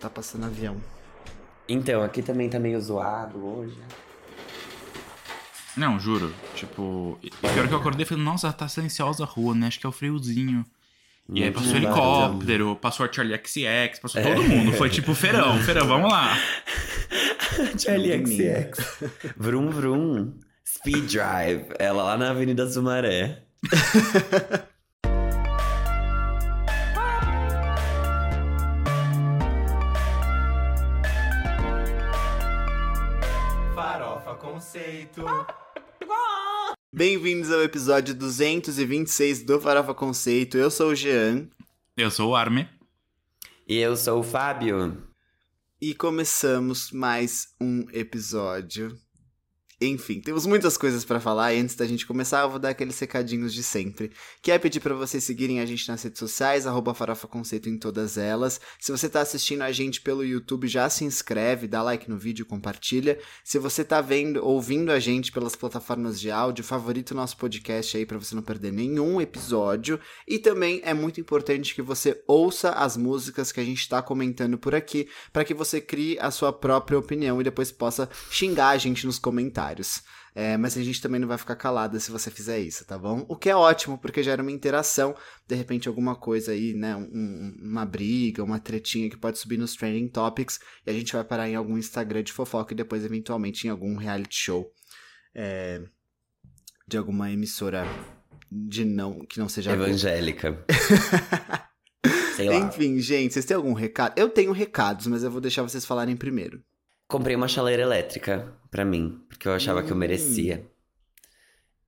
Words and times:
Tá 0.00 0.10
passando 0.10 0.46
avião. 0.46 0.76
Então, 1.68 2.02
aqui 2.02 2.22
também 2.22 2.48
tá 2.48 2.58
meio 2.58 2.80
zoado 2.80 3.44
hoje. 3.44 3.76
Não, 5.76 5.98
juro. 5.98 6.32
Tipo, 6.54 7.18
e 7.22 7.30
pior 7.30 7.68
que 7.68 7.74
eu 7.74 7.78
acordei 7.78 8.02
e 8.04 8.08
falei, 8.08 8.24
nossa, 8.24 8.52
tá 8.52 8.66
silenciosa 8.68 9.24
a 9.24 9.26
rua, 9.26 9.54
né? 9.54 9.66
Acho 9.66 9.80
que 9.80 9.86
é 9.86 9.88
o 9.88 9.92
friozinho. 9.92 10.64
E 11.28 11.42
aí 11.42 11.50
passou 11.50 11.76
helicóptero, 11.76 12.76
passou 12.76 13.04
a 13.04 13.12
Charlie 13.12 13.36
XX, 13.36 13.98
passou 14.00 14.22
todo 14.22 14.42
mundo. 14.44 14.72
Foi 14.72 14.88
tipo 14.88 15.12
feirão, 15.12 15.58
feirão, 15.60 15.86
vamos 15.86 16.10
lá. 16.10 16.36
Charlie. 17.78 18.24
XX. 18.24 19.34
Vrum 19.36 19.70
Vrum. 19.70 20.34
Speed 20.64 21.10
Drive. 21.10 21.66
Ela 21.78 22.04
lá 22.04 22.16
na 22.16 22.30
Avenida 22.30 22.68
Sumaré. 22.68 23.42
Bem-vindos 36.96 37.52
ao 37.52 37.62
episódio 37.62 38.14
226 38.14 39.42
do 39.42 39.60
Farofa 39.60 39.92
Conceito. 39.92 40.56
Eu 40.56 40.70
sou 40.70 40.92
o 40.92 40.94
Jean 40.94 41.46
Eu 41.94 42.10
sou 42.10 42.30
o 42.30 42.34
Arme. 42.34 42.66
E 43.68 43.76
eu 43.76 43.94
sou 43.98 44.20
o 44.20 44.22
Fábio. 44.22 45.06
e 45.78 45.92
começamos 45.92 46.90
mais 46.90 47.54
um 47.60 47.84
episódio. 47.92 48.98
Enfim, 49.78 50.22
temos 50.22 50.46
muitas 50.46 50.74
coisas 50.78 51.04
pra 51.04 51.20
falar 51.20 51.52
e 51.52 51.60
antes 51.60 51.74
da 51.74 51.86
gente 51.86 52.06
começar, 52.06 52.40
eu 52.40 52.48
vou 52.48 52.58
dar 52.58 52.70
aqueles 52.70 52.98
recadinhos 52.98 53.52
de 53.52 53.62
sempre. 53.62 54.10
Quer 54.40 54.58
pedir 54.58 54.80
pra 54.80 54.94
vocês 54.94 55.22
seguirem 55.22 55.60
a 55.60 55.66
gente 55.66 55.86
nas 55.86 56.02
redes 56.02 56.18
sociais, 56.18 56.66
arroba 56.66 56.94
Farofa 56.94 57.28
Conceito 57.28 57.68
em 57.68 57.76
todas 57.76 58.16
elas. 58.16 58.58
Se 58.80 58.90
você 58.90 59.06
tá 59.06 59.20
assistindo 59.20 59.60
a 59.60 59.70
gente 59.72 60.00
pelo 60.00 60.24
YouTube, 60.24 60.66
já 60.66 60.88
se 60.88 61.04
inscreve, 61.04 61.68
dá 61.68 61.82
like 61.82 62.08
no 62.08 62.16
vídeo, 62.16 62.46
compartilha. 62.46 63.18
Se 63.44 63.58
você 63.58 63.84
tá 63.84 64.00
vendo, 64.00 64.42
ouvindo 64.42 64.90
a 64.90 64.98
gente 64.98 65.30
pelas 65.30 65.54
plataformas 65.54 66.18
de 66.18 66.30
áudio, 66.30 66.64
favorita 66.64 67.12
o 67.12 67.16
nosso 67.16 67.36
podcast 67.36 67.98
aí 67.98 68.06
pra 68.06 68.16
você 68.16 68.34
não 68.34 68.42
perder 68.42 68.72
nenhum 68.72 69.20
episódio. 69.20 70.00
E 70.26 70.38
também 70.38 70.80
é 70.84 70.94
muito 70.94 71.20
importante 71.20 71.74
que 71.74 71.82
você 71.82 72.22
ouça 72.26 72.70
as 72.70 72.96
músicas 72.96 73.52
que 73.52 73.60
a 73.60 73.64
gente 73.64 73.86
tá 73.86 74.00
comentando 74.00 74.56
por 74.56 74.74
aqui, 74.74 75.06
para 75.34 75.44
que 75.44 75.52
você 75.52 75.82
crie 75.82 76.18
a 76.18 76.30
sua 76.30 76.50
própria 76.50 76.98
opinião 76.98 77.38
e 77.42 77.44
depois 77.44 77.70
possa 77.70 78.08
xingar 78.30 78.70
a 78.70 78.78
gente 78.78 79.04
nos 79.04 79.18
comentários. 79.18 79.65
É, 80.34 80.56
mas 80.58 80.76
a 80.76 80.82
gente 80.82 81.00
também 81.00 81.18
não 81.18 81.26
vai 81.28 81.38
ficar 81.38 81.56
calada 81.56 81.98
se 81.98 82.10
você 82.10 82.30
fizer 82.30 82.58
isso, 82.58 82.84
tá 82.84 82.98
bom? 82.98 83.24
O 83.26 83.34
que 83.36 83.48
é 83.48 83.56
ótimo, 83.56 83.96
porque 83.96 84.22
gera 84.22 84.42
uma 84.42 84.52
interação, 84.52 85.14
de 85.48 85.54
repente 85.54 85.88
alguma 85.88 86.14
coisa 86.14 86.52
aí, 86.52 86.74
né? 86.74 86.94
um- 86.94 87.08
um- 87.10 87.56
uma 87.62 87.86
briga, 87.86 88.44
uma 88.44 88.58
tretinha 88.60 89.08
que 89.08 89.16
pode 89.16 89.38
subir 89.38 89.56
nos 89.56 89.74
trending 89.74 90.08
topics 90.08 90.60
e 90.86 90.90
a 90.90 90.92
gente 90.92 91.12
vai 91.14 91.24
parar 91.24 91.48
em 91.48 91.54
algum 91.54 91.78
Instagram 91.78 92.22
de 92.22 92.32
fofoca 92.32 92.74
e 92.74 92.76
depois, 92.76 93.02
eventualmente, 93.04 93.66
em 93.66 93.70
algum 93.70 93.96
reality 93.96 94.36
show 94.36 94.70
é, 95.34 95.82
de 96.86 96.98
alguma 96.98 97.30
emissora 97.30 97.86
de 98.52 98.84
não 98.84 99.24
que 99.26 99.38
não 99.38 99.48
seja 99.48 99.72
Evangélica. 99.72 100.64
Enfim, 102.66 102.98
gente, 103.00 103.32
vocês 103.32 103.44
têm 103.46 103.56
algum 103.56 103.72
recado? 103.72 104.12
Eu 104.18 104.28
tenho 104.28 104.52
recados, 104.52 105.06
mas 105.06 105.22
eu 105.24 105.30
vou 105.30 105.40
deixar 105.40 105.62
vocês 105.62 105.84
falarem 105.86 106.14
primeiro. 106.16 106.62
Comprei 107.08 107.36
uma 107.36 107.48
chaleira 107.48 107.82
elétrica 107.82 108.52
pra 108.70 108.84
mim, 108.84 109.24
porque 109.28 109.46
eu 109.46 109.52
achava 109.52 109.82
que 109.82 109.90
eu 109.90 109.96
Hum. 109.96 109.98
merecia. 110.00 110.66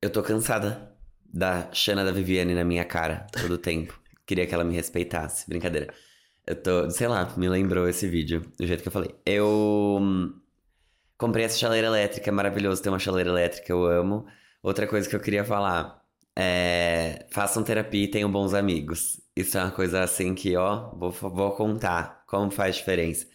Eu 0.00 0.10
tô 0.10 0.22
cansada 0.22 0.92
da 1.24 1.68
Xana 1.72 2.04
da 2.04 2.12
Viviane 2.12 2.54
na 2.54 2.64
minha 2.64 2.84
cara 2.84 3.26
todo 3.32 3.52
o 3.54 3.58
tempo. 3.58 3.98
Queria 4.26 4.46
que 4.46 4.54
ela 4.54 4.64
me 4.64 4.74
respeitasse. 4.74 5.48
Brincadeira. 5.48 5.92
Eu 6.46 6.54
tô, 6.56 6.90
sei 6.90 7.08
lá, 7.08 7.32
me 7.36 7.48
lembrou 7.48 7.88
esse 7.88 8.08
vídeo, 8.08 8.42
do 8.58 8.66
jeito 8.66 8.82
que 8.82 8.88
eu 8.88 8.92
falei. 8.92 9.14
Eu 9.26 9.98
hum, 10.00 10.32
comprei 11.18 11.44
essa 11.44 11.58
chaleira 11.58 11.88
elétrica, 11.88 12.30
é 12.30 12.32
maravilhoso 12.32 12.82
ter 12.82 12.88
uma 12.90 12.98
chaleira 12.98 13.30
elétrica, 13.30 13.72
eu 13.72 13.84
amo. 13.86 14.26
Outra 14.62 14.86
coisa 14.86 15.08
que 15.08 15.16
eu 15.16 15.20
queria 15.20 15.44
falar 15.44 16.02
é. 16.36 17.26
Façam 17.30 17.62
terapia 17.64 18.04
e 18.04 18.08
tenham 18.08 18.30
bons 18.30 18.54
amigos. 18.54 19.20
Isso 19.36 19.58
é 19.58 19.62
uma 19.64 19.70
coisa 19.72 20.02
assim 20.02 20.34
que, 20.34 20.56
ó, 20.56 20.90
vou, 20.96 21.10
vou 21.10 21.52
contar 21.52 22.24
como 22.26 22.50
faz 22.50 22.76
diferença 22.76 23.26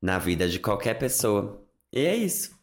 na 0.00 0.18
vida 0.18 0.48
de 0.48 0.58
qualquer 0.58 0.94
pessoa. 0.98 1.64
E 1.92 2.00
é 2.00 2.16
isso. 2.16 2.58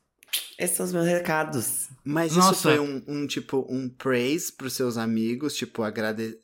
Esses 0.58 0.76
são 0.78 0.86
os 0.86 0.94
meus 0.94 1.06
recados. 1.06 1.90
Mas 2.04 2.32
isso 2.32 2.40
Nossa. 2.40 2.62
foi 2.76 2.80
um, 2.80 3.04
um, 3.08 3.28
tipo, 3.28 3.66
um 3.70 3.88
praise 3.90 4.52
pros 4.52 4.74
seus 4.74 4.98
amigos, 4.98 5.56
tipo, 5.56 5.84
agradecer. 5.84 6.42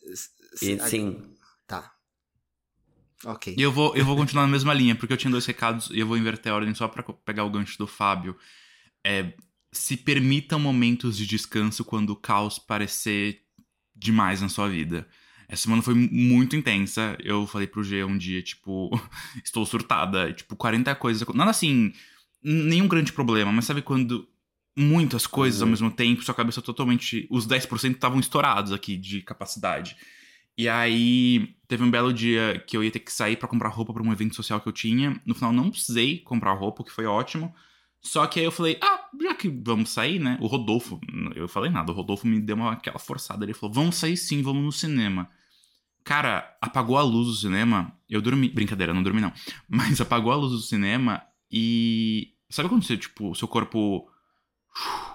Sim, 0.56 1.36
Tá. 1.66 1.92
Ok. 3.26 3.56
E 3.58 3.62
eu 3.62 3.72
vou, 3.72 3.96
eu 3.96 4.06
vou 4.06 4.16
continuar 4.18 4.44
na 4.46 4.52
mesma 4.52 4.74
linha, 4.74 4.96
porque 4.96 5.14
eu 5.14 5.18
tinha 5.18 5.32
dois 5.32 5.46
recados 5.46 5.90
e 5.92 6.00
eu 6.00 6.06
vou 6.08 6.18
inverter 6.18 6.52
a 6.52 6.56
ordem 6.56 6.76
só 6.76 6.88
pra 6.88 7.02
co- 7.02 7.14
pegar 7.14 7.46
o 7.46 7.50
gancho 7.50 7.78
do 7.78 7.88
Fábio. 7.88 8.38
É, 9.04 9.34
se 9.72 9.96
permitam 9.98 10.60
momentos 10.60 11.18
de 11.18 11.26
descanso 11.26 11.84
quando 11.86 12.10
o 12.12 12.16
caos 12.16 12.60
parecer 12.60 13.42
demais 13.96 14.42
na 14.42 14.50
sua 14.50 14.68
vida. 14.70 15.08
Essa 15.54 15.64
semana 15.64 15.84
foi 15.84 15.94
muito 15.94 16.56
intensa. 16.56 17.16
Eu 17.24 17.46
falei 17.46 17.68
pro 17.68 17.84
G 17.84 18.04
um 18.04 18.18
dia, 18.18 18.42
tipo, 18.42 18.90
estou 19.46 19.64
surtada. 19.68 20.34
Tipo, 20.34 20.56
40 20.56 20.96
coisas. 20.96 21.28
Nada 21.36 21.52
assim, 21.52 21.94
nenhum 22.44 22.88
grande 22.88 23.14
problema, 23.14 23.52
mas 23.52 23.66
sabe 23.66 23.84
quando 23.84 24.28
muitas 24.76 25.28
coisas 25.28 25.62
ao 25.62 25.68
Uhum. 25.68 25.72
mesmo 25.72 25.92
tempo, 25.92 26.24
sua 26.24 26.34
cabeça 26.34 26.60
totalmente. 26.60 27.28
Os 27.30 27.46
10% 27.46 27.92
estavam 27.94 28.20
estourados 28.20 28.72
aqui 28.72 28.98
de 28.98 29.22
capacidade. 29.22 29.96
E 30.58 30.68
aí, 30.68 31.56
teve 31.68 31.84
um 31.84 31.92
belo 31.92 32.12
dia 32.12 32.58
que 32.66 32.76
eu 32.76 32.84
ia 32.84 32.90
ter 32.90 33.00
que 33.00 33.14
sair 33.14 33.38
pra 33.38 33.48
comprar 33.48 33.70
roupa 33.70 33.94
pra 33.94 34.02
um 34.02 34.12
evento 34.12 34.36
social 34.36 34.60
que 34.60 34.68
eu 34.68 34.74
tinha. 34.74 35.22
No 35.24 35.36
final, 35.36 35.54
não 35.54 35.70
precisei 35.70 36.18
comprar 36.18 36.54
roupa, 36.54 36.82
o 36.82 36.86
que 36.86 36.92
foi 36.92 37.06
ótimo. 37.06 37.54
Só 38.02 38.26
que 38.26 38.40
aí 38.40 38.46
eu 38.46 38.52
falei, 38.52 38.80
ah, 38.82 39.08
já 39.22 39.36
que 39.36 39.48
vamos 39.48 39.92
sair, 39.92 40.18
né? 40.18 40.36
O 40.42 40.48
Rodolfo, 40.48 41.00
eu 41.36 41.48
falei 41.48 41.70
nada, 41.70 41.92
o 41.92 41.96
Rodolfo 41.96 42.26
me 42.26 42.40
deu 42.42 42.56
uma, 42.56 42.72
aquela 42.74 42.98
forçada. 42.98 43.46
Ele 43.46 43.54
falou, 43.54 43.72
vamos 43.74 43.96
sair 43.98 44.18
sim, 44.18 44.42
vamos 44.42 44.64
no 44.64 44.72
cinema. 44.72 45.30
Cara, 46.04 46.58
apagou 46.62 46.98
a 46.98 47.02
luz 47.02 47.28
do 47.28 47.36
cinema, 47.36 47.98
eu 48.10 48.22
dormi. 48.22 48.50
Brincadeira, 48.50 48.94
não 48.94 49.04
dormi 49.04 49.22
não. 49.22 49.32
Mas 49.70 50.02
apagou 50.02 50.32
a 50.32 50.36
luz 50.36 50.52
do 50.52 50.62
cinema 50.62 51.24
e. 51.52 52.34
Sabe 52.50 52.70
quando 52.70 52.84
você, 52.84 52.98
tipo, 52.98 53.32
o 53.32 53.36
seu 53.36 53.48
corpo. 53.48 54.10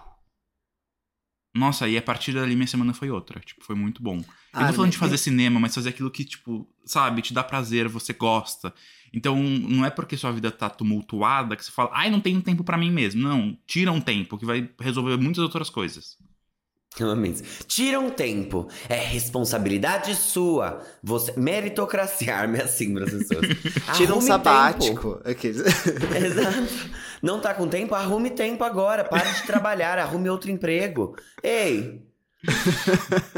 Nossa, 1.54 1.88
e 1.88 1.97
a 1.97 2.03
partir 2.03 2.32
dali 2.32 2.54
minha 2.54 2.66
semana 2.66 2.94
foi 2.94 3.10
outra. 3.10 3.41
Tipo, 3.41 3.65
foi 3.65 3.75
muito 3.75 4.03
bom. 4.03 4.22
Eu 4.54 4.60
não 4.60 4.69
tô 4.69 4.75
falando 4.75 4.93
de 4.93 4.99
fazer 4.99 5.19
cinema, 5.19 5.59
mas 5.59 5.75
fazer 5.75 5.88
aquilo 5.88 6.10
que, 6.10 6.25
tipo, 6.25 6.69
sabe, 6.84 7.20
te 7.20 7.34
dá 7.34 7.43
prazer, 7.43 7.88
você 7.88 8.12
gosta. 8.12 8.72
Então, 9.12 9.43
não 9.43 9.84
é 9.84 9.91
porque 9.91 10.16
sua 10.16 10.31
vida 10.31 10.50
tá 10.50 10.70
tumultuada 10.70 11.56
que 11.56 11.65
você 11.65 11.72
fala, 11.72 11.91
ai, 11.93 12.10
não 12.10 12.20
tenho 12.20 12.41
tempo 12.43 12.62
pra 12.62 12.78
mim 12.78 12.91
mesmo. 12.91 13.22
Não, 13.22 13.59
tira 13.66 13.91
um 13.91 14.00
tempo 14.00 14.38
que 14.38 14.47
vai 14.47 14.70
resolver 14.78 15.16
muitas 15.16 15.43
outras 15.43 15.69
coisas. 15.69 16.16
Eu 16.99 17.10
amei 17.10 17.32
isso. 17.32 17.43
Tira 17.66 18.00
um 18.00 18.10
tempo. 18.10 18.69
É 18.88 18.97
responsabilidade 18.97 20.15
sua. 20.16 20.82
Você... 21.03 21.32
Meritocracia. 21.37 22.34
Arme 22.37 22.60
assim 22.60 22.94
pras 22.94 23.10
pessoas. 23.12 23.47
Tira 23.97 24.15
um 24.15 24.21
sabático. 24.21 25.16
Tempo. 25.16 25.22
Exato. 26.16 26.91
Não 27.22 27.41
tá 27.41 27.54
com 27.54 27.69
tempo? 27.69 27.94
Arrume 27.94 28.31
tempo 28.31 28.65
agora. 28.65 29.04
Pare 29.04 29.32
de 29.32 29.43
trabalhar. 29.47 29.99
Arrume 29.99 30.28
outro 30.28 30.50
emprego. 30.50 31.15
Ei! 31.43 32.03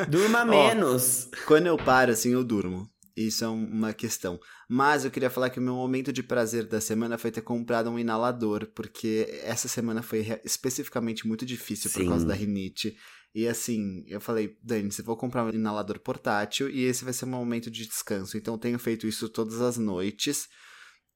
Durma 0.09 0.45
menos. 0.45 1.29
Quando 1.47 1.67
eu 1.67 1.77
paro, 1.77 2.13
assim, 2.13 2.33
eu 2.33 2.45
durmo. 2.45 2.89
Isso 3.17 3.45
é 3.45 3.49
um- 3.49 3.65
uma 3.67 3.93
questão. 3.93 4.39
Mas 4.69 5.05
eu 5.05 5.11
queria 5.11 5.29
falar 5.29 5.51
que 5.51 5.59
o 5.59 5.63
meu 5.63 5.75
momento 5.75 6.13
de 6.13 6.23
prazer 6.23 6.65
da 6.65 6.81
semana 6.81 7.19
foi 7.19 7.31
ter 7.31 7.41
comprado 7.43 7.91
um 7.91 7.99
inalador, 7.99 8.67
porque 8.75 9.41
essa 9.43 9.69
semana 9.69 10.01
foi 10.03 10.27
especificamente 10.45 11.27
muito 11.27 11.45
difícil 11.45 11.91
por 11.91 12.01
Sim. 12.03 12.09
causa 12.09 12.25
da 12.25 12.35
rinite. 12.35 12.97
E 13.35 13.47
assim, 13.47 14.05
eu 14.09 14.21
falei, 14.21 14.57
Dani, 14.63 14.91
você 14.91 15.03
vou 15.03 15.17
comprar 15.17 15.45
um 15.45 15.51
inalador 15.51 16.01
portátil 16.01 16.69
e 16.69 16.83
esse 16.83 17.05
vai 17.05 17.13
ser 17.13 17.27
um 17.27 17.29
momento 17.29 17.71
de 17.71 17.87
descanso. 17.87 18.37
Então 18.37 18.55
eu 18.55 18.59
tenho 18.59 18.79
feito 18.79 19.07
isso 19.07 19.29
todas 19.29 19.61
as 19.61 19.79
noites. 19.79 20.49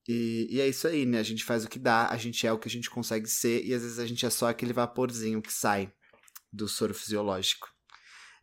E, 0.07 0.47
e 0.49 0.61
é 0.61 0.67
isso 0.67 0.87
aí, 0.87 1.05
né? 1.05 1.19
A 1.19 1.23
gente 1.23 1.43
faz 1.43 1.65
o 1.65 1.69
que 1.69 1.79
dá, 1.79 2.07
a 2.09 2.17
gente 2.17 2.45
é 2.45 2.53
o 2.53 2.59
que 2.59 2.67
a 2.67 2.71
gente 2.71 2.89
consegue 2.89 3.27
ser, 3.27 3.65
e 3.65 3.73
às 3.73 3.81
vezes 3.81 3.99
a 3.99 4.05
gente 4.05 4.25
é 4.25 4.29
só 4.29 4.47
aquele 4.47 4.71
vaporzinho 4.71 5.41
que 5.41 5.51
sai 5.51 5.91
do 6.53 6.67
soro 6.67 6.93
fisiológico. 6.93 7.74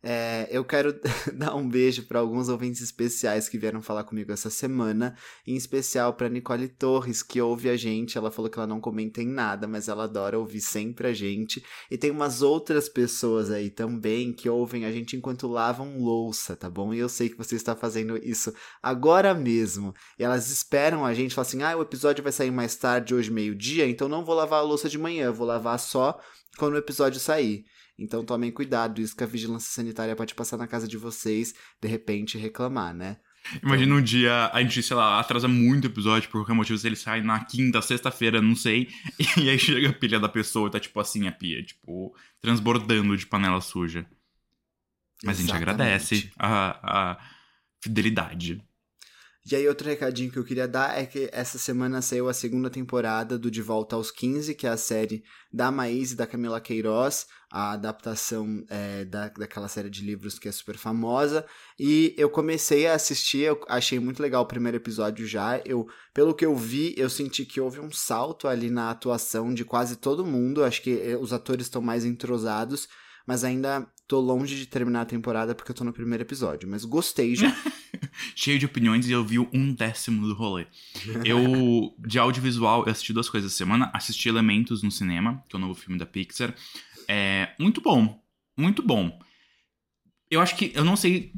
É, 0.05 0.49
eu 0.51 0.65
quero 0.65 0.93
dar 1.33 1.55
um 1.55 1.67
beijo 1.67 2.03
para 2.03 2.19
alguns 2.19 2.49
ouvintes 2.49 2.81
especiais 2.81 3.47
que 3.47 3.57
vieram 3.57 3.81
falar 3.81 4.03
comigo 4.03 4.33
essa 4.33 4.49
semana, 4.49 5.15
em 5.47 5.55
especial 5.55 6.13
para 6.13 6.27
Nicole 6.27 6.67
Torres, 6.67 7.23
que 7.23 7.39
ouve 7.39 7.69
a 7.69 7.77
gente. 7.77 8.17
Ela 8.17 8.29
falou 8.29 8.51
que 8.51 8.59
ela 8.59 8.67
não 8.67 8.81
comenta 8.81 9.21
em 9.21 9.27
nada, 9.27 9.65
mas 9.65 9.87
ela 9.87 10.03
adora 10.03 10.37
ouvir 10.37 10.59
sempre 10.59 11.07
a 11.07 11.13
gente. 11.13 11.63
E 11.89 11.97
tem 11.97 12.11
umas 12.11 12.41
outras 12.41 12.89
pessoas 12.89 13.49
aí 13.49 13.69
também 13.69 14.33
que 14.33 14.49
ouvem 14.49 14.83
a 14.83 14.91
gente 14.91 15.15
enquanto 15.15 15.47
lavam 15.47 15.97
louça, 15.97 16.53
tá 16.53 16.69
bom? 16.69 16.93
E 16.93 16.99
eu 16.99 17.07
sei 17.07 17.29
que 17.29 17.37
você 17.37 17.55
está 17.55 17.73
fazendo 17.73 18.17
isso 18.17 18.53
agora 18.81 19.33
mesmo. 19.33 19.93
E 20.19 20.23
elas 20.23 20.51
esperam 20.51 21.05
a 21.05 21.13
gente, 21.13 21.33
falam 21.33 21.47
assim: 21.47 21.63
ah, 21.63 21.77
o 21.77 21.81
episódio 21.81 22.21
vai 22.21 22.33
sair 22.33 22.51
mais 22.51 22.75
tarde, 22.75 23.15
hoje, 23.15 23.31
meio-dia, 23.31 23.87
então 23.87 24.09
não 24.09 24.25
vou 24.25 24.35
lavar 24.35 24.59
a 24.59 24.63
louça 24.63 24.89
de 24.89 24.97
manhã, 24.97 25.31
vou 25.31 25.47
lavar 25.47 25.79
só 25.79 26.19
quando 26.57 26.73
o 26.73 26.77
episódio 26.77 27.21
sair. 27.21 27.63
Então 28.03 28.23
tomem 28.25 28.51
cuidado, 28.51 28.99
isso 28.99 29.15
que 29.15 29.23
a 29.23 29.27
vigilância 29.27 29.71
sanitária 29.71 30.15
pode 30.15 30.35
passar 30.35 30.57
na 30.57 30.67
casa 30.67 30.87
de 30.87 30.97
vocês, 30.97 31.55
de 31.81 31.87
repente 31.87 32.37
reclamar, 32.37 32.93
né? 32.93 33.17
Imagina 33.61 33.95
um 33.95 34.01
dia 34.01 34.49
a 34.53 34.61
gente, 34.61 34.81
sei 34.83 34.95
lá, 34.95 35.19
atrasa 35.19 35.47
muito 35.47 35.85
o 35.85 35.87
episódio 35.87 36.29
por 36.29 36.39
qualquer 36.39 36.53
motivo, 36.53 36.77
se 36.77 36.87
ele 36.87 36.95
sai 36.95 37.21
na 37.21 37.43
quinta, 37.43 37.81
sexta-feira, 37.81 38.41
não 38.41 38.55
sei. 38.55 38.89
E 39.37 39.49
aí 39.49 39.57
chega 39.57 39.89
a 39.89 39.93
pilha 39.93 40.19
da 40.19 40.29
pessoa 40.29 40.67
e 40.67 40.71
tá 40.71 40.79
tipo 40.79 40.99
assim 40.99 41.27
a 41.27 41.31
pia, 41.31 41.63
tipo, 41.63 42.15
transbordando 42.41 43.15
de 43.15 43.25
panela 43.25 43.61
suja. 43.61 44.05
Mas 45.23 45.37
a 45.37 45.41
gente 45.41 45.49
Exatamente. 45.49 45.71
agradece 45.71 46.31
a, 46.37 47.11
a 47.11 47.17
fidelidade. 47.81 48.61
E 49.45 49.57
aí, 49.57 49.67
outro 49.67 49.89
recadinho 49.89 50.31
que 50.31 50.39
eu 50.39 50.43
queria 50.45 50.65
dar 50.65 50.97
é 50.97 51.05
que 51.05 51.29
essa 51.33 51.57
semana 51.57 52.01
saiu 52.01 52.29
a 52.29 52.33
segunda 52.33 52.69
temporada 52.69 53.37
do 53.37 53.51
De 53.51 53.61
Volta 53.61 53.97
aos 53.97 54.09
15, 54.09 54.55
que 54.55 54.65
é 54.65 54.69
a 54.69 54.77
série 54.77 55.21
da 55.51 55.69
Maís 55.69 56.13
e 56.13 56.15
da 56.15 56.25
Camila 56.25 56.61
Queiroz, 56.61 57.27
a 57.51 57.73
adaptação 57.73 58.63
é, 58.69 59.03
da, 59.03 59.27
daquela 59.27 59.67
série 59.67 59.89
de 59.89 60.01
livros 60.01 60.39
que 60.39 60.47
é 60.47 60.51
super 60.51 60.77
famosa. 60.77 61.45
E 61.77 62.15
eu 62.17 62.29
comecei 62.29 62.87
a 62.87 62.93
assistir, 62.93 63.39
eu 63.41 63.61
achei 63.67 63.99
muito 63.99 64.23
legal 64.23 64.43
o 64.43 64.47
primeiro 64.47 64.77
episódio 64.77 65.27
já. 65.27 65.61
Eu, 65.65 65.87
pelo 66.13 66.33
que 66.33 66.45
eu 66.45 66.55
vi, 66.55 66.95
eu 66.97 67.09
senti 67.09 67.45
que 67.45 67.59
houve 67.59 67.81
um 67.81 67.91
salto 67.91 68.47
ali 68.47 68.69
na 68.69 68.91
atuação 68.91 69.53
de 69.53 69.65
quase 69.65 69.97
todo 69.97 70.25
mundo. 70.25 70.63
Acho 70.63 70.81
que 70.81 71.01
eh, 71.01 71.17
os 71.17 71.33
atores 71.33 71.65
estão 71.65 71.81
mais 71.81 72.05
entrosados, 72.05 72.87
mas 73.25 73.43
ainda 73.43 73.87
tô 74.07 74.19
longe 74.19 74.55
de 74.55 74.65
terminar 74.65 75.01
a 75.01 75.05
temporada 75.05 75.55
porque 75.55 75.71
eu 75.71 75.75
tô 75.75 75.83
no 75.83 75.93
primeiro 75.93 76.23
episódio. 76.23 76.69
Mas 76.69 76.85
gostei 76.85 77.35
já. 77.35 77.55
Cheio 78.35 78.59
de 78.59 78.65
opiniões 78.65 79.07
e 79.07 79.11
eu 79.11 79.23
vi 79.23 79.39
um 79.39 79.73
décimo 79.73 80.27
do 80.27 80.33
rolê. 80.33 80.67
Eu, 81.25 81.95
de 81.99 82.19
audiovisual, 82.19 82.85
eu 82.85 82.91
assisti 82.91 83.13
duas 83.13 83.29
coisas 83.29 83.51
essa 83.51 83.57
semana. 83.57 83.89
Assisti 83.93 84.29
Elementos 84.29 84.83
no 84.83 84.91
cinema, 84.91 85.43
que 85.47 85.55
é 85.55 85.57
o 85.57 85.61
novo 85.61 85.73
filme 85.73 85.97
da 85.97 86.05
Pixar. 86.05 86.53
É 87.07 87.53
muito 87.59 87.81
bom. 87.81 88.21
Muito 88.57 88.83
bom. 88.83 89.19
Eu 90.29 90.41
acho 90.41 90.55
que. 90.55 90.71
Eu 90.75 90.83
não 90.83 90.95
sei. 90.95 91.33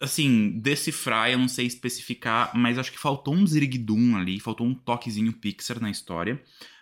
Assim, 0.00 0.60
decifrar, 0.60 1.28
eu 1.28 1.38
não 1.38 1.48
sei 1.48 1.66
especificar, 1.66 2.56
mas 2.56 2.78
acho 2.78 2.92
que 2.92 2.98
faltou 3.00 3.34
um 3.34 3.44
ziriguidum 3.44 4.14
ali, 4.14 4.38
faltou 4.38 4.64
um 4.64 4.72
toquezinho 4.72 5.32
Pixar 5.32 5.80
na 5.80 5.90
história. 5.90 6.40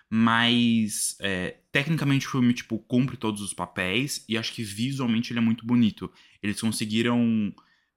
Mas, 0.09 1.17
é, 1.21 1.59
tecnicamente, 1.73 2.27
o 2.27 2.31
filme, 2.31 2.55
tipo, 2.55 2.79
cumpre 2.79 3.17
todos 3.17 3.41
os 3.41 3.53
papéis 3.53 4.25
e 4.29 4.39
acho 4.39 4.53
que 4.53 4.63
visualmente 4.63 5.33
ele 5.33 5.41
é 5.41 5.43
muito 5.43 5.67
bonito. 5.67 6.13
Eles 6.43 6.61
conseguiram 6.61 7.53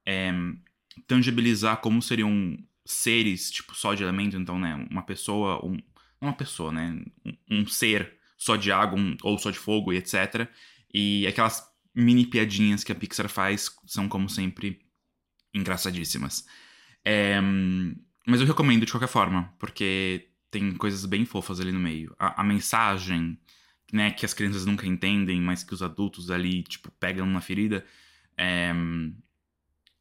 é, 0.06 0.32
tangibilizar 1.08 1.78
como 1.78 2.02
seriam 2.02 2.58
seres, 2.86 3.52
tipo, 3.52 3.76
só 3.76 3.94
de 3.94 4.04
elemento. 4.04 4.36
Então, 4.36 4.58
né, 4.58 4.88
uma 4.90 5.04
pessoa, 5.04 5.64
um, 5.64 5.78
uma 6.20 6.34
pessoa, 6.34 6.72
né, 6.72 7.04
um, 7.26 7.62
um 7.62 7.68
ser 7.68 8.18
só 8.38 8.56
de 8.56 8.72
água 8.72 8.98
um, 8.98 9.16
ou 9.22 9.38
só 9.38 9.52
de 9.52 9.60
fogo 9.60 9.94
e 9.94 9.98
etc. 9.98 10.48
E 10.92 11.28
aquelas 11.28 11.64
mini 11.94 12.26
piadinhas 12.26 12.84
que 12.84 12.92
a 12.92 12.96
Pixar 12.96 13.30
faz 13.30 13.70
são, 13.86 14.08
como 14.10 14.30
sempre, 14.30 14.80
engraçadíssimas. 15.54 16.46
É, 17.06 17.40
mas 18.26 18.42
eu 18.42 18.48
recomendo 18.48 18.86
de 18.86 18.92
qualquer 18.92 19.08
forma, 19.08 19.54
porque 19.60 20.29
tem 20.52 20.74
coisas 20.76 21.06
bem 21.06 21.26
fofas 21.26 21.60
ali 21.60 21.72
no 21.72 21.80
meio. 21.80 22.16
A, 22.18 22.42
a, 22.42 22.44
mensagem, 22.44 23.38
né, 23.92 24.12
que 24.12 24.26
as 24.26 24.34
crianças 24.34 24.66
nunca 24.66 24.88
entendem, 24.88 25.42
mas 25.42 25.64
que 25.64 25.74
os 25.74 25.82
adultos 25.82 26.32
ali, 26.32 26.64
tipo, 26.64 26.92
pegam 27.00 27.26
na 27.26 27.42
ferida, 27.42 27.86
é, 28.38 28.72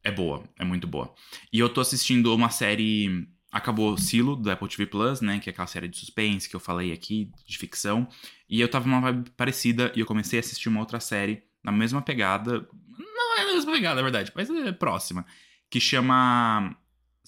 é 0.03 0.11
boa, 0.11 0.45
é 0.59 0.65
muito 0.65 0.87
boa. 0.87 1.15
E 1.53 1.59
eu 1.59 1.69
tô 1.69 1.81
assistindo 1.81 2.35
uma 2.35 2.51
série. 2.51 3.29
Acabou 3.51 3.97
Silo, 3.97 4.37
do 4.37 4.51
Apple 4.51 4.69
TV 4.69 4.87
Plus, 4.87 5.23
né? 5.23 5.39
Que 5.39 5.49
é 5.49 5.53
aquela 5.53 5.67
série 5.67 5.89
de 5.89 5.97
suspense 5.97 6.49
que 6.49 6.55
eu 6.55 6.61
falei 6.61 6.93
aqui, 6.93 7.31
de 7.47 7.57
ficção. 7.57 8.07
E 8.49 8.61
eu 8.61 8.69
tava 8.71 8.87
numa 8.87 9.01
vibe 9.01 9.31
parecida 9.31 9.91
e 9.97 10.01
eu 10.01 10.07
comecei 10.07 10.39
a 10.39 10.41
assistir 10.41 10.69
uma 10.69 10.81
outra 10.81 11.01
série 11.01 11.43
na 11.65 11.73
mesma 11.73 12.03
pegada. 12.03 12.69
Não 12.99 13.39
é 13.39 13.43
a 13.43 13.47
mesma 13.47 13.73
pegada, 13.73 13.97
na 13.97 14.03
verdade, 14.03 14.31
mas 14.35 14.51
é 14.51 14.73
próxima. 14.73 15.25
Que 15.71 15.81
chama 15.81 16.77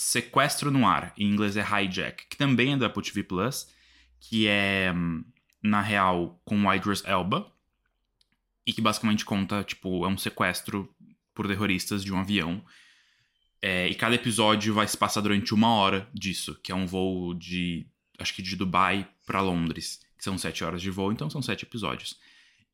Sequestro 0.03 0.71
no 0.71 0.87
Ar, 0.87 1.13
em 1.15 1.29
inglês 1.31 1.59
é 1.59 1.61
Hijack, 1.61 2.27
que 2.27 2.35
também 2.35 2.73
é 2.73 2.77
do 2.79 2.87
Apple 2.87 3.03
TV 3.03 3.23
Plus, 3.23 3.69
que 4.19 4.47
é, 4.49 4.95
na 5.63 5.83
real, 5.83 6.41
com 6.43 6.65
o 6.65 6.75
Idris 6.75 7.05
Elba, 7.05 7.53
e 8.65 8.73
que 8.73 8.81
basicamente 8.81 9.27
conta, 9.27 9.63
tipo, 9.63 10.03
é 10.07 10.09
um 10.09 10.17
sequestro 10.17 10.89
por 11.35 11.47
terroristas 11.47 12.03
de 12.03 12.15
um 12.15 12.19
avião. 12.19 12.65
É, 13.61 13.89
e 13.89 13.95
cada 13.95 14.15
episódio 14.15 14.73
vai 14.73 14.89
se 14.89 14.97
passar 14.97 15.21
durante 15.21 15.53
uma 15.53 15.69
hora 15.69 16.09
disso, 16.15 16.59
que 16.63 16.73
é 16.73 16.75
um 16.75 16.87
voo 16.87 17.35
de, 17.35 17.87
acho 18.19 18.35
que 18.35 18.41
de 18.41 18.57
Dubai 18.57 19.07
para 19.27 19.43
Londres, 19.43 20.01
que 20.17 20.25
são 20.25 20.39
sete 20.39 20.65
horas 20.65 20.81
de 20.81 20.91
voo, 20.91 21.13
então 21.13 21.29
são 21.29 21.43
sete 21.43 21.67
episódios. 21.67 22.19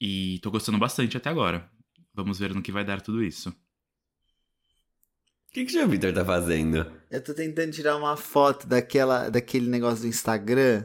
E 0.01 0.39
tô 0.45 0.51
gostando 0.53 0.79
bastante 0.79 1.17
até 1.17 1.29
agora. 1.29 1.69
Vamos 2.15 2.39
ver 2.39 2.55
no 2.55 2.63
que 2.63 2.71
vai 2.71 2.85
dar 2.85 3.01
tudo 3.01 3.21
isso. 3.25 3.53
Que, 5.57 5.65
que 5.65 5.71
o 5.71 5.79
João 5.79 5.89
Vitor 5.89 6.13
tá 6.13 6.23
fazendo? 6.23 6.85
Eu 7.11 7.25
tô 7.25 7.33
tentando 7.33 7.73
tirar 7.73 7.97
uma 7.97 8.15
foto 8.15 8.67
daquela, 8.67 9.31
daquele 9.31 9.71
negócio 9.71 10.03
do 10.03 10.07
Instagram, 10.07 10.85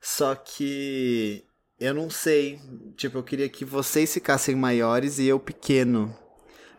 só 0.00 0.36
que 0.36 1.44
eu 1.80 1.92
não 1.92 2.08
sei. 2.08 2.60
Tipo, 2.96 3.18
eu 3.18 3.24
queria 3.24 3.48
que 3.48 3.64
vocês 3.64 4.14
ficassem 4.14 4.54
maiores 4.54 5.18
e 5.18 5.26
eu 5.26 5.40
pequeno. 5.40 6.16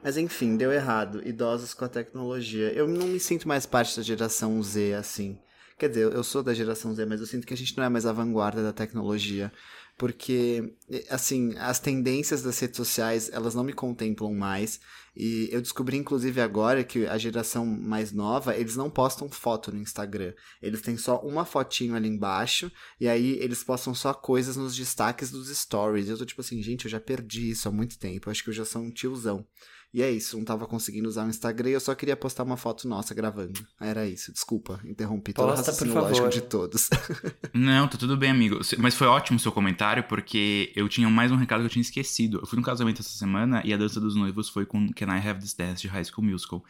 Mas 0.02 0.16
enfim, 0.16 0.56
deu 0.56 0.72
errado. 0.72 1.22
Idosos 1.28 1.74
com 1.74 1.84
a 1.84 1.90
tecnologia. 1.90 2.72
Eu 2.72 2.88
não 2.88 3.06
me 3.06 3.20
sinto 3.20 3.50
mais 3.50 3.66
parte 3.66 3.98
da 3.98 4.02
geração 4.02 4.64
Z, 4.64 4.94
assim. 4.94 5.38
Quer 5.78 5.90
dizer, 5.90 6.14
eu 6.14 6.24
sou 6.24 6.42
da 6.42 6.54
geração 6.54 6.96
Z, 6.96 7.06
mas 7.06 7.20
eu 7.20 7.28
sinto 7.28 7.46
que 7.46 7.54
a 7.54 7.58
gente 7.58 7.76
não 7.78 7.84
é 7.84 7.90
mais 7.90 8.06
a 8.06 8.14
vanguarda 8.14 8.64
da 8.64 8.72
tecnologia. 8.72 9.52
Porque, 10.00 10.74
assim, 11.10 11.54
as 11.58 11.78
tendências 11.78 12.42
das 12.42 12.58
redes 12.58 12.78
sociais, 12.78 13.30
elas 13.34 13.54
não 13.54 13.66
me 13.66 13.74
contemplam 13.74 14.34
mais. 14.34 14.80
E 15.14 15.50
eu 15.52 15.62
descobri, 15.62 15.98
inclusive, 15.98 16.40
agora 16.40 16.86
que 16.86 17.06
a 17.06 17.18
geração 17.18 17.66
mais 17.66 18.14
nova, 18.14 18.56
eles 18.56 18.78
não 18.78 18.90
postam 18.90 19.30
foto 19.30 19.74
no 19.74 19.82
Instagram. 19.82 20.34
Eles 20.62 20.82
têm 20.82 20.96
só 20.96 21.20
uma 21.20 21.44
fotinho 21.44 21.96
ali 21.96 22.08
embaixo, 22.08 22.72
e 22.98 23.10
aí 23.10 23.38
eles 23.42 23.62
postam 23.62 23.94
só 23.94 24.14
coisas 24.14 24.56
nos 24.56 24.74
destaques 24.74 25.32
dos 25.32 25.50
stories. 25.50 26.08
Eu 26.08 26.18
tô 26.18 26.26
tipo 26.26 26.40
assim, 26.40 26.64
gente, 26.64 26.86
eu 26.86 26.92
já 26.92 27.02
perdi 27.02 27.50
isso 27.50 27.68
há 27.68 27.72
muito 27.72 28.00
tempo. 28.00 28.30
Acho 28.30 28.42
que 28.42 28.52
eu 28.52 28.54
já 28.54 28.64
sou 28.64 28.82
um 28.82 28.90
tiozão. 28.90 29.46
E 29.92 30.04
é 30.04 30.12
isso, 30.12 30.38
não 30.38 30.46
tava 30.46 30.68
conseguindo 30.68 31.10
usar 31.10 31.26
o 31.26 31.30
Instagram 31.30 31.70
e 31.70 31.74
eu 31.74 31.80
só 31.80 31.96
queria 31.96 32.16
postar 32.16 32.44
uma 32.44 32.56
foto 32.58 32.88
nossa 32.88 33.14
gravando. 33.16 33.66
Era 33.82 34.08
isso, 34.08 34.32
desculpa, 34.32 34.80
interrompi 34.86 35.34
todo 35.34 35.46
o 35.46 35.56
Posta, 35.56 35.74
por 35.74 35.88
raciocínio 35.88 35.94
favor. 35.94 36.10
lógico 36.10 36.30
de 36.30 36.42
todos. 36.42 36.90
Não, 37.54 37.88
tá 37.88 37.98
tudo 37.98 38.16
bem, 38.16 38.30
amigo. 38.30 38.60
Mas 38.78 38.94
foi 38.94 39.08
ótimo 39.08 39.38
o 39.38 39.40
seu 39.40 39.52
comentário, 39.52 40.04
porque 40.04 40.72
eu 40.76 40.88
tinha 40.88 41.10
mais 41.10 41.32
um 41.32 41.36
recado 41.36 41.62
que 41.62 41.66
eu 41.66 41.72
tinha 41.72 41.82
esquecido. 41.82 42.40
Eu 42.40 42.46
fui 42.46 42.56
num 42.58 42.64
casamento 42.64 43.02
essa 43.02 43.18
semana 43.18 43.64
e 43.66 43.74
a 43.74 43.78
dança 43.78 44.00
dos 44.00 44.16
noivos 44.16 44.48
foi 44.48 44.66
com 44.66 44.94
Can 44.94 45.08
I 45.08 45.28
Have 45.28 45.40
This 45.40 45.56
Dance 45.56 45.82
de 45.82 45.88
High 45.88 46.06
School 46.06 46.24
Musical. 46.28 46.64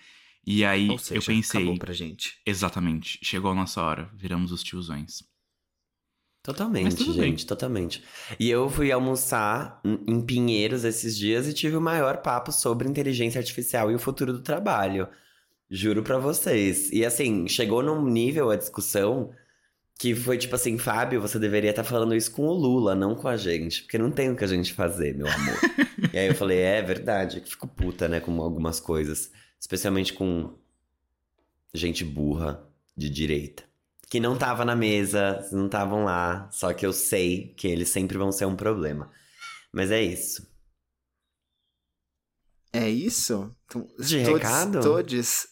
E 0.47 0.63
aí 0.63 0.89
Ou 0.89 0.97
seja, 0.97 1.19
eu 1.19 1.21
pensei, 1.25 1.61
acabou 1.61 1.77
pra 1.77 1.93
gente. 1.93 2.39
exatamente, 2.45 3.19
chegou 3.21 3.51
a 3.51 3.55
nossa 3.55 3.81
hora, 3.81 4.09
viramos 4.15 4.53
os 4.53 4.63
tiozões. 4.63 5.21
Totalmente, 6.41 6.95
tudo 6.95 7.13
bem. 7.13 7.31
gente, 7.31 7.45
totalmente. 7.45 8.03
E 8.39 8.49
eu 8.49 8.69
fui 8.69 8.91
almoçar 8.91 9.81
em 9.83 10.21
Pinheiros 10.21 10.85
esses 10.85 11.17
dias 11.17 11.47
e 11.47 11.53
tive 11.53 11.75
o 11.75 11.81
maior 11.81 12.17
papo 12.17 12.51
sobre 12.51 12.87
inteligência 12.87 13.39
artificial 13.39 13.91
e 13.91 13.95
o 13.95 13.99
futuro 13.99 14.31
do 14.31 14.41
trabalho. 14.41 15.07
Juro 15.69 16.01
pra 16.01 16.17
vocês. 16.17 16.89
E 16.91 17.05
assim, 17.05 17.47
chegou 17.47 17.83
num 17.83 18.03
nível 18.05 18.49
a 18.49 18.55
discussão 18.55 19.31
que 19.99 20.15
foi 20.15 20.37
tipo 20.37 20.55
assim, 20.55 20.77
Fábio, 20.77 21.19
você 21.19 21.37
deveria 21.37 21.71
estar 21.71 21.83
falando 21.83 22.15
isso 22.15 22.31
com 22.31 22.47
o 22.47 22.53
Lula, 22.53 22.95
não 22.95 23.15
com 23.15 23.27
a 23.27 23.35
gente, 23.35 23.83
porque 23.83 23.97
não 23.97 24.09
tem 24.09 24.31
o 24.31 24.35
que 24.35 24.45
a 24.45 24.47
gente 24.47 24.73
fazer, 24.73 25.13
meu 25.13 25.27
amor. 25.27 25.57
e 26.13 26.17
aí 26.17 26.27
eu 26.27 26.35
falei, 26.35 26.59
é 26.59 26.81
verdade, 26.81 27.41
que 27.41 27.49
fico 27.49 27.67
puta, 27.67 28.07
né, 28.07 28.21
com 28.21 28.41
algumas 28.41 28.79
coisas, 28.79 29.29
especialmente 29.59 30.13
com 30.13 30.57
gente 31.73 32.05
burra 32.05 32.65
de 32.95 33.09
direita. 33.09 33.68
Que 34.09 34.19
não 34.19 34.37
tava 34.37 34.65
na 34.65 34.75
mesa, 34.75 35.47
não 35.51 35.67
estavam 35.67 36.03
lá, 36.03 36.49
só 36.51 36.73
que 36.73 36.85
eu 36.85 36.91
sei 36.91 37.53
que 37.55 37.67
eles 37.67 37.89
sempre 37.89 38.17
vão 38.17 38.31
ser 38.31 38.45
um 38.45 38.55
problema. 38.55 39.11
Mas 39.71 39.91
é 39.91 40.01
isso. 40.01 40.47
É 42.73 42.89
isso? 42.89 43.55
Então, 43.65 43.87
De 43.99 44.23
todos- 44.23 44.33
recado? 44.41 44.81
Todes, 44.81 45.47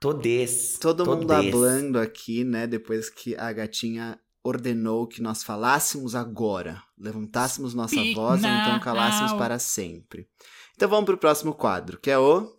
Todes. 0.00 0.78
todo 0.78 1.04
mundo 1.06 1.26
todes. 1.26 1.48
hablando 1.48 1.98
aqui, 1.98 2.44
né? 2.44 2.66
Depois 2.66 3.08
que 3.08 3.34
a 3.36 3.52
gatinha 3.52 4.18
ordenou 4.42 5.06
que 5.06 5.22
nós 5.22 5.42
falássemos 5.42 6.14
agora, 6.14 6.82
levantássemos 6.98 7.72
nossa 7.74 7.94
Speak 7.94 8.14
voz 8.14 8.42
ou 8.44 8.50
então 8.50 8.78
calássemos 8.80 9.32
para 9.34 9.58
sempre. 9.58 10.28
Então 10.74 10.88
vamos 10.88 11.06
pro 11.06 11.16
próximo 11.16 11.54
quadro, 11.54 11.98
que 11.98 12.10
é 12.10 12.18
o. 12.18 12.54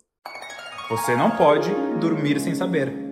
Você 0.88 1.14
não 1.16 1.36
pode 1.36 1.68
dormir 2.00 2.40
sem 2.40 2.54
saber. 2.54 3.05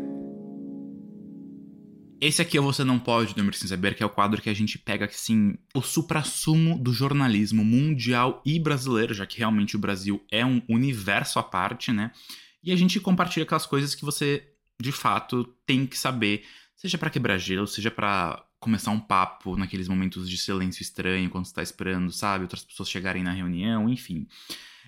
Esse 2.26 2.40
aqui 2.40 2.56
é 2.56 2.60
Você 2.62 2.82
Não 2.84 2.98
Pode 2.98 3.34
Dormir 3.34 3.52
Sem 3.52 3.68
Saber, 3.68 3.94
que 3.94 4.02
é 4.02 4.06
o 4.06 4.08
quadro 4.08 4.40
que 4.40 4.48
a 4.48 4.54
gente 4.54 4.78
pega, 4.78 5.04
assim, 5.04 5.58
o 5.74 5.82
suprassumo 5.82 6.78
do 6.78 6.90
jornalismo 6.90 7.62
mundial 7.62 8.40
e 8.46 8.58
brasileiro, 8.58 9.12
já 9.12 9.26
que 9.26 9.36
realmente 9.36 9.76
o 9.76 9.78
Brasil 9.78 10.24
é 10.30 10.42
um 10.42 10.62
universo 10.66 11.38
à 11.38 11.42
parte, 11.42 11.92
né? 11.92 12.12
E 12.62 12.72
a 12.72 12.76
gente 12.76 12.98
compartilha 12.98 13.44
aquelas 13.44 13.66
coisas 13.66 13.94
que 13.94 14.06
você, 14.06 14.42
de 14.80 14.90
fato, 14.90 15.44
tem 15.66 15.84
que 15.84 15.98
saber, 15.98 16.46
seja 16.74 16.96
pra 16.96 17.10
quebrar 17.10 17.36
gelo, 17.36 17.66
seja 17.66 17.90
pra 17.90 18.42
começar 18.58 18.90
um 18.90 19.00
papo 19.00 19.54
naqueles 19.54 19.86
momentos 19.86 20.26
de 20.26 20.38
silêncio 20.38 20.80
estranho, 20.80 21.28
quando 21.28 21.44
você 21.44 21.52
tá 21.52 21.62
esperando, 21.62 22.10
sabe? 22.10 22.44
Outras 22.44 22.64
pessoas 22.64 22.88
chegarem 22.88 23.22
na 23.22 23.32
reunião, 23.32 23.86
enfim. 23.86 24.26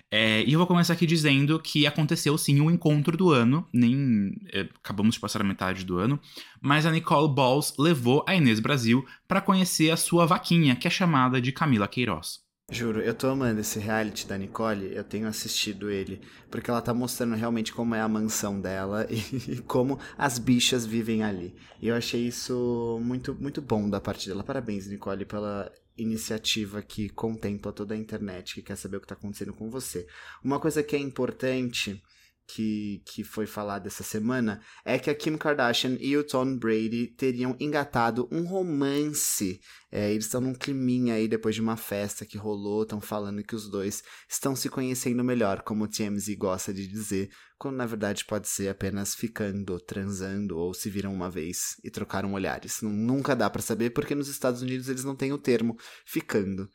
É, 0.09 0.41
e 0.43 0.53
eu 0.53 0.59
vou 0.59 0.67
começar 0.67 0.93
aqui 0.93 1.05
dizendo 1.05 1.59
que 1.59 1.85
aconteceu 1.85 2.37
sim 2.37 2.61
um 2.61 2.71
encontro 2.71 3.17
do 3.17 3.31
ano, 3.31 3.67
nem 3.73 4.31
é, 4.53 4.61
acabamos 4.61 5.15
de 5.15 5.19
passar 5.19 5.41
a 5.41 5.45
metade 5.45 5.83
do 5.83 5.97
ano, 5.97 6.19
mas 6.61 6.85
a 6.85 6.91
Nicole 6.91 7.33
Balls 7.33 7.73
levou 7.77 8.23
a 8.27 8.33
Inês 8.33 8.61
Brasil 8.61 9.05
para 9.27 9.41
conhecer 9.41 9.91
a 9.91 9.97
sua 9.97 10.25
vaquinha, 10.25 10.77
que 10.77 10.87
é 10.87 10.91
chamada 10.91 11.41
de 11.41 11.51
Camila 11.51 11.87
Queiroz. 11.87 12.47
Juro, 12.69 12.99
eu 12.99 13.13
tô 13.13 13.27
amando 13.27 13.61
esse 13.61 13.79
reality 13.79 14.27
da 14.27 14.37
Nicole, 14.37 14.93
eu 14.93 15.03
tenho 15.03 15.25
assistido 15.25 15.89
ele, 15.89 16.19
porque 16.51 16.69
ela 16.69 16.81
tá 16.81 16.93
mostrando 16.93 17.33
realmente 17.33 17.73
como 17.73 17.95
é 17.95 18.01
a 18.01 18.09
mansão 18.09 18.59
dela 18.59 19.07
e, 19.09 19.15
e 19.55 19.57
como 19.61 19.97
as 20.17 20.37
bichas 20.37 20.85
vivem 20.85 21.23
ali. 21.23 21.55
E 21.81 21.87
eu 21.87 21.95
achei 21.95 22.27
isso 22.27 22.99
muito, 23.01 23.33
muito 23.35 23.61
bom 23.61 23.89
da 23.89 24.01
parte 24.01 24.27
dela. 24.27 24.43
Parabéns, 24.43 24.85
Nicole, 24.85 25.23
pela 25.23 25.71
iniciativa 25.97 26.81
que 26.81 27.09
contempla 27.09 27.71
toda 27.71 27.93
a 27.93 27.97
internet, 27.97 28.55
que 28.55 28.61
quer 28.61 28.77
saber 28.77 28.97
o 28.97 28.99
que 28.99 29.05
está 29.05 29.15
acontecendo 29.15 29.53
com 29.53 29.69
você. 29.69 30.07
Uma 30.43 30.59
coisa 30.59 30.83
que 30.83 30.95
é 30.95 30.99
importante 30.99 32.01
que, 32.47 33.01
que 33.05 33.23
foi 33.23 33.45
falada 33.45 33.87
essa 33.87 34.03
semana 34.03 34.61
é 34.85 34.97
que 34.97 35.09
a 35.09 35.15
Kim 35.15 35.37
Kardashian 35.37 35.97
e 35.99 36.15
o 36.15 36.23
Tom 36.23 36.57
Brady 36.57 37.07
teriam 37.07 37.55
engatado 37.59 38.27
um 38.31 38.45
romance. 38.45 39.59
É, 39.91 40.11
eles 40.11 40.25
estão 40.25 40.39
num 40.39 40.53
climinha 40.53 41.15
aí 41.15 41.27
depois 41.27 41.55
de 41.55 41.61
uma 41.61 41.75
festa 41.75 42.25
que 42.25 42.37
rolou, 42.37 42.83
estão 42.83 43.01
falando 43.01 43.43
que 43.43 43.55
os 43.55 43.69
dois 43.69 44.01
estão 44.29 44.55
se 44.55 44.69
conhecendo 44.69 45.23
melhor, 45.23 45.61
como 45.61 45.83
o 45.83 45.87
TMZ 45.87 46.33
gosta 46.35 46.73
de 46.73 46.87
dizer, 46.87 47.29
quando 47.57 47.75
na 47.75 47.85
verdade 47.85 48.23
pode 48.23 48.47
ser 48.47 48.69
apenas 48.69 49.13
ficando, 49.13 49.79
transando 49.81 50.57
ou 50.57 50.73
se 50.73 50.89
viram 50.89 51.13
uma 51.13 51.29
vez 51.29 51.75
e 51.83 51.91
trocaram 51.91 52.33
olhares. 52.33 52.81
Nunca 52.81 53.35
dá 53.35 53.49
para 53.49 53.61
saber 53.61 53.89
porque 53.89 54.15
nos 54.15 54.29
Estados 54.29 54.61
Unidos 54.61 54.87
eles 54.87 55.03
não 55.03 55.15
têm 55.15 55.33
o 55.33 55.37
termo 55.37 55.77
ficando 56.05 56.69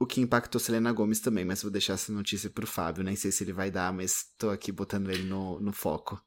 o 0.00 0.06
que 0.06 0.20
impactou 0.20 0.60
Selena 0.60 0.92
Gomes 0.92 1.20
também, 1.20 1.44
mas 1.44 1.62
vou 1.62 1.70
deixar 1.70 1.94
essa 1.94 2.12
notícia 2.12 2.48
pro 2.50 2.66
Fábio. 2.66 3.02
Nem 3.04 3.16
sei 3.16 3.32
se 3.32 3.42
ele 3.44 3.52
vai 3.52 3.70
dar, 3.70 3.92
mas 3.92 4.26
tô 4.38 4.50
aqui 4.50 4.70
botando 4.70 5.10
ele 5.10 5.24
no, 5.24 5.58
no 5.60 5.72
foco. 5.72 6.20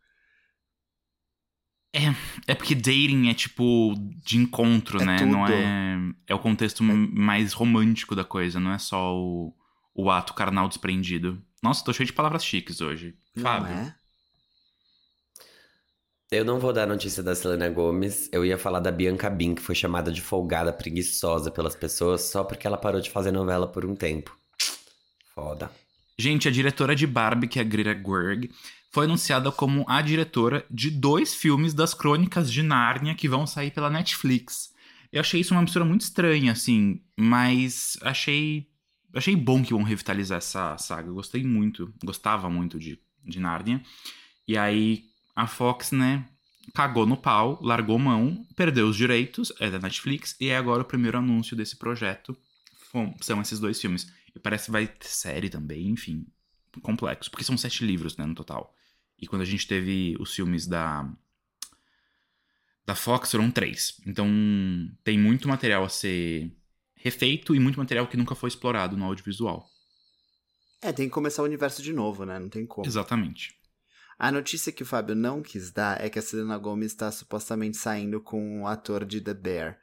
É, 1.93 2.03
é 2.47 2.55
porque 2.55 2.73
dating 2.73 3.27
é 3.29 3.33
tipo 3.33 3.93
de 4.25 4.37
encontro, 4.37 5.01
É 5.01 5.05
né? 5.05 5.17
tudo. 5.17 5.31
Não 5.31 5.45
é. 5.47 5.97
É 6.27 6.33
o 6.35 6.39
contexto 6.39 6.83
mais 6.83 7.51
romântico 7.53 8.15
da 8.15 8.23
coisa, 8.23 8.59
não 8.59 8.71
é 8.71 8.77
só 8.77 9.13
o, 9.15 9.53
o 9.93 10.09
ato 10.09 10.33
carnal 10.33 10.67
desprendido. 10.69 11.41
Nossa, 11.61 11.83
tô 11.83 11.91
cheio 11.93 12.07
de 12.07 12.13
palavras 12.13 12.45
chiques 12.45 12.79
hoje. 12.81 13.15
Não 13.35 13.43
Fábio. 13.43 13.67
é? 13.73 13.95
Eu 16.33 16.45
não 16.45 16.61
vou 16.61 16.71
dar 16.71 16.87
notícia 16.87 17.21
da 17.21 17.35
Selena 17.35 17.67
Gomes. 17.67 18.29
Eu 18.31 18.45
ia 18.45 18.57
falar 18.57 18.79
da 18.79 18.89
Bianca 18.89 19.29
Bin, 19.29 19.53
que 19.53 19.61
foi 19.61 19.75
chamada 19.75 20.13
de 20.13 20.21
folgada 20.21 20.71
preguiçosa 20.71 21.51
pelas 21.51 21.75
pessoas 21.75 22.21
só 22.21 22.41
porque 22.41 22.65
ela 22.65 22.77
parou 22.77 23.01
de 23.01 23.09
fazer 23.09 23.33
novela 23.33 23.67
por 23.67 23.85
um 23.85 23.93
tempo. 23.93 24.33
Foda. 25.35 25.69
Gente, 26.17 26.47
a 26.47 26.51
diretora 26.51 26.95
de 26.95 27.05
Barbie, 27.05 27.49
que 27.49 27.59
é 27.59 27.61
a 27.61 27.65
Greta 27.65 27.93
Gerwig, 27.93 28.49
foi 28.93 29.03
anunciada 29.03 29.51
como 29.51 29.83
a 29.89 30.01
diretora 30.01 30.65
de 30.71 30.89
dois 30.89 31.35
filmes 31.35 31.73
das 31.73 31.93
Crônicas 31.93 32.49
de 32.49 32.63
Nárnia 32.63 33.13
que 33.13 33.27
vão 33.27 33.45
sair 33.45 33.71
pela 33.71 33.89
Netflix. 33.89 34.73
Eu 35.11 35.19
achei 35.19 35.41
isso 35.41 35.53
uma 35.53 35.63
mistura 35.63 35.83
muito 35.83 36.03
estranha, 36.03 36.53
assim, 36.53 37.01
mas 37.17 37.97
achei 38.03 38.69
achei 39.13 39.35
bom 39.35 39.61
que 39.61 39.73
vão 39.73 39.83
revitalizar 39.83 40.37
essa 40.37 40.77
saga. 40.77 41.09
Eu 41.09 41.15
gostei 41.15 41.43
muito, 41.43 41.93
gostava 42.01 42.49
muito 42.49 42.79
de, 42.79 42.97
de 43.21 43.37
Nárnia. 43.37 43.81
E 44.47 44.57
aí 44.57 45.10
a 45.35 45.47
Fox, 45.47 45.91
né, 45.91 46.25
cagou 46.73 47.05
no 47.05 47.17
pau, 47.17 47.59
largou 47.61 47.97
mão, 47.97 48.45
perdeu 48.55 48.87
os 48.87 48.95
direitos, 48.95 49.51
é 49.59 49.69
da 49.69 49.79
Netflix, 49.79 50.35
e 50.39 50.49
é 50.49 50.57
agora 50.57 50.81
o 50.81 50.85
primeiro 50.85 51.17
anúncio 51.17 51.55
desse 51.55 51.75
projeto. 51.75 52.37
São 53.21 53.41
esses 53.41 53.59
dois 53.59 53.79
filmes. 53.79 54.11
E 54.35 54.39
parece 54.39 54.65
que 54.65 54.71
vai 54.71 54.87
ter 54.87 55.07
série 55.07 55.49
também, 55.49 55.89
enfim, 55.89 56.25
complexo. 56.81 57.29
Porque 57.29 57.43
são 57.43 57.57
sete 57.57 57.85
livros, 57.85 58.15
né, 58.17 58.25
no 58.25 58.35
total. 58.35 58.73
E 59.19 59.27
quando 59.27 59.41
a 59.41 59.45
gente 59.45 59.67
teve 59.67 60.15
os 60.19 60.33
filmes 60.33 60.67
da. 60.67 61.09
Da 62.85 62.95
Fox 62.95 63.31
foram 63.31 63.51
três. 63.51 64.01
Então 64.05 64.27
tem 65.03 65.17
muito 65.17 65.47
material 65.47 65.83
a 65.83 65.89
ser 65.89 66.51
refeito 66.95 67.55
e 67.55 67.59
muito 67.59 67.77
material 67.77 68.07
que 68.07 68.17
nunca 68.17 68.33
foi 68.33 68.47
explorado 68.49 68.97
no 68.97 69.05
audiovisual. 69.05 69.69
É, 70.81 70.91
tem 70.91 71.07
que 71.07 71.13
começar 71.13 71.43
o 71.43 71.45
universo 71.45 71.81
de 71.83 71.93
novo, 71.93 72.25
né? 72.25 72.39
Não 72.39 72.49
tem 72.49 72.65
como. 72.65 72.87
Exatamente. 72.87 73.55
A 74.21 74.31
notícia 74.31 74.71
que 74.71 74.83
o 74.83 74.85
Fábio 74.85 75.15
não 75.15 75.41
quis 75.41 75.71
dar 75.71 75.99
é 75.99 76.07
que 76.07 76.19
a 76.19 76.21
Selena 76.21 76.55
Gomez 76.55 76.91
está 76.91 77.11
supostamente 77.11 77.75
saindo 77.75 78.21
com 78.21 78.61
o 78.61 78.67
ator 78.67 79.03
de 79.03 79.19
The 79.19 79.33
Bear. 79.33 79.79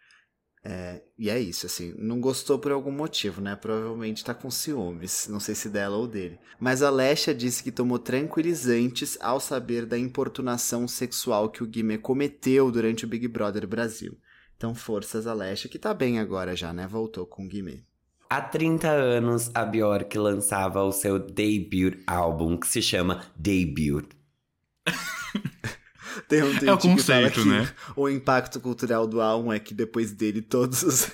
É, 0.62 1.02
e 1.18 1.28
é 1.28 1.40
isso, 1.40 1.66
assim, 1.66 1.92
não 1.98 2.20
gostou 2.20 2.56
por 2.56 2.70
algum 2.70 2.92
motivo, 2.92 3.40
né? 3.40 3.56
Provavelmente 3.56 4.24
tá 4.24 4.32
com 4.32 4.48
ciúmes, 4.48 5.26
não 5.28 5.40
sei 5.40 5.56
se 5.56 5.68
dela 5.68 5.96
ou 5.96 6.06
dele. 6.06 6.38
Mas 6.60 6.84
a 6.84 6.90
Lesha 6.90 7.34
disse 7.34 7.64
que 7.64 7.72
tomou 7.72 7.98
tranquilizantes 7.98 9.18
ao 9.20 9.40
saber 9.40 9.84
da 9.84 9.98
importunação 9.98 10.86
sexual 10.86 11.50
que 11.50 11.64
o 11.64 11.66
Guimê 11.66 11.98
cometeu 11.98 12.70
durante 12.70 13.04
o 13.04 13.08
Big 13.08 13.26
Brother 13.26 13.66
Brasil. 13.66 14.16
Então, 14.56 14.72
forças 14.72 15.26
a 15.26 15.34
Lesha, 15.34 15.68
que 15.68 15.80
tá 15.80 15.92
bem 15.92 16.20
agora 16.20 16.54
já, 16.54 16.72
né? 16.72 16.86
Voltou 16.86 17.26
com 17.26 17.44
o 17.44 17.48
Guimê. 17.48 17.82
Há 18.30 18.40
30 18.40 18.88
anos, 18.88 19.50
a 19.52 19.64
Bjork 19.64 20.16
lançava 20.16 20.84
o 20.84 20.92
seu 20.92 21.18
debut 21.18 22.04
álbum, 22.06 22.56
que 22.56 22.68
se 22.68 22.80
chama 22.80 23.24
Debut. 23.36 24.17
Tem 26.28 26.42
um 26.42 26.50
tweet 26.50 26.68
É 26.68 26.72
o 26.72 26.78
fala 26.78 26.96
conceito, 26.96 27.42
que 27.42 27.48
né? 27.48 27.72
O 27.94 28.08
impacto 28.08 28.60
cultural 28.60 29.06
do 29.06 29.20
álbum 29.20 29.52
é 29.52 29.58
que 29.58 29.72
depois 29.72 30.12
dele 30.12 30.42
todos 30.42 30.82
os 30.82 31.10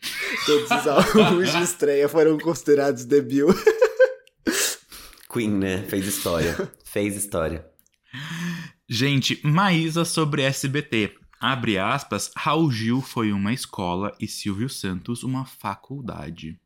todos 0.46 0.70
os 0.70 0.86
álbuns 0.86 1.52
de 1.52 1.62
estreia 1.62 2.08
foram 2.08 2.38
considerados 2.38 3.04
debut. 3.04 3.54
Queen, 5.30 5.50
né? 5.50 5.82
Fez 5.84 6.06
história. 6.06 6.72
Fez 6.84 7.16
história. 7.16 7.66
Gente, 8.88 9.38
Maísa 9.44 10.04
sobre 10.04 10.42
SBT. 10.42 11.14
Abre 11.38 11.78
aspas, 11.78 12.32
Raul 12.34 12.70
Gil 12.70 13.00
foi 13.02 13.32
uma 13.32 13.52
escola 13.52 14.12
e 14.18 14.26
Silvio 14.26 14.68
Santos 14.68 15.22
uma 15.22 15.44
faculdade. 15.44 16.58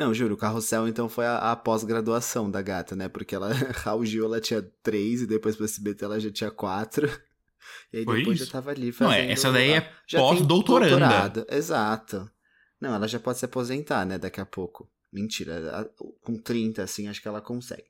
Não, 0.00 0.14
juro, 0.14 0.32
o 0.34 0.36
Carrossel 0.38 0.88
então 0.88 1.10
foi 1.10 1.26
a, 1.26 1.52
a 1.52 1.56
pós-graduação 1.56 2.50
da 2.50 2.62
gata, 2.62 2.96
né? 2.96 3.06
Porque 3.06 3.34
ela, 3.34 3.52
Raul 3.84 4.04
Gil, 4.06 4.24
ela 4.24 4.40
tinha 4.40 4.62
três 4.82 5.20
e 5.20 5.26
depois 5.26 5.56
pro 5.56 5.66
SBT 5.66 6.04
ela 6.06 6.18
já 6.18 6.30
tinha 6.30 6.50
quatro. 6.50 7.06
E 7.92 7.98
aí 7.98 8.04
Foi 8.04 8.18
depois 8.20 8.38
isso? 8.38 8.46
já 8.46 8.52
tava 8.52 8.70
ali 8.70 8.86
Não, 8.86 8.92
fazendo... 8.94 9.12
é, 9.14 9.32
essa 9.32 9.52
daí 9.52 9.72
é 9.72 9.92
pós-doutoranda. 10.10 11.46
Exato. 11.50 12.30
Não, 12.80 12.94
ela 12.94 13.06
já 13.06 13.20
pode 13.20 13.38
se 13.38 13.44
aposentar, 13.44 14.06
né, 14.06 14.16
daqui 14.16 14.40
a 14.40 14.46
pouco. 14.46 14.90
Mentira, 15.12 15.80
a- 15.80 15.84
com 16.22 16.38
30, 16.40 16.82
assim, 16.82 17.06
acho 17.08 17.20
que 17.20 17.28
ela 17.28 17.42
consegue. 17.42 17.84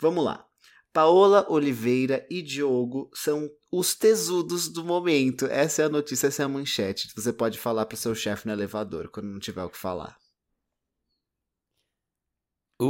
Vamos 0.00 0.24
lá. 0.24 0.44
Paola 0.92 1.46
Oliveira 1.48 2.26
e 2.28 2.42
Diogo 2.42 3.10
são 3.14 3.48
os 3.70 3.94
tesudos 3.94 4.68
do 4.68 4.84
momento. 4.84 5.46
Essa 5.46 5.82
é 5.82 5.84
a 5.84 5.88
notícia, 5.88 6.26
essa 6.26 6.42
é 6.42 6.44
a 6.46 6.48
manchete. 6.48 7.08
Você 7.14 7.32
pode 7.32 7.58
falar 7.58 7.86
pro 7.86 7.96
seu 7.96 8.14
chefe 8.14 8.46
no 8.46 8.52
elevador 8.52 9.08
quando 9.08 9.26
não 9.26 9.38
tiver 9.38 9.62
o 9.62 9.70
que 9.70 9.78
falar. 9.78 10.16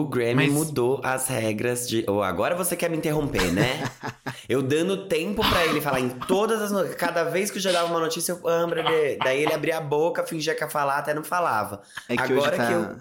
O 0.00 0.08
Grammy 0.08 0.34
Mas- 0.48 0.52
mudou 0.52 1.00
as 1.04 1.28
regras 1.28 1.88
de. 1.88 2.04
Oh, 2.08 2.22
agora 2.22 2.54
você 2.54 2.76
quer 2.76 2.88
me 2.90 2.96
interromper, 2.96 3.52
né? 3.52 3.82
eu 4.48 4.62
dando 4.62 5.06
tempo 5.08 5.42
pra 5.48 5.64
ele 5.66 5.80
falar 5.80 6.00
em 6.00 6.08
todas 6.08 6.60
as 6.62 6.70
notícias. 6.72 6.96
Cada 6.96 7.24
vez 7.24 7.50
que 7.50 7.58
eu 7.58 7.62
já 7.62 7.72
dava 7.72 7.90
uma 7.90 8.00
notícia, 8.00 8.32
eu 8.32 8.38
de... 8.38 9.16
daí 9.18 9.42
ele 9.42 9.52
abria 9.54 9.78
a 9.78 9.80
boca, 9.80 10.26
fingia 10.26 10.54
que 10.54 10.62
ia 10.64 10.68
falar, 10.70 10.98
até 10.98 11.12
não 11.14 11.24
falava. 11.24 11.82
É 12.08 12.16
que 12.16 12.22
Agora 12.22 12.40
hoje 12.40 12.50
tá... 12.56 12.66
que 12.66 12.72
eu- 12.72 12.96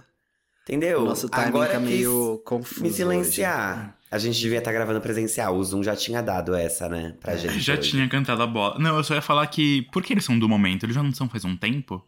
Entendeu? 0.64 1.02
O 1.02 1.06
nosso 1.06 1.28
timing 1.28 1.48
agora 1.50 1.74
tá 1.74 1.80
meio 1.82 2.42
confuso 2.46 2.82
me 2.84 2.88
hoje. 2.88 2.96
silenciar. 2.96 3.98
A 4.10 4.18
gente 4.18 4.40
devia 4.40 4.60
estar 4.60 4.72
gravando 4.72 5.02
presencial. 5.02 5.58
O 5.58 5.64
Zoom 5.64 5.84
já 5.84 5.94
tinha 5.94 6.22
dado 6.24 6.56
essa, 6.56 6.88
né? 6.88 7.18
Pra 7.20 7.34
É, 7.34 7.38
gente. 7.38 7.60
Já 7.60 7.74
hoje. 7.74 7.90
tinha 7.92 8.08
cantado 8.08 8.42
a 8.42 8.48
bola. 8.48 8.80
Não, 8.80 8.96
eu 8.96 9.04
só 9.04 9.14
ia 9.14 9.22
falar 9.22 9.46
que. 9.48 9.82
Por 9.92 10.02
que 10.02 10.14
eles 10.14 10.24
são 10.24 10.40
do 10.40 10.48
momento? 10.48 10.86
Eles 10.86 10.96
já 10.96 11.04
não 11.04 11.14
são 11.14 11.28
faz 11.28 11.44
um 11.44 11.58
tempo? 11.58 12.02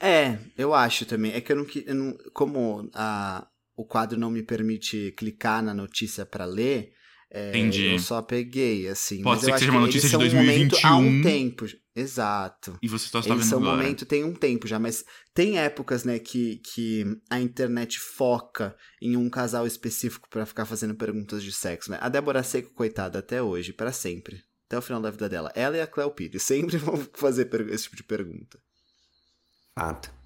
É, 0.00 0.38
eu 0.58 0.74
acho 0.74 1.06
também. 1.06 1.32
É 1.32 1.40
que 1.40 1.52
eu 1.52 1.56
não, 1.56 1.66
eu 1.86 1.94
não 1.94 2.16
como 2.34 2.90
a, 2.94 3.46
o 3.80 3.84
quadro 3.84 4.18
não 4.18 4.30
me 4.30 4.42
permite 4.42 5.12
clicar 5.16 5.62
na 5.62 5.72
notícia 5.72 6.26
pra 6.26 6.44
ler, 6.44 6.92
é, 7.32 7.50
Entendi. 7.50 7.86
eu 7.92 7.98
só 7.98 8.20
peguei, 8.20 8.88
assim. 8.88 9.22
Pode 9.22 9.36
Mas 9.36 9.44
ser 9.44 9.50
eu 9.50 9.54
que 9.54 9.58
seja 9.60 9.70
uma 9.70 9.80
notícia 9.80 10.08
de 10.08 10.10
são 10.10 10.20
um 10.20 10.34
momento 10.34 10.76
há 10.82 10.96
um 10.96 11.02
2021. 11.02 11.22
tempo. 11.22 11.66
Exato. 11.94 12.78
E 12.82 12.88
você 12.88 13.06
só 13.08 13.20
está 13.20 13.30
Eles 13.32 13.42
vendo 13.44 13.50
são 13.50 13.60
um 13.60 13.62
agora. 13.62 13.76
momento, 13.82 14.04
tem 14.04 14.24
um 14.24 14.34
tempo 14.34 14.66
já, 14.66 14.78
mas 14.78 15.04
tem 15.32 15.58
épocas, 15.58 16.02
né, 16.04 16.18
que, 16.18 16.56
que 16.58 17.04
a 17.30 17.40
internet 17.40 17.98
foca 18.00 18.76
em 19.00 19.16
um 19.16 19.30
casal 19.30 19.66
específico 19.66 20.28
pra 20.28 20.44
ficar 20.44 20.64
fazendo 20.66 20.94
perguntas 20.94 21.42
de 21.42 21.52
sexo, 21.52 21.90
né? 21.90 21.98
A 22.00 22.08
Débora 22.08 22.42
Seco, 22.42 22.72
coitada, 22.74 23.20
até 23.20 23.40
hoje, 23.42 23.72
pra 23.72 23.92
sempre. 23.92 24.42
Até 24.66 24.78
o 24.78 24.82
final 24.82 25.00
da 25.00 25.10
vida 25.10 25.28
dela. 25.28 25.52
Ela 25.54 25.76
e 25.76 25.80
a 25.80 25.86
Cleo 25.86 26.10
Pires 26.10 26.42
sempre 26.42 26.76
vão 26.78 26.96
fazer 27.14 27.48
esse 27.70 27.84
tipo 27.84 27.96
de 27.96 28.04
pergunta. 28.04 28.58
Fato. 29.74 30.19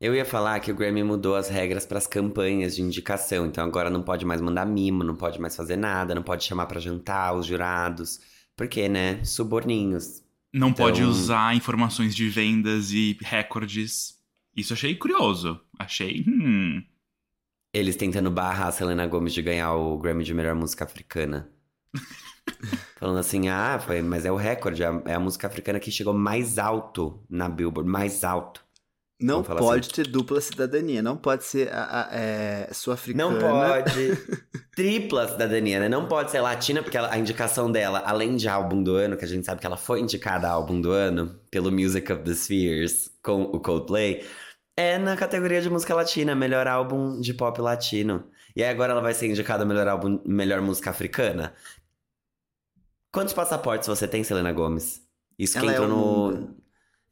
Eu 0.00 0.14
ia 0.14 0.24
falar 0.24 0.58
que 0.60 0.72
o 0.72 0.74
Grammy 0.74 1.04
mudou 1.04 1.36
as 1.36 1.48
regras 1.50 1.84
para 1.84 1.98
as 1.98 2.06
campanhas 2.06 2.74
de 2.74 2.80
indicação, 2.80 3.44
então 3.46 3.62
agora 3.62 3.90
não 3.90 4.02
pode 4.02 4.24
mais 4.24 4.40
mandar 4.40 4.64
mimo, 4.64 5.04
não 5.04 5.14
pode 5.14 5.38
mais 5.38 5.54
fazer 5.54 5.76
nada, 5.76 6.14
não 6.14 6.22
pode 6.22 6.42
chamar 6.44 6.64
pra 6.66 6.80
jantar 6.80 7.34
os 7.34 7.44
jurados, 7.44 8.18
porque, 8.56 8.88
né, 8.88 9.22
suborninhos. 9.24 10.22
Não 10.52 10.70
Então- 10.70 10.86
pode 10.86 11.02
usar 11.02 11.54
informações 11.54 12.14
de 12.14 12.28
vendas 12.30 12.92
e 12.92 13.16
recordes. 13.20 14.18
Isso 14.56 14.72
achei 14.72 14.94
curioso. 14.96 15.60
Achei. 15.78 16.24
Hum. 16.26 16.82
Eles 17.72 17.94
tentando 17.94 18.30
barrar 18.30 18.68
a 18.68 18.72
Selena 18.72 19.06
Gomez 19.06 19.34
de 19.34 19.42
ganhar 19.42 19.74
o 19.74 19.98
Grammy 19.98 20.24
de 20.24 20.32
melhor 20.34 20.54
música 20.54 20.84
africana. 20.86 21.48
Falando 22.98 23.18
assim, 23.18 23.48
ah, 23.48 23.78
foi, 23.78 24.02
mas 24.02 24.24
é 24.24 24.32
o 24.32 24.36
recorde, 24.36 24.82
é 24.82 24.86
é 25.04 25.14
a 25.14 25.20
música 25.20 25.46
africana 25.46 25.78
que 25.78 25.90
chegou 25.90 26.12
mais 26.14 26.58
alto 26.58 27.22
na 27.28 27.48
Billboard, 27.48 27.88
mais 27.88 28.24
alto. 28.24 28.64
Não 29.20 29.42
pode 29.42 29.86
assim. 29.88 30.02
ter 30.02 30.06
dupla 30.06 30.40
cidadania, 30.40 31.02
não 31.02 31.16
pode 31.16 31.44
ser 31.44 31.72
a, 31.72 32.02
a- 32.02 32.08
é, 32.12 32.68
sul-africana. 32.72 33.30
Não 33.30 33.38
pode. 33.38 34.16
Tripla 34.74 35.28
cidadania, 35.28 35.80
né? 35.80 35.88
Não 35.88 36.06
pode 36.08 36.30
ser 36.30 36.40
latina, 36.40 36.82
porque 36.82 36.96
ela- 36.96 37.12
a 37.12 37.18
indicação 37.18 37.70
dela, 37.70 38.02
além 38.06 38.36
de 38.36 38.48
álbum 38.48 38.82
do 38.82 38.94
ano, 38.94 39.16
que 39.16 39.24
a 39.24 39.28
gente 39.28 39.44
sabe 39.44 39.60
que 39.60 39.66
ela 39.66 39.76
foi 39.76 40.00
indicada 40.00 40.48
a 40.48 40.52
álbum 40.52 40.80
do 40.80 40.90
ano 40.90 41.38
pelo 41.50 41.70
Music 41.70 42.10
of 42.12 42.22
the 42.22 42.32
Spheres 42.34 43.10
com 43.22 43.42
o 43.42 43.60
Coldplay, 43.60 44.24
é 44.76 44.96
na 44.96 45.16
categoria 45.16 45.60
de 45.60 45.68
música 45.68 45.94
latina, 45.94 46.34
melhor 46.34 46.66
álbum 46.66 47.20
de 47.20 47.34
pop 47.34 47.60
latino. 47.60 48.24
E 48.56 48.62
aí 48.62 48.70
agora 48.70 48.92
ela 48.92 49.02
vai 49.02 49.12
ser 49.12 49.26
indicada 49.28 49.64
a 49.64 49.66
melhor 49.66 49.86
álbum, 49.86 50.20
melhor 50.24 50.60
música 50.62 50.90
africana. 50.90 51.52
Quantos 53.12 53.34
passaportes 53.34 53.88
você 53.88 54.06
tem, 54.08 54.22
Selena 54.24 54.52
Gomes? 54.52 55.02
Isso 55.38 55.54
que 55.54 55.58
Ela 55.66 55.72
é 55.72 55.74
entrou 55.76 55.88
o 55.90 56.30
no. 56.30 56.59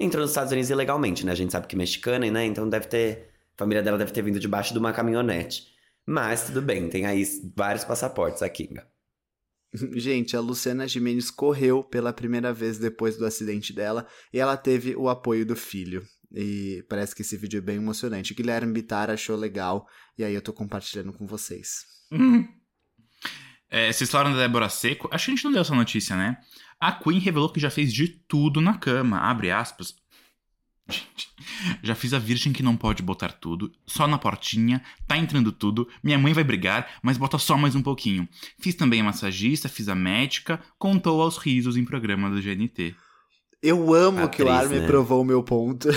Entrou 0.00 0.22
nos 0.22 0.30
Estados 0.30 0.52
Unidos 0.52 0.70
ilegalmente, 0.70 1.26
né? 1.26 1.32
A 1.32 1.34
gente 1.34 1.52
sabe 1.52 1.66
que 1.66 1.76
mexicana, 1.76 2.30
né? 2.30 2.44
Então 2.44 2.68
deve 2.68 2.86
ter. 2.86 3.30
A 3.54 3.58
família 3.58 3.82
dela 3.82 3.98
deve 3.98 4.12
ter 4.12 4.22
vindo 4.22 4.38
debaixo 4.38 4.72
de 4.72 4.78
uma 4.78 4.92
caminhonete. 4.92 5.64
Mas 6.06 6.46
tudo 6.46 6.62
bem, 6.62 6.88
tem 6.88 7.04
aí 7.04 7.24
vários 7.56 7.84
passaportes 7.84 8.40
aqui. 8.40 8.70
Gente, 9.94 10.36
a 10.36 10.40
Luciana 10.40 10.86
Gimenez 10.86 11.30
correu 11.30 11.82
pela 11.82 12.12
primeira 12.12 12.52
vez 12.52 12.78
depois 12.78 13.16
do 13.16 13.26
acidente 13.26 13.72
dela 13.72 14.06
e 14.32 14.38
ela 14.38 14.56
teve 14.56 14.96
o 14.96 15.08
apoio 15.08 15.44
do 15.44 15.56
filho. 15.56 16.06
E 16.32 16.84
parece 16.88 17.14
que 17.14 17.22
esse 17.22 17.36
vídeo 17.36 17.58
é 17.58 17.60
bem 17.60 17.76
emocionante. 17.76 18.32
O 18.32 18.36
Guilherme 18.36 18.72
Bittar 18.72 19.10
achou 19.10 19.36
legal 19.36 19.86
e 20.16 20.24
aí 20.24 20.34
eu 20.34 20.42
tô 20.42 20.52
compartilhando 20.52 21.12
com 21.12 21.26
vocês. 21.26 21.84
É, 23.70 23.92
vocês 23.92 24.10
falaram 24.10 24.32
da 24.32 24.38
Débora 24.38 24.68
Seco. 24.68 25.08
Acho 25.12 25.26
que 25.26 25.30
a 25.30 25.34
gente 25.34 25.44
não 25.44 25.52
deu 25.52 25.60
essa 25.60 25.74
notícia, 25.74 26.16
né? 26.16 26.38
A 26.80 26.92
Queen 26.92 27.18
revelou 27.18 27.50
que 27.50 27.60
já 27.60 27.70
fez 27.70 27.92
de 27.92 28.08
tudo 28.08 28.60
na 28.60 28.76
cama. 28.76 29.18
Abre 29.18 29.50
aspas. 29.50 29.96
Gente, 30.88 31.28
já 31.82 31.94
fiz 31.94 32.14
a 32.14 32.18
virgem 32.18 32.52
que 32.52 32.62
não 32.62 32.74
pode 32.74 33.02
botar 33.02 33.30
tudo, 33.32 33.70
só 33.86 34.08
na 34.08 34.16
portinha, 34.16 34.82
tá 35.06 35.18
entrando 35.18 35.52
tudo, 35.52 35.86
minha 36.02 36.18
mãe 36.18 36.32
vai 36.32 36.42
brigar, 36.42 36.98
mas 37.02 37.18
bota 37.18 37.36
só 37.36 37.58
mais 37.58 37.74
um 37.74 37.82
pouquinho. 37.82 38.26
Fiz 38.58 38.74
também 38.74 39.02
a 39.02 39.04
massagista, 39.04 39.68
fiz 39.68 39.88
a 39.90 39.94
médica, 39.94 40.58
contou 40.78 41.20
aos 41.20 41.36
risos 41.36 41.76
em 41.76 41.84
programa 41.84 42.30
do 42.30 42.40
GNT. 42.40 42.94
Eu 43.62 43.92
amo 43.92 44.28
que 44.30 44.42
o 44.42 44.48
Atriz, 44.48 44.64
Armin 44.64 44.80
né? 44.80 44.86
provou 44.86 45.20
o 45.20 45.24
meu 45.24 45.42
ponto. 45.42 45.88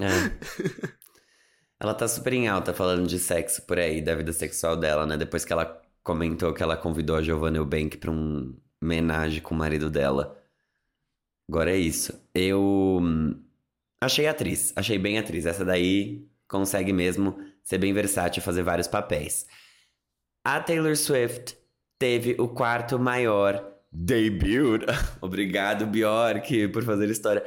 É. 0.00 0.32
ela 1.78 1.94
tá 1.94 2.08
super 2.08 2.32
em 2.32 2.48
alta 2.48 2.74
falando 2.74 3.06
de 3.06 3.18
sexo 3.18 3.62
por 3.62 3.78
aí, 3.78 4.02
da 4.02 4.14
vida 4.16 4.32
sexual 4.32 4.76
dela, 4.76 5.06
né? 5.06 5.16
Depois 5.16 5.44
que 5.44 5.52
ela 5.52 5.80
comentou 6.02 6.52
que 6.52 6.62
ela 6.62 6.76
convidou 6.76 7.14
a 7.14 7.22
Giovanna 7.22 7.58
Eubank 7.58 7.96
pra 7.96 8.10
um 8.10 8.52
homenagem 8.84 9.40
com 9.40 9.54
o 9.54 9.58
marido 9.58 9.90
dela. 9.90 10.40
Agora 11.48 11.70
é 11.70 11.76
isso. 11.76 12.12
Eu 12.34 12.98
hum, 13.02 13.42
achei 14.00 14.26
atriz, 14.26 14.72
achei 14.76 14.98
bem 14.98 15.18
atriz. 15.18 15.46
Essa 15.46 15.64
daí 15.64 16.26
consegue 16.48 16.92
mesmo 16.92 17.38
ser 17.62 17.78
bem 17.78 17.92
versátil 17.92 18.40
e 18.40 18.44
fazer 18.44 18.62
vários 18.62 18.86
papéis. 18.86 19.46
A 20.44 20.60
Taylor 20.60 20.96
Swift 20.96 21.56
teve 21.98 22.36
o 22.38 22.48
quarto 22.48 22.98
maior 22.98 23.74
debut. 23.90 24.82
Obrigado, 25.20 25.86
Bjork, 25.86 26.68
por 26.68 26.84
fazer 26.84 27.08
história. 27.10 27.44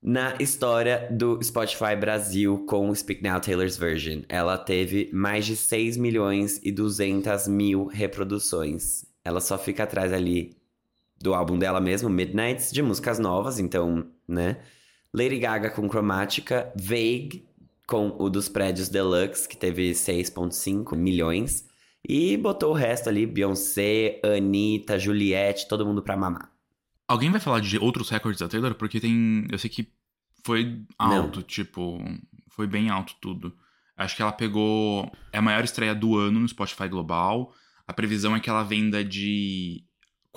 Na 0.00 0.36
história 0.38 1.08
do 1.10 1.42
Spotify 1.42 1.96
Brasil 1.98 2.64
com 2.66 2.88
o 2.88 2.94
Speak 2.94 3.22
Now 3.22 3.40
Taylor's 3.40 3.76
Version. 3.76 4.22
Ela 4.28 4.56
teve 4.56 5.10
mais 5.12 5.44
de 5.44 5.56
6 5.56 5.96
milhões 5.96 6.60
e 6.62 6.70
200 6.70 7.48
mil 7.48 7.86
reproduções. 7.86 9.04
Ela 9.24 9.40
só 9.40 9.58
fica 9.58 9.82
atrás 9.82 10.12
ali 10.12 10.56
do 11.20 11.34
álbum 11.34 11.58
dela 11.58 11.80
mesmo, 11.80 12.08
Midnights, 12.08 12.72
de 12.72 12.82
músicas 12.82 13.18
novas, 13.18 13.58
então, 13.58 14.06
né? 14.26 14.58
Lady 15.12 15.38
Gaga 15.38 15.70
com 15.70 15.88
Chromatica, 15.88 16.72
Vague 16.76 17.48
com 17.86 18.14
o 18.18 18.28
dos 18.28 18.48
prédios 18.48 18.88
Deluxe, 18.88 19.48
que 19.48 19.56
teve 19.56 19.92
6,5 19.92 20.94
milhões. 20.94 21.66
E 22.06 22.36
botou 22.36 22.70
o 22.70 22.74
resto 22.74 23.08
ali, 23.08 23.26
Beyoncé, 23.26 24.20
Anitta, 24.22 24.98
Juliette, 24.98 25.66
todo 25.66 25.86
mundo 25.86 26.02
pra 26.02 26.16
mamar. 26.16 26.52
Alguém 27.08 27.30
vai 27.30 27.40
falar 27.40 27.60
de 27.60 27.78
outros 27.78 28.10
recordes 28.10 28.40
da 28.40 28.48
Taylor? 28.48 28.74
Porque 28.74 29.00
tem. 29.00 29.46
Eu 29.50 29.58
sei 29.58 29.70
que 29.70 29.88
foi 30.44 30.82
alto, 30.98 31.42
tipo. 31.42 31.98
Foi 32.48 32.66
bem 32.66 32.90
alto 32.90 33.14
tudo. 33.20 33.54
Acho 33.96 34.14
que 34.14 34.22
ela 34.22 34.32
pegou. 34.32 35.10
É 35.32 35.38
a 35.38 35.42
maior 35.42 35.64
estreia 35.64 35.94
do 35.94 36.18
ano 36.18 36.38
no 36.38 36.48
Spotify 36.48 36.88
Global. 36.88 37.52
A 37.86 37.92
previsão 37.94 38.36
é 38.36 38.40
que 38.40 38.50
ela 38.50 38.62
venda 38.62 39.02
de 39.02 39.82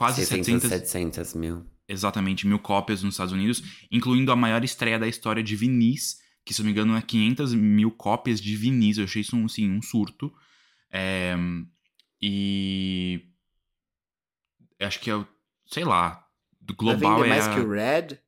quase 0.02 0.26
600, 0.26 0.64
700, 0.64 0.70
700 1.16 1.34
mil. 1.36 1.66
exatamente 1.88 2.48
mil 2.48 2.60
cópias 2.60 3.04
nos 3.04 3.14
Estados 3.16 3.34
Unidos, 3.34 3.62
incluindo 3.92 4.32
a 4.32 4.36
maior 4.36 4.64
estreia 4.64 4.98
da 5.00 5.08
história 5.08 5.44
de 5.44 5.56
vinis, 5.56 6.20
que 6.46 6.54
se 6.54 6.62
eu 6.62 6.64
não 6.64 6.68
me 6.68 6.72
engano 6.72 6.96
é 6.98 7.02
500 7.02 7.54
mil 7.54 7.92
cópias 7.92 8.40
de 8.42 8.56
vinis. 8.56 8.98
Eu 8.98 9.04
achei 9.04 9.22
isso 9.22 9.36
um, 9.36 9.46
assim, 9.46 9.70
um 9.70 9.82
surto. 9.82 10.34
É, 10.92 11.36
e 12.22 13.22
acho 14.80 15.00
que 15.00 15.10
é, 15.10 15.16
o- 15.16 15.28
sei 15.68 15.84
lá, 15.84 16.26
do 16.60 16.76
Vai 16.76 16.96
global 16.96 17.16
vender 17.18 17.28
é 17.28 17.30
mais 17.30 17.48
a- 17.48 17.54
que 17.56 17.60
o 17.62 17.70
Red? 17.70 18.20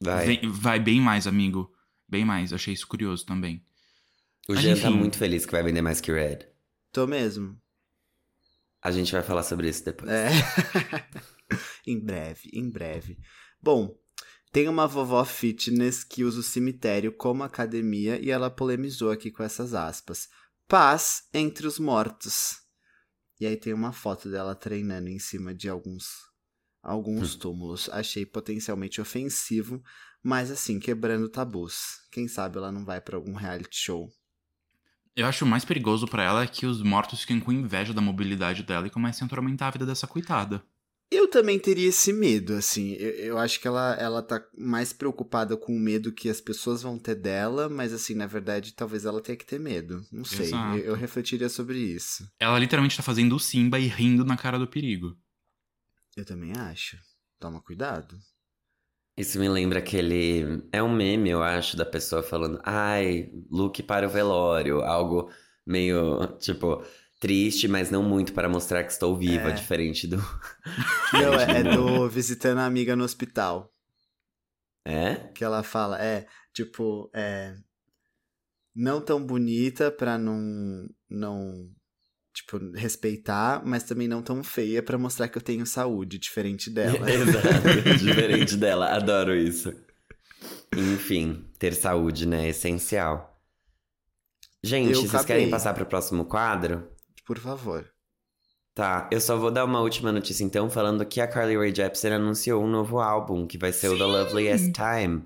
Vai. 0.00 0.26
Vem- 0.26 0.40
vai 0.50 0.78
bem 0.78 1.00
mais, 1.00 1.26
amigo. 1.26 1.72
Bem 2.08 2.24
mais. 2.24 2.52
Achei 2.52 2.72
isso 2.74 2.86
curioso 2.86 3.24
também. 3.26 3.64
o 4.48 4.54
Jean 4.54 4.78
tá 4.80 4.90
muito 4.90 5.16
feliz 5.18 5.44
que 5.44 5.50
vai 5.52 5.62
vender 5.62 5.82
mais 5.82 6.00
que 6.00 6.12
Red. 6.12 6.46
Tô 6.92 7.06
mesmo. 7.06 7.60
A 8.86 8.92
gente 8.92 9.10
vai 9.10 9.20
falar 9.20 9.42
sobre 9.42 9.68
isso 9.68 9.84
depois. 9.84 10.08
É. 10.08 10.28
em 11.84 11.98
breve, 11.98 12.48
em 12.52 12.70
breve. 12.70 13.18
Bom, 13.60 13.98
tem 14.52 14.68
uma 14.68 14.86
vovó 14.86 15.24
fitness 15.24 16.04
que 16.04 16.22
usa 16.22 16.38
o 16.38 16.42
cemitério 16.44 17.12
como 17.12 17.42
academia 17.42 18.16
e 18.20 18.30
ela 18.30 18.48
polemizou 18.48 19.10
aqui 19.10 19.28
com 19.28 19.42
essas 19.42 19.74
aspas. 19.74 20.28
Paz 20.68 21.24
entre 21.34 21.66
os 21.66 21.80
mortos. 21.80 22.60
E 23.40 23.46
aí 23.46 23.56
tem 23.56 23.72
uma 23.72 23.90
foto 23.90 24.30
dela 24.30 24.54
treinando 24.54 25.08
em 25.08 25.18
cima 25.18 25.52
de 25.52 25.68
alguns 25.68 26.06
alguns 26.80 27.34
túmulos. 27.34 27.88
Achei 27.88 28.24
potencialmente 28.24 29.00
ofensivo, 29.00 29.82
mas 30.22 30.48
assim, 30.48 30.78
quebrando 30.78 31.28
tabus. 31.28 32.06
Quem 32.12 32.28
sabe 32.28 32.58
ela 32.58 32.70
não 32.70 32.84
vai 32.84 33.00
pra 33.00 33.16
algum 33.16 33.34
reality 33.34 33.78
show. 33.78 34.08
Eu 35.16 35.26
acho 35.26 35.46
mais 35.46 35.64
perigoso 35.64 36.06
pra 36.06 36.22
ela 36.22 36.42
é 36.42 36.46
que 36.46 36.66
os 36.66 36.82
mortos 36.82 37.22
fiquem 37.22 37.40
com 37.40 37.50
inveja 37.50 37.94
da 37.94 38.02
mobilidade 38.02 38.62
dela 38.62 38.86
e 38.86 38.90
comecem 38.90 39.24
a 39.24 39.26
atormentar 39.26 39.68
a 39.68 39.70
vida 39.70 39.86
dessa 39.86 40.06
coitada. 40.06 40.62
Eu 41.10 41.28
também 41.28 41.58
teria 41.58 41.88
esse 41.88 42.12
medo, 42.12 42.52
assim. 42.54 42.92
Eu, 42.94 43.10
eu 43.10 43.38
acho 43.38 43.60
que 43.60 43.66
ela, 43.66 43.94
ela 43.94 44.22
tá 44.22 44.44
mais 44.58 44.92
preocupada 44.92 45.56
com 45.56 45.74
o 45.74 45.78
medo 45.78 46.12
que 46.12 46.28
as 46.28 46.40
pessoas 46.40 46.82
vão 46.82 46.98
ter 46.98 47.14
dela, 47.14 47.68
mas, 47.68 47.92
assim, 47.92 48.14
na 48.14 48.26
verdade, 48.26 48.74
talvez 48.74 49.04
ela 49.04 49.22
tenha 49.22 49.38
que 49.38 49.46
ter 49.46 49.60
medo. 49.60 50.04
Não 50.12 50.24
sei. 50.24 50.50
Eu, 50.52 50.78
eu 50.78 50.94
refletiria 50.94 51.48
sobre 51.48 51.78
isso. 51.78 52.28
Ela 52.38 52.58
literalmente 52.58 52.96
tá 52.96 53.02
fazendo 53.02 53.36
o 53.36 53.40
Simba 53.40 53.78
e 53.78 53.86
rindo 53.86 54.24
na 54.24 54.36
cara 54.36 54.58
do 54.58 54.66
perigo. 54.66 55.16
Eu 56.16 56.24
também 56.24 56.52
acho. 56.56 56.98
Toma 57.38 57.62
cuidado. 57.62 58.18
Isso 59.16 59.38
me 59.38 59.48
lembra 59.48 59.78
aquele. 59.78 60.62
É 60.70 60.82
um 60.82 60.94
meme, 60.94 61.30
eu 61.30 61.42
acho, 61.42 61.76
da 61.76 61.86
pessoa 61.86 62.22
falando, 62.22 62.60
ai, 62.62 63.30
look 63.50 63.82
para 63.82 64.06
o 64.06 64.10
velório. 64.10 64.82
Algo 64.82 65.30
meio, 65.66 66.26
tipo, 66.38 66.84
triste, 67.18 67.66
mas 67.66 67.90
não 67.90 68.02
muito 68.02 68.32
para 68.34 68.48
mostrar 68.48 68.84
que 68.84 68.92
estou 68.92 69.16
viva, 69.16 69.48
É. 69.48 69.52
diferente 69.52 70.06
do. 70.06 70.16
Não, 71.14 71.34
é, 71.34 71.60
é 71.60 71.62
do 71.62 72.08
Visitando 72.10 72.58
a 72.58 72.66
Amiga 72.66 72.94
no 72.94 73.04
Hospital. 73.04 73.72
É? 74.84 75.14
Que 75.34 75.42
ela 75.42 75.62
fala, 75.62 76.00
é, 76.02 76.26
tipo, 76.52 77.10
é. 77.14 77.54
Não 78.74 79.00
tão 79.00 79.24
bonita 79.24 79.90
pra 79.90 80.18
não. 80.18 80.86
Não. 81.08 81.70
Tipo, 82.36 82.58
respeitar, 82.74 83.62
mas 83.64 83.82
também 83.84 84.06
não 84.06 84.20
tão 84.20 84.44
feia 84.44 84.82
pra 84.82 84.98
mostrar 84.98 85.26
que 85.26 85.38
eu 85.38 85.42
tenho 85.42 85.64
saúde, 85.64 86.18
diferente 86.18 86.68
dela. 86.70 87.10
Exato, 87.10 87.98
diferente 87.98 88.56
dela, 88.58 88.94
adoro 88.94 89.34
isso. 89.34 89.72
Enfim, 90.76 91.44
ter 91.58 91.74
saúde, 91.74 92.26
né? 92.26 92.44
É 92.46 92.48
essencial. 92.50 93.40
Gente, 94.62 94.90
Eu 94.92 94.96
vocês 95.00 95.14
acabei. 95.14 95.26
querem 95.36 95.50
passar 95.50 95.72
para 95.72 95.82
o 95.84 95.86
próximo 95.86 96.24
quadro? 96.26 96.86
Por 97.24 97.38
favor. 97.38 97.88
Tá, 98.74 99.08
eu 99.10 99.20
só 99.20 99.36
vou 99.38 99.50
dar 99.50 99.64
uma 99.64 99.80
última 99.80 100.12
notícia 100.12 100.44
então, 100.44 100.68
falando 100.68 101.06
que 101.06 101.20
a 101.20 101.26
Carly 101.26 101.56
Rae 101.56 101.74
Jepsen 101.74 102.12
anunciou 102.12 102.62
um 102.62 102.68
novo 102.68 103.00
álbum, 103.00 103.46
que 103.46 103.56
vai 103.56 103.72
ser 103.72 103.88
o 103.88 103.96
The 103.96 104.04
Loveliest 104.04 104.72
Time. 104.72 105.24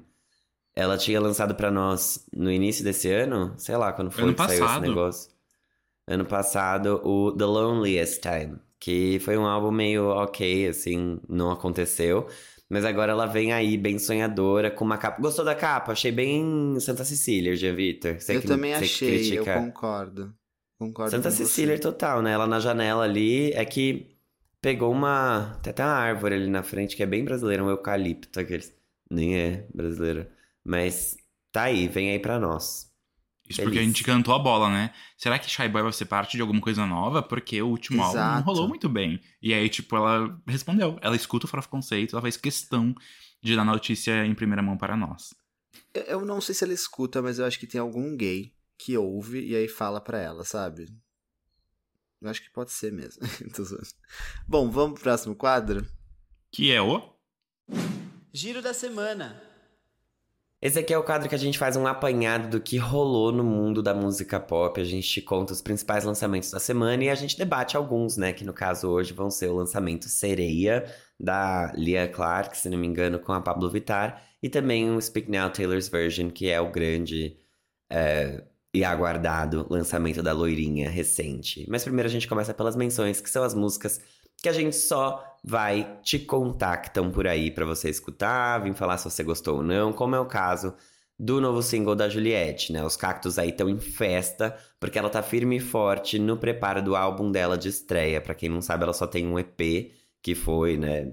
Ela 0.77 0.96
tinha 0.96 1.20
lançado 1.20 1.57
pra 1.57 1.68
nós 1.73 2.25
no 2.33 2.51
início 2.53 2.85
desse 2.85 3.11
ano, 3.11 3.53
sei 3.59 3.77
lá 3.77 3.92
quando 3.92 4.12
foi 4.12 4.23
Ano 4.23 4.35
que 4.35 4.38
saiu 4.38 4.53
esse 4.53 4.61
passado. 4.62 4.83
negócio. 4.87 5.31
Ano 6.11 6.25
passado, 6.25 7.01
o 7.05 7.31
The 7.33 7.44
Loneliest 7.44 8.20
Time, 8.20 8.59
que 8.81 9.18
foi 9.20 9.38
um 9.38 9.46
álbum 9.46 9.70
meio 9.70 10.09
ok, 10.09 10.66
assim, 10.68 11.20
não 11.29 11.53
aconteceu. 11.53 12.27
Mas 12.68 12.85
agora 12.85 13.12
ela 13.12 13.27
vem 13.27 13.53
aí, 13.53 13.77
bem 13.77 13.96
sonhadora, 13.99 14.70
com 14.70 14.85
uma 14.85 14.99
capa. 14.99 15.20
Gostou 15.23 15.44
da 15.44 15.55
capa? 15.55 15.92
Achei 15.92 16.11
bem 16.11 16.79
Santa 16.81 17.05
Cecília, 17.05 17.55
Jean 17.55 17.75
Vitor. 17.75 18.16
Eu 18.29 18.40
que- 18.40 18.49
também 18.49 18.75
achei, 18.75 19.38
eu 19.38 19.44
concordo. 19.44 20.35
Concordo 20.79 21.11
Santa 21.12 21.29
com 21.31 21.35
você. 21.37 21.44
Cecília 21.44 21.79
total, 21.79 22.23
né? 22.23 22.33
Ela 22.33 22.46
na 22.46 22.59
janela 22.59 23.05
ali 23.05 23.53
é 23.53 23.64
que 23.64 24.16
pegou 24.61 24.90
uma. 24.90 25.59
Tem 25.62 25.70
até 25.70 25.85
uma 25.85 25.92
árvore 25.92 26.35
ali 26.35 26.49
na 26.51 26.62
frente 26.64 26.96
que 26.96 27.03
é 27.03 27.07
bem 27.07 27.25
brasileira, 27.25 27.62
um 27.64 27.70
eucalipto, 27.70 28.40
aqueles. 28.40 28.75
Nem 29.11 29.37
é 29.37 29.66
brasileira. 29.73 30.29
Mas 30.64 31.16
tá 31.53 31.64
aí, 31.64 31.87
vem 31.88 32.11
aí 32.11 32.18
pra 32.18 32.38
nós. 32.38 32.89
Isso 33.51 33.61
porque 33.63 33.79
a 33.79 33.81
Feliz. 33.81 33.97
gente 33.97 34.05
cantou 34.05 34.33
a 34.33 34.39
bola, 34.39 34.71
né? 34.71 34.95
Será 35.19 35.39
que 35.39 35.51
Shy 35.51 35.69
Boy 35.69 35.83
vai 35.83 35.93
ser 35.93 36.05
parte 36.07 36.37
de 36.37 36.41
alguma 36.41 36.61
coisa 36.61 36.87
nova? 36.87 37.21
Porque 37.23 37.61
o 37.61 37.67
último 37.69 38.01
álbum 38.03 38.17
não 38.17 38.25
Exato. 38.35 38.47
rolou 38.47 38.69
muito 38.69 38.89
bem. 38.89 39.21
E 39.43 39.53
aí, 39.53 39.69
tipo, 39.69 39.97
ela 39.97 40.41
respondeu. 40.47 40.97
Ela 41.03 41.17
escuta 41.17 41.47
o 41.47 41.49
Fora 41.49 41.63
Conceito, 41.65 42.15
ela 42.15 42.23
faz 42.23 42.37
questão 42.37 42.95
de 43.43 43.57
dar 43.57 43.65
notícia 43.65 44.25
em 44.25 44.35
primeira 44.35 44.63
mão 44.63 44.79
para 44.79 44.97
nós. 44.97 45.35
Eu- 45.93 46.25
não 46.25 46.41
sei 46.41 46.55
se 46.55 46.63
ela 46.65 46.73
escuta, 46.73 47.21
mas 47.21 47.39
eu 47.39 47.45
acho 47.45 47.59
que 47.59 47.67
tem 47.67 47.81
algum 47.81 48.17
gay 48.17 48.53
que 48.79 48.97
ouve 48.97 49.45
e 49.47 49.55
aí 49.57 49.67
fala 49.69 50.01
pra 50.01 50.19
ela, 50.21 50.45
sabe? 50.45 50.87
Eu 52.21 52.29
acho 52.31 52.43
que 52.43 52.51
pode 52.51 52.71
ser 52.71 52.93
mesmo. 52.93 53.21
Bom, 54.47 54.71
vamos 54.71 54.95
pro 54.95 55.03
próximo 55.05 55.35
quadro? 55.35 55.87
Que 56.53 56.71
é 56.71 56.81
o. 56.81 57.03
Giro 58.33 58.63
da 58.63 58.73
semana. 58.75 59.43
Esse 60.62 60.79
aqui 60.79 60.92
é 60.92 60.99
o 60.99 61.03
quadro 61.03 61.27
que 61.27 61.35
a 61.35 61.38
gente 61.38 61.59
faz 61.59 61.75
um 61.75 61.87
apanhado 61.87 62.51
do 62.51 62.61
que 62.61 62.77
rolou 62.77 63.33
no 63.33 63.42
mundo 63.42 63.83
da 63.83 63.94
música 63.94 64.38
pop. 64.38 64.79
A 64.79 64.85
gente 64.85 65.09
te 65.09 65.23
conta 65.23 65.55
os 65.55 65.62
principais 65.62 66.05
lançamentos 66.05 66.51
da 66.51 66.61
semana 66.61 67.03
e 67.03 67.09
a 67.09 67.14
gente 67.14 67.38
debate 67.38 67.79
alguns, 67.79 68.18
né? 68.18 68.35
Que 68.35 68.44
no 68.44 68.53
caso 68.53 68.87
hoje 68.88 69.14
vão 69.14 69.31
ser 69.31 69.46
o 69.49 69.57
lançamento 69.57 70.07
Sereia, 70.07 70.85
da 71.18 71.73
Lia 71.75 72.07
Clark, 72.07 72.59
se 72.59 72.68
não 72.68 72.77
me 72.77 72.87
engano, 72.87 73.18
com 73.18 73.33
a 73.33 73.40
Pablo 73.40 73.70
Vittar. 73.70 74.23
E 74.42 74.51
também 74.51 74.90
o 74.90 75.01
Speak 75.01 75.31
Now 75.31 75.49
Taylor's 75.49 75.88
Version, 75.88 76.29
que 76.31 76.51
é 76.51 76.61
o 76.61 76.70
grande 76.70 77.38
é, 77.90 78.44
e 78.75 78.85
aguardado 78.85 79.66
lançamento 79.70 80.23
da 80.23 80.33
loirinha 80.33 80.90
recente. 80.90 81.66
Mas 81.70 81.85
primeiro 81.85 82.07
a 82.07 82.12
gente 82.12 82.29
começa 82.29 82.53
pelas 82.53 82.77
menções, 82.77 83.18
que 83.18 83.31
são 83.31 83.42
as 83.42 83.55
músicas 83.55 83.99
que 84.42 84.49
a 84.49 84.53
gente 84.53 84.77
só 84.77 85.25
vai 85.42 85.98
te 86.03 86.18
contactam 86.18 87.11
por 87.11 87.26
aí 87.26 87.50
pra 87.50 87.64
você 87.64 87.88
escutar, 87.88 88.62
vir 88.62 88.74
falar 88.74 88.98
se 88.98 89.05
você 89.11 89.22
gostou 89.22 89.59
ou 89.59 89.62
não, 89.62 89.92
como 89.92 90.14
é 90.14 90.20
o 90.20 90.26
caso 90.26 90.74
do 91.18 91.38
novo 91.38 91.62
single 91.62 91.94
da 91.94 92.09
Juliette, 92.09 92.72
né? 92.72 92.83
Os 92.83 92.96
cactos 92.96 93.38
aí 93.38 93.50
estão 93.50 93.68
em 93.68 93.79
festa, 93.79 94.57
porque 94.81 94.98
ela 94.98 95.11
tá 95.11 95.22
firme 95.22 95.57
e 95.57 95.61
forte 95.61 96.18
no 96.18 96.38
preparo 96.38 96.83
do 96.83 96.96
álbum 96.96 97.31
dela 97.31 97.59
de 97.59 97.68
estreia. 97.68 98.22
Pra 98.22 98.35
quem 98.35 98.48
não 98.48 98.62
sabe, 98.62 98.85
ela 98.85 98.94
só 98.94 99.07
tem 99.07 99.26
um 99.26 99.38
EP, 99.38 99.92
que 100.22 100.35
foi, 100.35 100.79
né, 100.79 101.12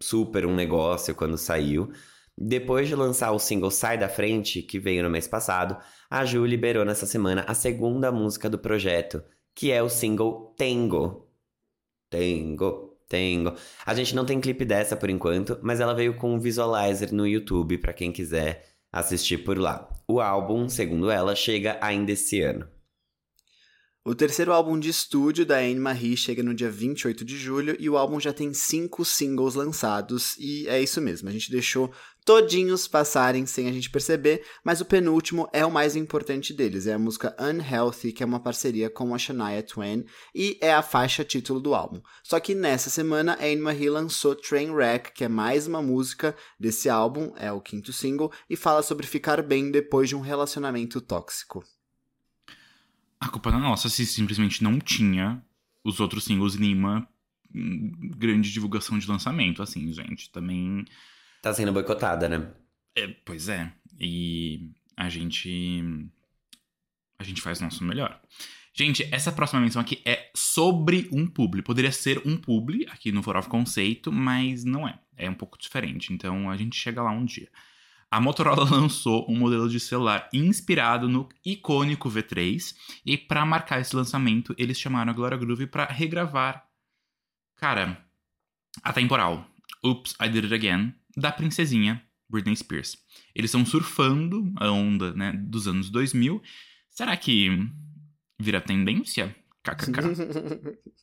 super 0.00 0.46
um 0.46 0.54
negócio 0.54 1.14
quando 1.14 1.36
saiu. 1.36 1.92
Depois 2.36 2.88
de 2.88 2.94
lançar 2.94 3.30
o 3.32 3.38
single 3.38 3.70
Sai 3.70 3.98
da 3.98 4.08
Frente, 4.08 4.62
que 4.62 4.78
veio 4.78 5.02
no 5.02 5.10
mês 5.10 5.28
passado, 5.28 5.76
a 6.08 6.24
Ju 6.24 6.46
liberou 6.46 6.84
nessa 6.84 7.04
semana 7.04 7.44
a 7.46 7.52
segunda 7.52 8.10
música 8.10 8.48
do 8.48 8.58
projeto, 8.58 9.22
que 9.54 9.70
é 9.70 9.82
o 9.82 9.88
single 9.90 10.54
Tango. 10.56 11.28
Tango, 12.10 12.91
Tango. 13.12 13.54
A 13.84 13.94
gente 13.94 14.14
não 14.14 14.24
tem 14.24 14.40
clipe 14.40 14.64
dessa 14.64 14.96
por 14.96 15.10
enquanto, 15.10 15.58
mas 15.62 15.80
ela 15.80 15.92
veio 15.92 16.16
com 16.16 16.34
um 16.34 16.40
visualizer 16.40 17.12
no 17.12 17.26
YouTube 17.26 17.76
pra 17.76 17.92
quem 17.92 18.10
quiser 18.10 18.64
assistir 18.90 19.38
por 19.38 19.58
lá. 19.58 19.86
O 20.08 20.18
álbum, 20.18 20.66
segundo 20.68 21.10
ela, 21.10 21.34
chega 21.34 21.78
ainda 21.82 22.12
esse 22.12 22.40
ano. 22.40 22.66
O 24.04 24.16
terceiro 24.16 24.52
álbum 24.52 24.80
de 24.80 24.88
estúdio 24.88 25.46
da 25.46 25.58
Anne 25.58 25.78
Marie 25.78 26.16
chega 26.16 26.42
no 26.42 26.52
dia 26.52 26.68
28 26.68 27.24
de 27.24 27.36
julho 27.36 27.76
e 27.78 27.88
o 27.88 27.96
álbum 27.96 28.18
já 28.18 28.32
tem 28.32 28.52
cinco 28.52 29.04
singles 29.04 29.54
lançados. 29.54 30.36
E 30.38 30.66
é 30.66 30.82
isso 30.82 31.00
mesmo, 31.00 31.28
a 31.28 31.32
gente 31.32 31.50
deixou 31.50 31.92
todinhos 32.24 32.86
passarem 32.86 33.46
sem 33.46 33.68
a 33.68 33.72
gente 33.72 33.90
perceber, 33.90 34.44
mas 34.64 34.80
o 34.80 34.84
penúltimo 34.84 35.48
é 35.52 35.64
o 35.64 35.70
mais 35.70 35.96
importante 35.96 36.52
deles. 36.52 36.86
É 36.86 36.94
a 36.94 36.98
música 36.98 37.36
Unhealthy, 37.40 38.12
que 38.12 38.22
é 38.22 38.26
uma 38.26 38.40
parceria 38.40 38.88
com 38.88 39.14
a 39.14 39.18
Shania 39.18 39.62
Twain 39.62 40.04
e 40.34 40.58
é 40.60 40.72
a 40.72 40.82
faixa 40.82 41.24
título 41.24 41.60
do 41.60 41.74
álbum. 41.74 42.00
Só 42.22 42.38
que 42.38 42.54
nessa 42.54 42.90
semana 42.90 43.34
a 43.34 43.44
Anne 43.44 43.60
Marie 43.60 43.90
lançou 43.90 44.34
Trainwreck, 44.34 45.12
que 45.12 45.24
é 45.24 45.28
mais 45.28 45.66
uma 45.66 45.82
música 45.82 46.36
desse 46.58 46.88
álbum, 46.88 47.32
é 47.36 47.50
o 47.50 47.60
quinto 47.60 47.92
single, 47.92 48.32
e 48.48 48.56
fala 48.56 48.82
sobre 48.82 49.06
ficar 49.06 49.42
bem 49.42 49.70
depois 49.70 50.08
de 50.08 50.16
um 50.16 50.20
relacionamento 50.20 51.00
tóxico. 51.00 51.64
A 53.20 53.28
culpa 53.28 53.50
não 53.50 53.58
é 53.58 53.62
nossa 53.62 53.88
se 53.88 54.04
simplesmente 54.04 54.62
não 54.62 54.78
tinha 54.80 55.40
os 55.84 56.00
outros 56.00 56.24
singles 56.24 56.56
nenhuma 56.56 57.08
hum, 57.54 57.92
grande 58.16 58.52
divulgação 58.52 58.98
de 58.98 59.08
lançamento, 59.08 59.62
assim, 59.62 59.92
gente. 59.92 60.30
Também. 60.30 60.84
Tá 61.42 61.52
sendo 61.52 61.72
boicotada, 61.72 62.28
né? 62.28 62.52
É, 62.94 63.08
pois 63.08 63.48
é. 63.48 63.72
E 64.00 64.70
a 64.96 65.08
gente. 65.08 65.82
A 67.18 67.24
gente 67.24 67.42
faz 67.42 67.60
o 67.60 67.64
nosso 67.64 67.84
melhor. 67.84 68.20
Gente, 68.72 69.06
essa 69.12 69.32
próxima 69.32 69.60
menção 69.60 69.82
aqui 69.82 70.00
é 70.04 70.30
sobre 70.34 71.08
um 71.12 71.26
publi. 71.26 71.60
Poderia 71.60 71.92
ser 71.92 72.22
um 72.24 72.36
publi 72.36 72.86
aqui 72.88 73.10
no 73.10 73.22
For 73.22 73.36
of 73.36 73.48
Conceito, 73.48 74.10
mas 74.12 74.64
não 74.64 74.88
é. 74.88 74.98
É 75.16 75.28
um 75.28 75.34
pouco 75.34 75.58
diferente. 75.58 76.12
Então 76.12 76.48
a 76.48 76.56
gente 76.56 76.76
chega 76.76 77.02
lá 77.02 77.10
um 77.10 77.24
dia. 77.24 77.48
A 78.08 78.20
Motorola 78.20 78.64
lançou 78.70 79.28
um 79.28 79.36
modelo 79.36 79.68
de 79.68 79.80
celular 79.80 80.28
inspirado 80.32 81.08
no 81.08 81.28
icônico 81.44 82.08
V3 82.08 82.74
e 83.04 83.18
para 83.18 83.44
marcar 83.44 83.80
esse 83.80 83.96
lançamento, 83.96 84.54
eles 84.56 84.78
chamaram 84.78 85.10
a 85.10 85.14
Gloria 85.14 85.38
Groove 85.38 85.66
para 85.66 85.86
regravar, 85.86 86.66
cara, 87.56 88.04
a 88.82 88.92
temporal 88.92 89.48
Oops, 89.84 90.14
I 90.20 90.28
Did 90.28 90.44
It 90.44 90.54
Again 90.54 90.94
da 91.16 91.32
princesinha 91.32 92.02
Britney 92.28 92.56
Spears. 92.56 92.96
Eles 93.34 93.50
estão 93.50 93.64
surfando 93.64 94.52
a 94.56 94.70
onda, 94.70 95.12
né, 95.12 95.32
dos 95.32 95.68
anos 95.68 95.90
2000. 95.90 96.42
Será 96.88 97.16
que 97.16 97.48
vira 98.40 98.60
tendência? 98.60 99.34
KKK. 99.62 100.78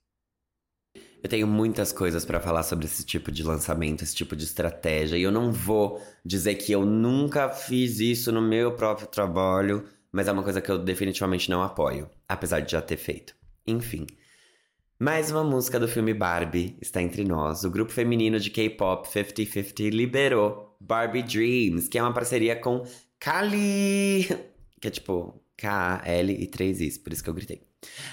Eu 1.21 1.29
tenho 1.29 1.45
muitas 1.45 1.91
coisas 1.91 2.23
pra 2.23 2.39
falar 2.39 2.63
sobre 2.63 2.85
esse 2.85 3.05
tipo 3.05 3.29
de 3.29 3.43
lançamento, 3.43 4.03
esse 4.03 4.15
tipo 4.15 4.37
de 4.37 4.45
estratégia, 4.45 5.17
e 5.17 5.21
eu 5.21 5.31
não 5.31 5.51
vou 5.51 6.01
dizer 6.23 6.55
que 6.55 6.71
eu 6.71 6.85
nunca 6.85 7.49
fiz 7.49 7.99
isso 7.99 8.31
no 8.31 8.41
meu 8.41 8.73
próprio 8.73 9.05
trabalho, 9.05 9.85
mas 10.13 10.29
é 10.29 10.31
uma 10.31 10.43
coisa 10.43 10.61
que 10.61 10.71
eu 10.71 10.79
definitivamente 10.79 11.49
não 11.49 11.61
apoio, 11.61 12.09
apesar 12.25 12.61
de 12.61 12.71
já 12.71 12.81
ter 12.81 12.95
feito. 12.95 13.35
Enfim. 13.67 14.07
Mais 15.01 15.31
uma 15.31 15.45
música 15.45 15.79
do 15.79 15.87
filme 15.87 16.13
Barbie 16.13 16.75
está 16.81 17.01
entre 17.01 17.23
nós. 17.23 17.63
O 17.63 17.71
grupo 17.71 17.89
feminino 17.89 18.37
de 18.37 18.49
K-pop 18.49 19.07
5050 19.07 19.95
liberou 19.95 20.75
Barbie 20.77 21.23
Dreams, 21.23 21.87
que 21.87 21.97
é 21.97 22.03
uma 22.03 22.11
parceria 22.11 22.53
com 22.53 22.83
Kali, 23.17 24.27
que 24.81 24.89
é 24.89 24.91
tipo 24.91 25.41
K-L 25.55 26.33
e 26.33 26.45
3 26.45 26.81
Is, 26.81 26.97
por 26.97 27.13
isso 27.13 27.23
que 27.23 27.29
eu 27.29 27.33
gritei. 27.33 27.61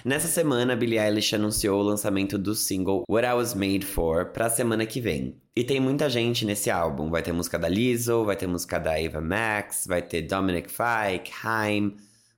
Nessa 0.04 0.28
semana, 0.28 0.74
a 0.74 0.76
Billie 0.76 1.00
Eilish 1.00 1.34
anunciou 1.34 1.80
o 1.80 1.82
lançamento 1.82 2.38
do 2.38 2.54
single 2.54 3.02
What 3.10 3.26
I 3.26 3.32
Was 3.32 3.52
Made 3.52 3.84
For 3.84 4.26
pra 4.26 4.48
semana 4.48 4.86
que 4.86 5.00
vem. 5.00 5.42
E 5.56 5.64
tem 5.64 5.80
muita 5.80 6.08
gente 6.08 6.44
nesse 6.44 6.70
álbum. 6.70 7.10
Vai 7.10 7.20
ter 7.20 7.32
música 7.32 7.58
da 7.58 7.68
Lizzo, 7.68 8.24
vai 8.24 8.36
ter 8.36 8.46
música 8.46 8.78
da 8.78 8.92
Ava 8.92 9.20
Max, 9.20 9.86
vai 9.88 10.02
ter 10.02 10.22
Dominic 10.22 10.70
Fike, 10.70 11.32
Haim, 11.42 11.96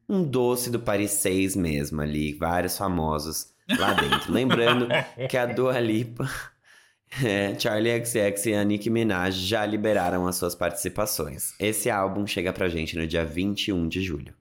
um 0.09 0.25
doce 0.25 0.71
do 0.71 0.81
Paris 0.81 1.11
6 1.11 1.55
mesmo 1.55 2.01
ali, 2.01 2.33
vários 2.33 2.79
famosos 2.79 3.58
lá 3.77 3.93
dentro. 3.95 4.33
Lembrando 4.33 4.89
que 5.29 5.37
a 5.37 5.47
Dua 5.47 5.79
Lipa, 5.81 6.29
é, 7.23 7.59
Charlie 7.59 8.05
XX 8.05 8.47
e 8.47 8.55
a 8.55 8.65
Nicki 8.65 8.91
Minaj 8.91 9.35
já 9.35 9.67
liberaram 9.67 10.27
as 10.27 10.37
suas 10.37 10.55
participações. 10.55 11.55
Esse 11.59 11.91
álbum 11.91 12.27
chega 12.27 12.53
pra 12.53 12.69
gente 12.69 12.97
no 12.97 13.07
dia 13.07 13.25
21 13.25 13.89
de 13.89 14.03
julho. 14.03 14.35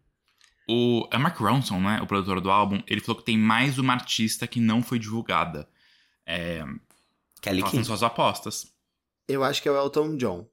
O 0.69 1.07
é 1.11 1.17
Mark 1.17 1.37
Ronson, 1.37 1.79
né, 1.79 2.01
o 2.01 2.07
produtor 2.07 2.41
do 2.41 2.51
álbum, 2.51 2.81
ele 2.87 2.99
falou 2.99 3.19
que 3.19 3.25
tem 3.25 3.37
mais 3.37 3.79
uma 3.79 3.93
artista 3.93 4.45
que 4.45 4.59
não 4.59 4.83
foi 4.83 4.99
divulgada. 4.99 5.67
É, 6.25 6.61
Kelly 7.41 7.61
façam 7.61 7.79
Key. 7.79 7.85
suas 7.85 8.03
apostas. 8.03 8.67
Eu 9.27 9.43
acho 9.43 9.61
que 9.61 9.69
é 9.69 9.71
o 9.71 9.77
Elton 9.77 10.17
John. 10.17 10.47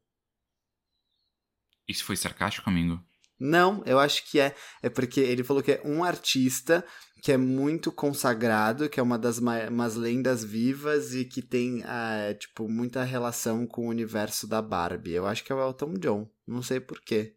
Isso 1.86 2.04
foi 2.04 2.16
sarcástico, 2.16 2.70
amigo? 2.70 3.02
Não, 3.38 3.82
eu 3.84 3.98
acho 3.98 4.24
que 4.30 4.38
é. 4.38 4.54
É 4.82 4.88
porque 4.88 5.20
ele 5.20 5.44
falou 5.44 5.62
que 5.62 5.72
é 5.72 5.82
um 5.84 6.04
artista 6.04 6.84
que 7.24 7.32
é 7.32 7.38
muito 7.38 7.90
consagrado, 7.90 8.86
que 8.86 9.00
é 9.00 9.02
uma 9.02 9.18
das 9.18 9.40
ma- 9.40 9.66
umas 9.70 9.94
lendas 9.94 10.44
vivas 10.44 11.14
e 11.14 11.24
que 11.24 11.40
tem, 11.40 11.82
ah, 11.86 12.34
tipo, 12.38 12.68
muita 12.68 13.02
relação 13.02 13.66
com 13.66 13.86
o 13.86 13.88
universo 13.88 14.46
da 14.46 14.60
Barbie. 14.60 15.12
Eu 15.12 15.26
acho 15.26 15.42
que 15.42 15.50
é 15.50 15.54
o 15.54 15.66
Elton 15.66 15.94
John. 15.94 16.28
Não 16.46 16.60
sei 16.60 16.80
porquê. 16.80 17.34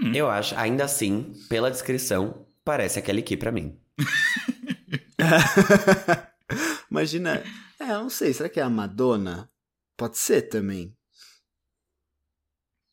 Hum. 0.00 0.12
Eu 0.14 0.30
acho, 0.30 0.54
ainda 0.56 0.84
assim, 0.84 1.32
pela 1.48 1.72
descrição, 1.72 2.46
parece 2.64 3.00
a 3.00 3.02
Kelly 3.02 3.22
Key 3.22 3.36
pra 3.36 3.50
mim. 3.50 3.76
Imagina. 6.88 7.42
É, 7.80 7.90
eu 7.90 8.02
não 8.02 8.10
sei. 8.10 8.32
Será 8.32 8.48
que 8.48 8.60
é 8.60 8.62
a 8.62 8.70
Madonna? 8.70 9.50
Pode 9.96 10.18
ser 10.18 10.42
também. 10.42 10.96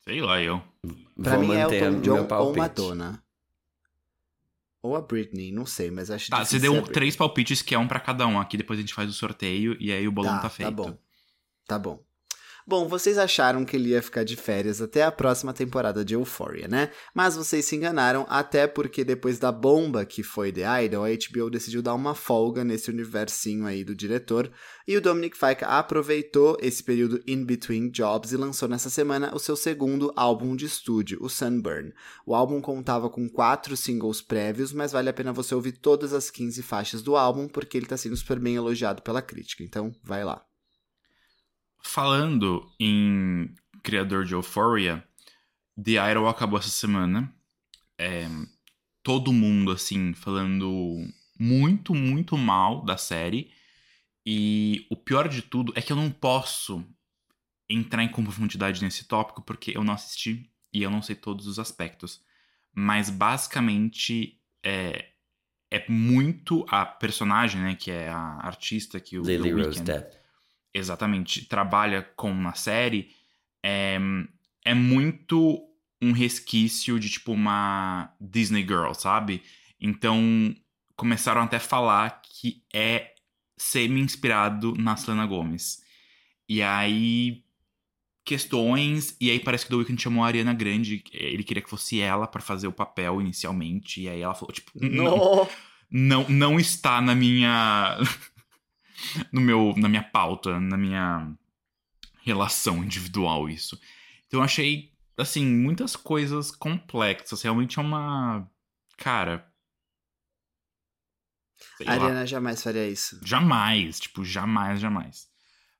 Sei 0.03 0.19
lá, 0.19 0.41
eu. 0.41 0.59
Pra 1.21 1.35
Vou 1.35 1.45
mim 1.45 1.53
é 1.53 1.61
manter 1.63 1.83
Elton 1.83 2.01
John 2.01 2.27
ou. 2.39 2.55
Madonna. 2.55 3.23
Ou 4.81 4.95
a 4.95 5.01
Britney, 5.01 5.51
não 5.51 5.65
sei, 5.65 5.89
mas 5.91 6.09
acho 6.11 6.29
Tá, 6.29 6.45
você 6.45 6.59
deu 6.59 6.81
três 6.83 7.15
palpites 7.15 7.61
que 7.61 7.73
é 7.73 7.79
um 7.79 7.87
pra 7.87 7.99
cada 7.99 8.27
um 8.27 8.39
aqui, 8.39 8.57
depois 8.57 8.79
a 8.79 8.81
gente 8.81 8.93
faz 8.93 9.09
o 9.09 9.13
sorteio 9.13 9.75
e 9.79 9.91
aí 9.91 10.07
o 10.07 10.11
bolão 10.11 10.39
tá, 10.39 10.49
feito. 10.49 10.69
Tá 10.69 10.89
bom. 10.89 10.97
Tá 11.67 11.79
bom. 11.79 12.06
Bom, 12.69 12.85
vocês 12.85 13.17
acharam 13.17 13.63
que 13.63 13.77
ele 13.77 13.91
ia 13.91 14.01
ficar 14.01 14.25
de 14.25 14.35
férias 14.35 14.81
até 14.81 15.01
a 15.01 15.09
próxima 15.09 15.53
temporada 15.53 16.03
de 16.03 16.15
Euphoria, 16.15 16.67
né? 16.67 16.91
Mas 17.15 17.37
vocês 17.37 17.63
se 17.63 17.77
enganaram, 17.77 18.25
até 18.27 18.67
porque 18.67 19.05
depois 19.05 19.39
da 19.39 19.53
bomba 19.53 20.05
que 20.05 20.21
foi 20.21 20.51
The 20.51 20.83
Idol, 20.83 21.05
a 21.05 21.07
HBO 21.07 21.49
decidiu 21.49 21.81
dar 21.81 21.93
uma 21.93 22.13
folga 22.13 22.65
nesse 22.65 22.89
universinho 22.91 23.65
aí 23.65 23.85
do 23.85 23.95
diretor, 23.95 24.51
e 24.85 24.97
o 24.97 25.01
Dominic 25.01 25.37
Fike 25.37 25.63
aproveitou 25.63 26.57
esse 26.59 26.83
período 26.83 27.23
in 27.25 27.45
between 27.45 27.89
jobs 27.89 28.33
e 28.33 28.37
lançou 28.37 28.67
nessa 28.67 28.89
semana 28.89 29.33
o 29.33 29.39
seu 29.39 29.55
segundo 29.55 30.11
álbum 30.13 30.53
de 30.53 30.65
estúdio, 30.65 31.19
o 31.21 31.29
Sunburn. 31.29 31.93
O 32.25 32.35
álbum 32.35 32.59
contava 32.59 33.09
com 33.09 33.29
quatro 33.29 33.77
singles 33.77 34.21
prévios, 34.21 34.73
mas 34.73 34.91
vale 34.91 35.07
a 35.07 35.13
pena 35.13 35.31
você 35.31 35.55
ouvir 35.55 35.71
todas 35.71 36.11
as 36.11 36.29
15 36.29 36.61
faixas 36.63 37.01
do 37.01 37.15
álbum, 37.15 37.47
porque 37.47 37.77
ele 37.77 37.85
tá 37.85 37.95
sendo 37.95 38.17
super 38.17 38.37
bem 38.41 38.55
elogiado 38.55 39.01
pela 39.01 39.21
crítica, 39.21 39.63
então 39.63 39.95
vai 40.03 40.25
lá. 40.25 40.43
Falando 41.81 42.69
em 42.79 43.53
criador 43.83 44.25
de 44.25 44.33
Euphoria, 44.33 45.03
The 45.81 46.11
Idol 46.11 46.27
acabou 46.27 46.59
essa 46.59 46.69
semana. 46.69 47.33
É, 47.97 48.27
todo 49.03 49.31
mundo, 49.31 49.71
assim, 49.71 50.13
falando 50.13 51.07
muito, 51.39 51.93
muito 51.95 52.37
mal 52.37 52.83
da 52.83 52.97
série. 52.97 53.51
E 54.25 54.85
o 54.89 54.95
pior 54.95 55.29
de 55.29 55.41
tudo 55.41 55.71
é 55.75 55.81
que 55.81 55.91
eu 55.91 55.95
não 55.95 56.11
posso 56.11 56.85
entrar 57.69 58.03
em 58.03 58.09
profundidade 58.09 58.83
nesse 58.83 59.05
tópico 59.05 59.41
porque 59.41 59.71
eu 59.75 59.83
não 59.83 59.93
assisti 59.93 60.49
e 60.73 60.83
eu 60.83 60.89
não 60.89 61.01
sei 61.01 61.15
todos 61.15 61.47
os 61.47 61.59
aspectos. 61.59 62.21
Mas 62.73 63.09
basicamente 63.09 64.41
é, 64.63 65.11
é 65.71 65.85
muito 65.89 66.65
a 66.69 66.85
personagem, 66.85 67.61
né, 67.61 67.75
que 67.75 67.91
é 67.91 68.09
a 68.09 68.39
artista 68.41 68.99
que 68.99 69.17
o 69.17 69.23
Lily 69.23 69.51
Rose 69.51 69.81
Depp. 69.81 70.26
Exatamente 70.77 71.45
trabalha 71.45 72.03
com 72.15 72.33
na 72.33 72.53
série 72.53 73.09
é, 73.63 73.97
é 74.63 74.73
muito 74.73 75.63
um 76.01 76.11
resquício 76.11 76.99
de 76.99 77.09
tipo 77.09 77.31
uma 77.31 78.13
Disney 78.19 78.61
Girl, 78.61 78.93
sabe? 78.93 79.41
Então 79.79 80.55
começaram 80.95 81.41
até 81.41 81.57
a 81.57 81.61
falar 81.61 82.21
que 82.23 82.63
é 82.73 83.13
semi-inspirado 83.57 84.75
na 84.75 84.95
Selena 84.95 85.25
Gomez. 85.25 85.81
E 86.47 86.61
aí 86.61 87.43
questões 88.23 89.15
e 89.21 89.31
aí 89.31 89.39
parece 89.39 89.65
que 89.65 89.73
o 89.73 89.77
The 89.77 89.79
Weeknd 89.79 90.01
chamou 90.01 90.23
a 90.23 90.27
Ariana 90.27 90.53
Grande, 90.53 91.03
ele 91.13 91.43
queria 91.43 91.63
que 91.63 91.69
fosse 91.69 92.01
ela 92.01 92.27
pra 92.27 92.41
fazer 92.41 92.67
o 92.67 92.73
papel 92.73 93.21
inicialmente 93.21 94.01
e 94.01 94.09
aí 94.09 94.21
ela 94.21 94.35
falou 94.35 94.53
tipo, 94.53 94.71
não, 94.75 95.47
não, 95.89 96.27
não 96.27 96.59
está 96.59 97.01
na 97.01 97.15
minha. 97.15 97.97
No 99.31 99.41
meu, 99.41 99.73
na 99.77 99.89
minha 99.89 100.03
pauta, 100.03 100.59
na 100.59 100.77
minha 100.77 101.33
relação 102.23 102.83
individual, 102.83 103.49
isso. 103.49 103.79
Então 104.27 104.39
eu 104.39 104.43
achei, 104.43 104.91
assim, 105.17 105.45
muitas 105.45 105.95
coisas 105.95 106.51
complexas. 106.51 107.41
Realmente 107.41 107.79
é 107.79 107.81
uma. 107.81 108.49
Cara. 108.97 109.47
A 111.81 111.83
lá. 111.85 111.93
Ariana 111.93 112.27
jamais 112.27 112.61
faria 112.61 112.87
isso. 112.87 113.19
Jamais, 113.23 113.99
tipo, 113.99 114.23
jamais, 114.23 114.79
jamais. 114.79 115.27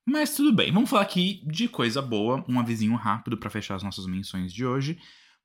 Mas 0.06 0.36
tudo 0.36 0.54
bem, 0.54 0.72
vamos 0.72 0.90
falar 0.90 1.02
aqui 1.02 1.44
de 1.46 1.68
coisa 1.68 2.02
boa, 2.02 2.44
um 2.48 2.60
avisinho 2.60 2.96
rápido 2.96 3.38
pra 3.38 3.50
fechar 3.50 3.76
as 3.76 3.84
nossas 3.84 4.06
menções 4.06 4.54
de 4.54 4.66
hoje, 4.66 4.98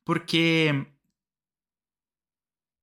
porque 0.04 0.86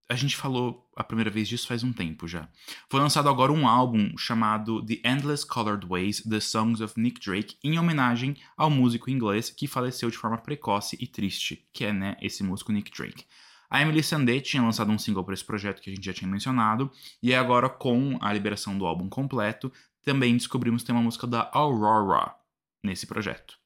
a 0.09 0.15
gente 0.15 0.35
falou 0.35 0.88
a 0.99 1.03
primeira 1.03 1.31
vez 1.31 1.47
disso 1.47 1.65
faz 1.65 1.81
um 1.81 1.93
tempo 1.93 2.27
já. 2.27 2.49
Foi 2.89 2.99
lançado 2.99 3.29
agora 3.29 3.53
um 3.53 3.65
álbum 3.65 4.17
chamado 4.17 4.85
The 4.85 4.99
Endless 5.09 5.47
Colored 5.47 5.87
Ways: 5.87 6.21
The 6.23 6.41
Songs 6.41 6.81
of 6.81 6.99
Nick 6.99 7.21
Drake, 7.21 7.55
em 7.63 7.79
homenagem 7.79 8.35
ao 8.57 8.69
músico 8.69 9.09
inglês 9.09 9.49
que 9.49 9.65
faleceu 9.65 10.11
de 10.11 10.17
forma 10.17 10.37
precoce 10.37 10.97
e 10.99 11.07
triste, 11.07 11.65
que 11.71 11.85
é, 11.85 11.93
né, 11.93 12.17
esse 12.21 12.43
músico 12.43 12.73
Nick 12.73 12.91
Drake. 12.91 13.23
A 13.69 13.81
Emily 13.81 14.03
Sandé 14.03 14.41
tinha 14.41 14.61
lançado 14.61 14.91
um 14.91 14.97
single 14.97 15.23
para 15.23 15.33
esse 15.33 15.45
projeto 15.45 15.81
que 15.81 15.89
a 15.89 15.93
gente 15.93 16.05
já 16.05 16.11
tinha 16.11 16.29
mencionado, 16.29 16.91
e 17.23 17.33
agora 17.33 17.69
com 17.69 18.17
a 18.19 18.33
liberação 18.33 18.77
do 18.77 18.85
álbum 18.85 19.07
completo, 19.07 19.71
também 20.03 20.35
descobrimos 20.35 20.81
que 20.81 20.87
tem 20.87 20.95
uma 20.95 21.03
música 21.03 21.25
da 21.25 21.49
Aurora 21.53 22.35
nesse 22.83 23.07
projeto. 23.07 23.57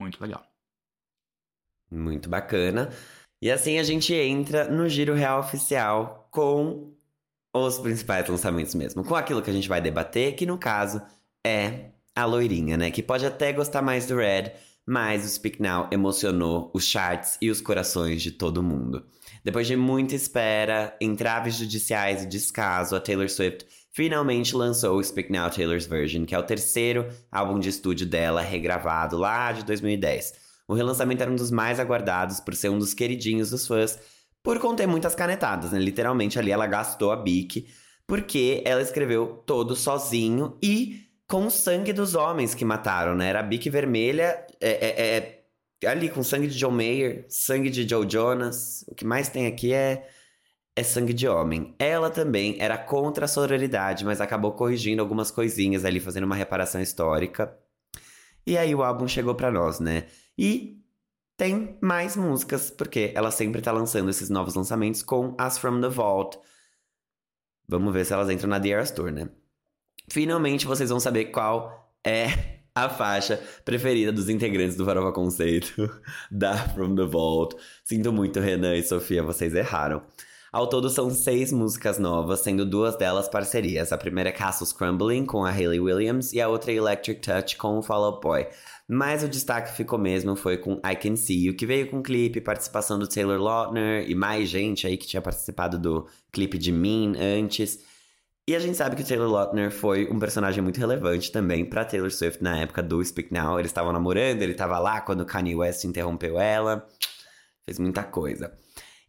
Muito 0.00 0.20
legal. 0.20 0.44
Muito 1.88 2.28
bacana. 2.28 2.90
E 3.40 3.50
assim 3.50 3.78
a 3.78 3.84
gente 3.84 4.12
entra 4.14 4.68
no 4.68 4.88
Giro 4.88 5.14
Real 5.14 5.38
Oficial 5.38 6.25
com 6.36 6.92
os 7.54 7.78
principais 7.78 8.28
lançamentos 8.28 8.74
mesmo. 8.74 9.02
Com 9.02 9.14
aquilo 9.14 9.40
que 9.40 9.48
a 9.48 9.52
gente 9.54 9.70
vai 9.70 9.80
debater, 9.80 10.34
que 10.34 10.44
no 10.44 10.58
caso 10.58 11.00
é 11.44 11.92
a 12.14 12.26
loirinha, 12.26 12.76
né? 12.76 12.90
Que 12.90 13.02
pode 13.02 13.24
até 13.24 13.54
gostar 13.54 13.80
mais 13.80 14.04
do 14.06 14.16
Red, 14.16 14.52
mas 14.86 15.24
o 15.24 15.28
Speak 15.30 15.62
Now 15.62 15.88
emocionou 15.90 16.70
os 16.74 16.84
charts 16.84 17.38
e 17.40 17.50
os 17.50 17.62
corações 17.62 18.20
de 18.20 18.32
todo 18.32 18.62
mundo. 18.62 19.06
Depois 19.42 19.66
de 19.66 19.76
muita 19.76 20.14
espera, 20.14 20.94
entraves 21.00 21.54
judiciais 21.54 22.24
e 22.24 22.26
descaso, 22.26 22.94
a 22.94 23.00
Taylor 23.00 23.30
Swift 23.30 23.66
finalmente 23.90 24.54
lançou 24.54 24.98
o 24.98 25.02
Speak 25.02 25.32
Now 25.32 25.48
Taylor's 25.48 25.86
Version, 25.86 26.26
que 26.26 26.34
é 26.34 26.38
o 26.38 26.42
terceiro 26.42 27.08
álbum 27.32 27.58
de 27.58 27.70
estúdio 27.70 28.06
dela 28.06 28.42
regravado 28.42 29.16
lá 29.16 29.52
de 29.52 29.64
2010. 29.64 30.34
O 30.68 30.74
relançamento 30.74 31.22
era 31.22 31.32
um 31.32 31.36
dos 31.36 31.50
mais 31.50 31.80
aguardados 31.80 32.40
por 32.40 32.54
ser 32.54 32.68
um 32.68 32.78
dos 32.78 32.92
queridinhos 32.92 33.48
dos 33.48 33.66
fãs, 33.66 33.98
por 34.46 34.60
conter 34.60 34.86
muitas 34.86 35.12
canetadas, 35.12 35.72
né? 35.72 35.78
Literalmente 35.80 36.38
ali 36.38 36.52
ela 36.52 36.68
gastou 36.68 37.10
a 37.10 37.16
bique, 37.16 37.66
porque 38.06 38.62
ela 38.64 38.80
escreveu 38.80 39.42
todo 39.44 39.74
sozinho 39.74 40.56
e 40.62 41.00
com 41.26 41.46
o 41.46 41.50
sangue 41.50 41.92
dos 41.92 42.14
homens 42.14 42.54
que 42.54 42.64
mataram, 42.64 43.16
né? 43.16 43.28
Era 43.28 43.40
a 43.40 43.42
bique 43.42 43.68
vermelha, 43.68 44.46
é, 44.60 44.70
é- 44.70 45.42
é 45.82 45.88
ali 45.88 46.08
com 46.08 46.22
sangue 46.22 46.46
de 46.46 46.56
John 46.56 46.70
Mayer, 46.70 47.26
sangue 47.28 47.68
de 47.68 47.88
Joe 47.88 48.06
Jonas. 48.08 48.84
O 48.86 48.94
que 48.94 49.04
mais 49.04 49.28
tem 49.28 49.48
aqui 49.48 49.72
é, 49.72 50.08
é 50.76 50.82
sangue 50.84 51.12
de 51.12 51.26
homem. 51.26 51.74
Ela 51.76 52.08
também 52.08 52.54
era 52.60 52.78
contra 52.78 53.24
a 53.24 53.28
sororidade, 53.28 54.04
mas 54.04 54.20
acabou 54.20 54.52
corrigindo 54.52 55.02
algumas 55.02 55.28
coisinhas 55.28 55.84
ali, 55.84 55.98
fazendo 55.98 56.22
uma 56.22 56.36
reparação 56.36 56.80
histórica. 56.80 57.52
E 58.46 58.56
aí 58.56 58.72
o 58.76 58.84
álbum 58.84 59.08
chegou 59.08 59.34
pra 59.34 59.50
nós, 59.50 59.80
né? 59.80 60.04
E 60.38 60.85
tem 61.36 61.76
mais 61.80 62.16
músicas, 62.16 62.70
porque 62.70 63.12
ela 63.14 63.30
sempre 63.30 63.60
tá 63.60 63.70
lançando 63.70 64.08
esses 64.08 64.30
novos 64.30 64.54
lançamentos 64.54 65.02
com 65.02 65.34
as 65.38 65.58
From 65.58 65.80
the 65.80 65.88
Vault. 65.88 66.38
Vamos 67.68 67.92
ver 67.92 68.04
se 68.06 68.12
elas 68.12 68.30
entram 68.30 68.48
na 68.48 68.60
The 68.60 68.82
Tour, 68.86 69.10
né? 69.10 69.28
Finalmente 70.08 70.66
vocês 70.66 70.88
vão 70.88 71.00
saber 71.00 71.26
qual 71.26 71.92
é 72.04 72.56
a 72.74 72.88
faixa 72.88 73.42
preferida 73.64 74.12
dos 74.12 74.28
integrantes 74.28 74.76
do 74.76 74.84
Farofa 74.84 75.12
Conceito 75.12 75.90
da 76.30 76.56
From 76.56 76.94
the 76.94 77.04
Vault. 77.04 77.56
Sinto 77.84 78.12
muito, 78.12 78.38
Renan 78.38 78.76
e 78.76 78.82
Sofia, 78.82 79.22
vocês 79.22 79.54
erraram. 79.54 80.02
Ao 80.52 80.66
todo 80.66 80.88
são 80.88 81.10
seis 81.10 81.52
músicas 81.52 81.98
novas, 81.98 82.40
sendo 82.40 82.64
duas 82.64 82.96
delas 82.96 83.28
parcerias. 83.28 83.92
A 83.92 83.98
primeira 83.98 84.30
é 84.30 84.32
Castles 84.32 84.72
Crumbling 84.72 85.26
com 85.26 85.44
a 85.44 85.50
Hayley 85.50 85.80
Williams 85.80 86.32
e 86.32 86.40
a 86.40 86.48
outra 86.48 86.72
é 86.72 86.76
Electric 86.76 87.20
Touch 87.20 87.56
com 87.56 87.78
o 87.78 87.82
Fall 87.82 88.04
Out 88.04 88.20
Boy. 88.22 88.46
Mas 88.88 89.24
o 89.24 89.28
destaque 89.28 89.76
ficou 89.76 89.98
mesmo 89.98 90.36
foi 90.36 90.56
com 90.58 90.80
I 90.84 90.94
Can 90.94 91.16
See 91.16 91.46
You, 91.46 91.56
que 91.56 91.66
veio 91.66 91.90
com 91.90 92.02
clipe, 92.02 92.40
participação 92.40 92.98
do 92.98 93.08
Taylor 93.08 93.40
Lautner 93.40 94.08
e 94.08 94.14
mais 94.14 94.48
gente 94.48 94.86
aí 94.86 94.96
que 94.96 95.06
tinha 95.06 95.20
participado 95.20 95.76
do 95.76 96.06
clipe 96.30 96.56
de 96.56 96.70
Mean 96.70 97.14
antes. 97.18 97.80
E 98.48 98.54
a 98.54 98.60
gente 98.60 98.76
sabe 98.76 98.94
que 98.94 99.02
o 99.02 99.06
Taylor 99.06 99.28
Lautner 99.28 99.72
foi 99.72 100.08
um 100.08 100.20
personagem 100.20 100.62
muito 100.62 100.78
relevante 100.78 101.32
também 101.32 101.64
pra 101.64 101.84
Taylor 101.84 102.12
Swift 102.12 102.40
na 102.40 102.60
época 102.60 102.80
do 102.80 103.04
Speak 103.04 103.32
Now. 103.32 103.58
Eles 103.58 103.70
estavam 103.70 103.92
namorando, 103.92 104.40
ele 104.40 104.54
tava 104.54 104.78
lá 104.78 105.00
quando 105.00 105.26
Kanye 105.26 105.56
West 105.56 105.82
interrompeu 105.82 106.38
ela. 106.38 106.86
Fez 107.64 107.80
muita 107.80 108.04
coisa. 108.04 108.56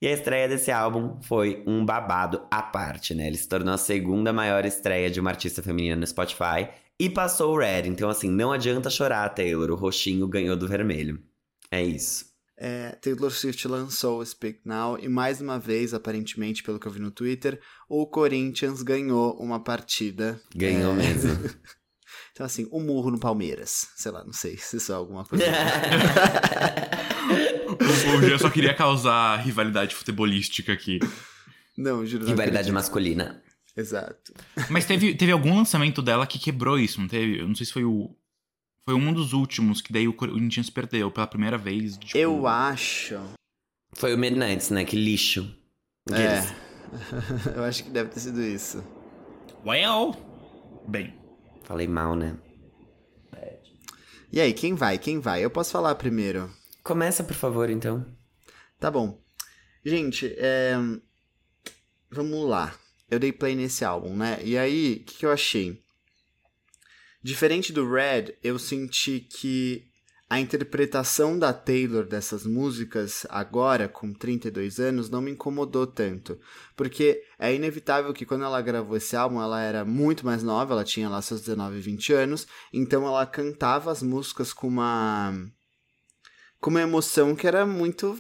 E 0.02 0.08
a 0.08 0.12
estreia 0.12 0.48
desse 0.48 0.72
álbum 0.72 1.22
foi 1.22 1.64
um 1.68 1.86
babado 1.86 2.48
à 2.50 2.64
parte, 2.64 3.14
né? 3.14 3.28
Ele 3.28 3.38
se 3.38 3.48
tornou 3.48 3.76
a 3.76 3.78
segunda 3.78 4.34
maior 4.34 4.66
estreia 4.66 5.10
de 5.10 5.20
uma 5.20 5.30
artista 5.30 5.62
feminina 5.62 5.96
no 5.96 6.08
Spotify 6.08 6.68
e 7.00 7.10
passou 7.10 7.54
o 7.54 7.60
Red. 7.60 7.88
Então, 7.88 8.10
assim, 8.10 8.30
não 8.30 8.52
adianta 8.52 8.90
chorar, 8.90 9.28
Taylor. 9.30 9.70
O 9.72 9.76
roxinho 9.76 10.28
ganhou 10.28 10.56
do 10.58 10.68
vermelho. 10.68 11.22
É 11.72 11.82
isso. 11.84 12.26
É, 12.60 12.92
Taylor 13.02 13.30
Swift 13.30 13.68
lançou 13.68 14.20
o 14.20 14.26
Speak 14.26 14.62
Now 14.66 14.98
e 15.00 15.08
mais 15.08 15.40
uma 15.40 15.60
vez, 15.60 15.94
aparentemente, 15.94 16.64
pelo 16.64 16.80
que 16.80 16.88
eu 16.88 16.92
vi 16.92 17.00
no 17.00 17.12
Twitter, 17.12 17.60
o 17.88 18.08
Corinthians 18.08 18.82
ganhou 18.82 19.38
uma 19.40 19.60
partida. 19.64 20.42
Ganhou 20.56 20.94
É, 20.94 20.96
mesmo. 20.96 21.32
Então, 22.32 22.46
assim, 22.46 22.68
um 22.72 22.80
murro 22.84 23.10
no 23.10 23.20
Palmeiras. 23.20 23.88
Sei 23.96 24.12
lá, 24.12 24.24
não 24.24 24.32
sei 24.32 24.58
se 24.62 24.78
isso 24.78 24.92
é 24.92 24.96
alguma 24.96 25.26
coisa. 25.26 25.44
O 28.18 28.22
Jean 28.22 28.38
só 28.38 28.50
queria 28.50 28.74
causar 28.74 29.38
rivalidade 29.38 29.94
futebolística 29.96 30.72
aqui. 30.74 31.00
não, 31.78 32.06
juro. 32.06 32.24
não 32.24 32.30
Rivalidade 32.32 32.70
acredito. 32.70 32.74
masculina. 32.74 33.44
Exato. 33.78 34.34
Mas 34.72 34.86
teve, 34.86 35.14
teve 35.16 35.32
algum 35.32 35.56
lançamento 35.56 36.02
dela 36.02 36.26
que 36.26 36.40
quebrou 36.40 36.80
isso, 36.80 37.00
não 37.00 37.08
teve? 37.08 37.40
Eu 37.40 37.48
não 37.48 37.54
sei 37.54 37.68
se 37.68 37.72
foi 37.72 37.86
o. 37.86 38.10
Foi 38.84 38.96
um 38.96 39.14
dos 39.14 39.34
últimos, 39.34 39.82
que 39.82 39.94
daí 39.94 40.08
o 40.08 40.14
Corinthians 40.14 40.70
perdeu 40.70 41.12
pela 41.12 41.28
primeira 41.28 41.58
vez. 41.58 41.98
Tipo, 41.98 42.18
Eu 42.18 42.48
acho. 42.48 43.20
Foi 43.94 44.16
o 44.16 44.18
Midnights, 44.18 44.72
né? 44.72 44.84
Que 44.84 44.96
lixo. 44.96 45.56
É. 46.12 46.42
Eu 47.56 47.64
acho 47.66 47.84
que 47.84 47.90
deve 47.90 48.10
ter 48.10 48.20
sido 48.20 48.42
isso. 48.42 48.84
Well. 49.66 50.16
Bem. 50.88 51.14
Falei 51.64 51.88
mal, 51.88 52.16
né? 52.16 52.38
E 54.32 54.42
aí, 54.42 54.54
quem 54.54 54.74
vai? 54.74 54.98
Quem 54.98 55.20
vai? 55.20 55.44
Eu 55.44 55.50
posso 55.50 55.72
falar 55.72 55.96
primeiro. 55.96 56.52
Começa, 56.84 57.24
por 57.24 57.34
favor, 57.34 57.70
então. 57.70 58.06
Tá 58.80 58.92
bom. 58.92 59.22
Gente, 59.86 60.34
é... 60.38 60.76
vamos 62.10 62.48
lá. 62.48 62.74
Eu 63.10 63.20
dei 63.20 63.32
play 63.32 63.56
nesse 63.56 63.86
álbum, 63.86 64.16
né? 64.16 64.40
E 64.44 64.58
aí, 64.58 65.02
o 65.02 65.06
que, 65.06 65.18
que 65.20 65.26
eu 65.26 65.32
achei? 65.32 65.82
Diferente 67.24 67.74
do 67.74 67.90
Red, 67.90 68.36
eu 68.44 68.60
senti 68.60 69.20
que 69.20 69.88
a 70.30 70.40
interpretação 70.42 71.40
da 71.40 71.54
Taylor 71.54 72.06
dessas 72.06 72.46
músicas, 72.46 73.26
agora 73.30 73.88
com 73.88 74.14
32 74.14 74.78
anos, 74.78 75.10
não 75.10 75.22
me 75.22 75.32
incomodou 75.32 75.88
tanto. 75.88 76.38
Porque 76.76 77.24
é 77.40 77.54
inevitável 77.54 78.14
que 78.14 78.26
quando 78.26 78.44
ela 78.44 78.62
gravou 78.62 78.98
esse 78.98 79.16
álbum, 79.16 79.42
ela 79.42 79.62
era 79.62 79.86
muito 79.86 80.26
mais 80.26 80.44
nova, 80.44 80.74
ela 80.74 80.84
tinha 80.84 81.08
lá 81.08 81.22
seus 81.22 81.42
19, 81.42 81.80
20 81.80 82.12
anos, 82.12 82.46
então 82.74 83.08
ela 83.08 83.26
cantava 83.26 83.90
as 83.90 84.04
músicas 84.04 84.52
com 84.52 84.68
uma. 84.68 85.34
com 86.60 86.70
uma 86.70 86.82
emoção 86.82 87.34
que 87.34 87.48
era 87.48 87.66
muito 87.66 88.20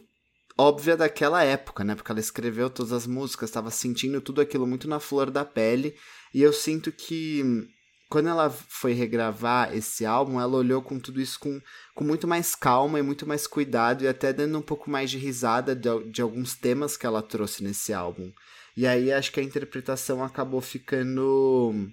óbvia 0.58 0.98
daquela 0.98 1.44
época, 1.44 1.84
né? 1.84 1.96
Porque 1.96 2.12
ela 2.12 2.20
escreveu 2.20 2.70
todas 2.70 2.92
as 2.92 3.06
músicas, 3.06 3.50
estava 3.50 3.70
sentindo 3.72 4.20
tudo 4.22 4.42
aquilo 4.42 4.66
muito 4.66 4.88
na 4.88 5.00
flor 5.00 5.30
da 5.30 5.46
pele, 5.46 5.96
e 6.34 6.42
eu 6.42 6.52
sinto 6.52 6.92
que 6.92 7.68
quando 8.10 8.30
ela 8.30 8.50
foi 8.50 8.94
regravar 8.94 9.76
esse 9.76 10.06
álbum, 10.06 10.40
ela 10.40 10.58
olhou 10.58 10.82
com 10.82 10.98
tudo 10.98 11.20
isso 11.20 11.40
com, 11.40 11.62
com 11.94 12.04
muito 12.04 12.28
mais 12.28 12.56
calma 12.56 13.00
e 13.00 13.02
muito 13.02 13.28
mais 13.28 13.46
cuidado 13.46 14.04
e 14.04 14.08
até 14.08 14.32
dando 14.32 14.58
um 14.58 14.62
pouco 14.62 14.90
mais 14.90 15.12
de 15.12 15.18
risada 15.18 15.76
de, 15.76 15.90
de 16.12 16.22
alguns 16.22 16.56
temas 16.56 16.96
que 16.96 17.06
ela 17.06 17.22
trouxe 17.22 17.64
nesse 17.64 17.94
álbum. 17.94 18.32
E 18.78 18.88
aí 18.88 19.12
acho 19.12 19.32
que 19.32 19.40
a 19.40 19.44
interpretação 19.44 20.24
acabou 20.24 20.62
ficando. 20.62 21.90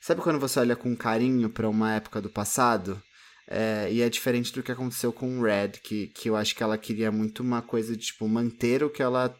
Sabe 0.00 0.22
quando 0.22 0.40
você 0.40 0.58
olha 0.58 0.74
com 0.74 0.96
carinho 0.96 1.50
para 1.50 1.68
uma 1.68 1.94
época 1.94 2.20
do 2.20 2.30
passado? 2.30 3.00
É, 3.50 3.88
e 3.90 4.02
é 4.02 4.10
diferente 4.10 4.52
do 4.52 4.62
que 4.62 4.70
aconteceu 4.70 5.10
com 5.10 5.38
o 5.38 5.42
Red, 5.42 5.80
que, 5.82 6.08
que 6.08 6.28
eu 6.28 6.36
acho 6.36 6.54
que 6.54 6.62
ela 6.62 6.76
queria 6.76 7.10
muito 7.10 7.42
uma 7.42 7.62
coisa 7.62 7.96
de, 7.96 8.04
tipo, 8.04 8.28
manter 8.28 8.84
o 8.84 8.90
que 8.90 9.02
ela 9.02 9.34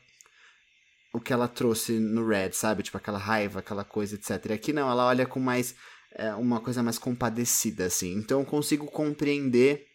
o 1.13 1.21
que 1.21 1.33
ela 1.33 1.49
trouxe 1.49 1.99
no 1.99 2.27
Red, 2.27 2.53
sabe? 2.53 2.83
Tipo, 2.83 2.97
aquela 2.97 3.19
raiva, 3.19 3.61
aquela 3.61 3.85
coisa, 3.85 4.15
etc. 4.15 4.47
E 4.51 4.53
aqui 4.53 4.73
não, 4.73 4.91
ela 4.91 5.07
olha 5.07 5.27
com 5.27 5.41
mais. 5.41 5.75
É, 6.15 6.35
uma 6.35 6.61
coisa 6.61 6.83
mais 6.83 6.99
compadecida, 6.99 7.85
assim. 7.85 8.15
Então 8.15 8.41
eu 8.41 8.47
consigo 8.47 8.87
compreender 8.87 9.87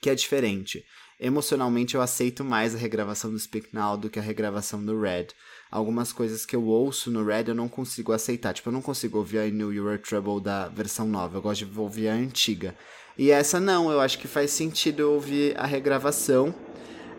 que 0.00 0.08
é 0.08 0.14
diferente. 0.14 0.84
Emocionalmente 1.18 1.94
eu 1.94 2.02
aceito 2.02 2.44
mais 2.44 2.74
a 2.74 2.78
regravação 2.78 3.30
do 3.30 3.38
Speak 3.38 3.68
Now 3.72 3.96
do 3.96 4.08
que 4.08 4.18
a 4.18 4.22
regravação 4.22 4.84
do 4.84 5.00
Red. 5.00 5.28
Algumas 5.72 6.12
coisas 6.12 6.44
que 6.44 6.54
eu 6.54 6.64
ouço 6.66 7.10
no 7.10 7.24
Red 7.24 7.44
eu 7.48 7.54
não 7.54 7.66
consigo 7.66 8.12
aceitar. 8.12 8.52
Tipo, 8.52 8.68
eu 8.68 8.72
não 8.74 8.82
consigo 8.82 9.16
ouvir 9.16 9.38
a 9.38 9.46
I 9.46 9.50
Knew 9.50 9.72
You 9.72 9.86
Were 9.86 9.98
Trouble 9.98 10.38
da 10.40 10.68
versão 10.68 11.08
nova. 11.08 11.38
Eu 11.38 11.42
gosto 11.42 11.64
de 11.64 11.78
ouvir 11.78 12.08
a 12.08 12.14
antiga. 12.14 12.76
E 13.16 13.30
essa 13.30 13.58
não, 13.58 13.90
eu 13.90 13.98
acho 13.98 14.18
que 14.18 14.28
faz 14.28 14.50
sentido 14.50 15.00
eu 15.00 15.12
ouvir 15.12 15.58
a 15.58 15.66
regravação 15.66 16.54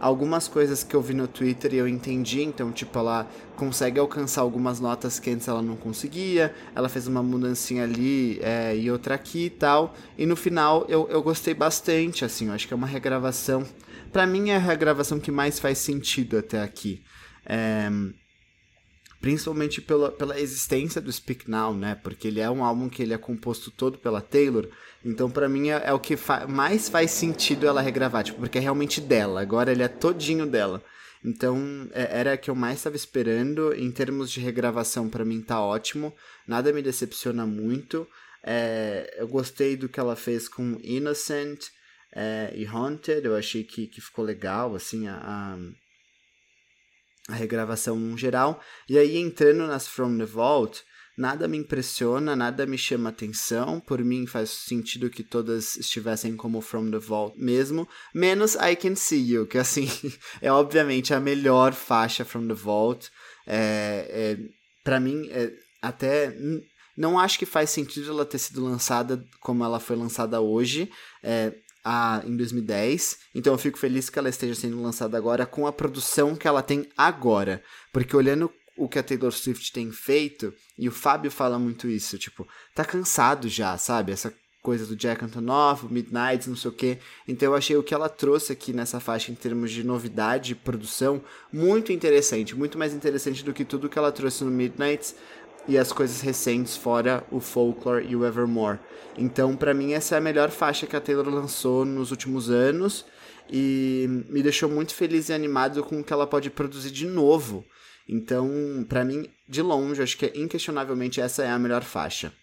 algumas 0.03 0.49
coisas 0.49 0.83
que 0.83 0.93
eu 0.93 1.01
vi 1.01 1.13
no 1.13 1.29
Twitter 1.29 1.73
e 1.73 1.77
eu 1.77 1.87
entendi, 1.87 2.41
então, 2.41 2.73
tipo, 2.73 2.99
ela 2.99 3.25
consegue 3.55 3.97
alcançar 3.97 4.41
algumas 4.41 4.77
notas 4.77 5.17
que 5.17 5.29
antes 5.29 5.47
ela 5.47 5.61
não 5.61 5.77
conseguia, 5.77 6.53
ela 6.75 6.89
fez 6.89 7.07
uma 7.07 7.23
mudancinha 7.23 7.85
ali 7.85 8.37
é, 8.41 8.75
e 8.75 8.91
outra 8.91 9.15
aqui 9.15 9.45
e 9.45 9.49
tal, 9.49 9.95
e 10.17 10.25
no 10.25 10.35
final 10.35 10.85
eu, 10.89 11.07
eu 11.09 11.23
gostei 11.23 11.53
bastante, 11.53 12.25
assim, 12.25 12.47
eu 12.47 12.53
acho 12.53 12.67
que 12.67 12.73
é 12.73 12.77
uma 12.77 12.85
regravação, 12.85 13.65
para 14.11 14.27
mim 14.27 14.49
é 14.49 14.57
a 14.57 14.59
regravação 14.59 15.21
que 15.21 15.31
mais 15.31 15.57
faz 15.57 15.77
sentido 15.77 16.37
até 16.37 16.61
aqui. 16.61 17.01
É, 17.45 17.89
principalmente 19.23 19.81
pela, 19.81 20.12
pela 20.12 20.38
existência 20.38 20.99
do 20.99 21.09
Speak 21.09 21.49
Now, 21.49 21.73
né? 21.73 21.95
Porque 21.95 22.27
ele 22.27 22.41
é 22.41 22.49
um 22.49 22.62
álbum 22.62 22.89
que 22.89 23.01
ele 23.01 23.13
é 23.13 23.17
composto 23.17 23.71
todo 23.71 23.97
pela 23.97 24.19
Taylor, 24.19 24.67
então 25.03 25.31
para 25.31 25.47
mim 25.47 25.69
é, 25.69 25.81
é, 25.86 25.93
o 25.93 25.99
que 25.99 26.17
fa 26.17 26.45
mais 26.45 26.89
faz 26.89 27.12
sentido 27.12 27.65
ela 27.65 27.81
regravar, 27.81 28.25
tipo, 28.25 28.39
porque 28.39 28.57
é 28.57 28.62
realmente 28.62 28.99
dela, 28.99 29.41
agora 29.41 29.71
ele 29.71 29.81
é 29.81 29.88
todinho 29.88 30.45
dela. 30.45 30.83
Então 31.23 31.88
é, 31.93 32.19
era 32.19 32.33
a 32.33 32.38
que 32.38 32.49
eu 32.49 32.55
mais 32.55 32.79
estava 32.79 32.97
esperando, 32.97 33.73
em 33.73 33.89
termos 33.93 34.29
de 34.29 34.41
regravação 34.41 35.07
para 35.07 35.23
mim 35.23 35.41
tá 35.41 35.62
ótimo, 35.62 36.13
nada 36.45 36.73
me 36.73 36.81
decepciona 36.81 37.45
muito, 37.45 38.05
é, 38.43 39.15
eu 39.17 39.27
gostei 39.29 39.77
do 39.77 39.88
que 39.88 40.01
ela 40.01 40.17
fez 40.17 40.49
com 40.49 40.77
Innocent 40.83 41.67
é, 42.13 42.51
e 42.53 42.65
Haunted, 42.65 43.23
eu 43.25 43.38
achei 43.38 43.63
que, 43.63 43.88
que 43.88 44.01
ficou 44.01 44.25
legal, 44.25 44.75
assim, 44.75 45.07
a, 45.07 45.15
a 45.15 45.57
a 47.29 47.33
regravação 47.33 47.95
no 47.95 48.17
geral. 48.17 48.62
E 48.88 48.97
aí, 48.97 49.17
entrando 49.17 49.65
nas 49.67 49.88
From 49.88 50.17
the 50.17 50.25
Vault, 50.25 50.83
nada 51.17 51.47
me 51.47 51.57
impressiona, 51.57 52.36
nada 52.36 52.65
me 52.65 52.77
chama 52.77 53.09
atenção. 53.09 53.79
Por 53.79 54.03
mim, 54.03 54.25
faz 54.25 54.49
sentido 54.49 55.09
que 55.09 55.23
todas 55.23 55.75
estivessem 55.77 56.36
como 56.36 56.62
From 56.62 56.91
the 56.91 56.99
Vault 56.99 57.38
mesmo, 57.38 57.88
menos 58.13 58.55
I 58.55 58.75
Can 58.75 58.95
See 58.95 59.31
You, 59.31 59.47
que 59.47 59.57
assim, 59.57 59.88
é 60.41 60.51
obviamente 60.51 61.13
a 61.13 61.19
melhor 61.19 61.73
faixa 61.73 62.25
From 62.25 62.47
the 62.47 62.53
Vault. 62.53 63.09
É, 63.47 64.07
é, 64.09 64.38
para 64.83 64.99
mim, 64.99 65.27
é, 65.31 65.51
até 65.81 66.36
não 66.95 67.17
acho 67.17 67.39
que 67.39 67.45
faz 67.45 67.71
sentido 67.71 68.12
ela 68.12 68.25
ter 68.25 68.38
sido 68.38 68.63
lançada 68.63 69.23
como 69.39 69.63
ela 69.63 69.79
foi 69.79 69.95
lançada 69.95 70.39
hoje. 70.39 70.91
É, 71.23 71.53
a, 71.83 72.23
em 72.25 72.35
2010. 72.35 73.17
Então 73.35 73.53
eu 73.53 73.57
fico 73.57 73.77
feliz 73.77 74.09
que 74.09 74.17
ela 74.17 74.29
esteja 74.29 74.55
sendo 74.55 74.81
lançada 74.81 75.17
agora 75.17 75.45
com 75.45 75.67
a 75.67 75.73
produção 75.73 76.35
que 76.35 76.47
ela 76.47 76.61
tem 76.61 76.87
agora. 76.97 77.63
Porque 77.91 78.15
olhando 78.15 78.51
o 78.77 78.87
que 78.87 78.97
a 78.97 79.03
Taylor 79.03 79.31
Swift 79.31 79.71
tem 79.71 79.91
feito, 79.91 80.53
e 80.77 80.87
o 80.87 80.91
Fábio 80.91 81.29
fala 81.29 81.59
muito 81.59 81.87
isso, 81.87 82.17
tipo, 82.17 82.47
tá 82.73 82.83
cansado 82.83 83.47
já, 83.47 83.77
sabe? 83.77 84.11
Essa 84.11 84.33
coisa 84.63 84.85
do 84.85 84.95
Jack 84.95 85.23
Antonoff, 85.23 85.85
Midnight, 85.91 86.49
não 86.49 86.55
sei 86.55 86.71
o 86.71 86.73
quê. 86.73 86.97
Então 87.27 87.49
eu 87.49 87.55
achei 87.55 87.75
o 87.75 87.83
que 87.83 87.93
ela 87.93 88.07
trouxe 88.07 88.53
aqui 88.53 88.71
nessa 88.71 88.99
faixa 88.99 89.29
em 89.29 89.35
termos 89.35 89.71
de 89.71 89.83
novidade 89.83 90.53
e 90.53 90.55
produção 90.55 91.21
muito 91.51 91.91
interessante, 91.91 92.55
muito 92.55 92.77
mais 92.77 92.93
interessante 92.93 93.43
do 93.43 93.53
que 93.53 93.65
tudo 93.65 93.89
que 93.89 93.99
ela 93.99 94.11
trouxe 94.11 94.43
no 94.45 94.49
Midnight 94.49 95.13
e 95.67 95.78
as 95.78 95.91
coisas 95.91 96.21
recentes 96.21 96.76
fora 96.76 97.26
o 97.32 97.39
Folklore 97.39 98.06
e 98.08 98.15
o 98.15 98.26
Evermore. 98.26 98.80
Então, 99.17 99.56
para 99.56 99.73
mim, 99.73 99.93
essa 99.93 100.15
é 100.15 100.17
a 100.17 100.21
melhor 100.21 100.49
faixa 100.49 100.88
que 100.88 100.95
a 100.95 101.02
Taylor 101.02 101.30
lançou 101.30 101.86
nos 101.86 102.12
últimos 102.12 102.49
anos 102.49 103.06
e 103.49 104.06
me 104.30 104.41
deixou 104.41 104.69
muito 104.69 104.93
feliz 104.93 105.30
e 105.30 105.34
animado 105.34 105.84
com 105.84 105.99
o 105.99 106.04
que 106.04 106.13
ela 106.13 106.28
pode 106.28 106.49
produzir 106.49 106.91
de 106.91 107.06
novo. 107.06 107.65
Então, 108.08 108.49
para 108.89 109.06
mim, 109.06 109.30
de 109.47 109.62
longe, 109.62 110.02
acho 110.02 110.17
que 110.17 110.32
inquestionavelmente 110.36 111.21
essa 111.21 111.43
é 111.43 111.49
a 111.49 111.60
melhor 111.60 111.84
faixa. 111.84 112.34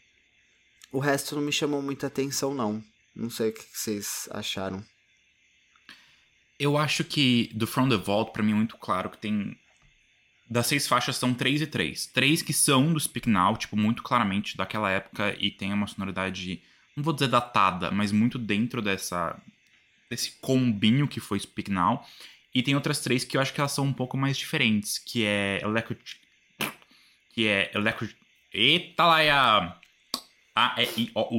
O 0.93 0.99
resto 0.99 1.35
não 1.35 1.43
me 1.43 1.53
chamou 1.53 1.83
muita 1.83 2.07
atenção, 2.07 2.55
não. 2.55 2.83
Não 3.15 3.31
sei 3.31 3.51
o 3.51 3.53
que 3.53 3.65
vocês 3.73 4.29
acharam. 4.31 4.85
Eu 6.59 6.77
acho 6.77 7.05
que 7.05 7.51
do 7.55 7.67
From 7.67 7.89
the 7.89 7.97
Vault, 7.97 8.33
para 8.33 8.43
mim, 8.43 8.53
é 8.53 8.57
muito 8.57 8.77
claro 8.77 9.11
que 9.11 9.19
tem 9.19 9.57
das 10.51 10.67
seis 10.67 10.89
faixas 10.89 11.17
são 11.17 11.33
três 11.33 11.63
e 11.63 11.67
três. 11.67 12.07
Três 12.07 12.43
que 12.43 12.53
são 12.53 12.93
do 12.93 12.99
Speak 12.99 13.31
Now, 13.31 13.57
tipo, 13.57 13.77
muito 13.77 14.03
claramente 14.03 14.57
daquela 14.57 14.91
época 14.91 15.37
e 15.39 15.51
tem 15.51 15.73
uma 15.73 15.87
sonoridade, 15.87 16.61
não 16.97 17.05
vou 17.05 17.13
dizer 17.13 17.29
datada, 17.29 17.93
mas 17.93 18.11
muito 18.11 18.37
dentro 18.37 18.83
dessa 18.83 19.41
desse 20.11 20.33
combinho 20.41 21.07
que 21.07 21.21
foi 21.21 21.39
Speak 21.39 21.71
Now. 21.71 22.05
E 22.53 22.65
tem 22.65 22.75
outras 22.75 22.99
três 22.99 23.23
que 23.23 23.37
eu 23.37 23.41
acho 23.41 23.55
que 23.55 23.61
elas 23.61 23.71
são 23.71 23.85
um 23.85 23.93
pouco 23.93 24.17
mais 24.17 24.37
diferentes, 24.37 24.99
que 24.99 25.25
é 25.25 25.61
Electric... 25.63 26.17
Que 27.33 27.47
é 27.47 27.71
Electric... 27.73 28.17
Eita 28.53 29.07
lá, 29.07 29.23
é 29.23 29.31
a... 29.31 29.77
A-E-I-O-U. 30.57 31.39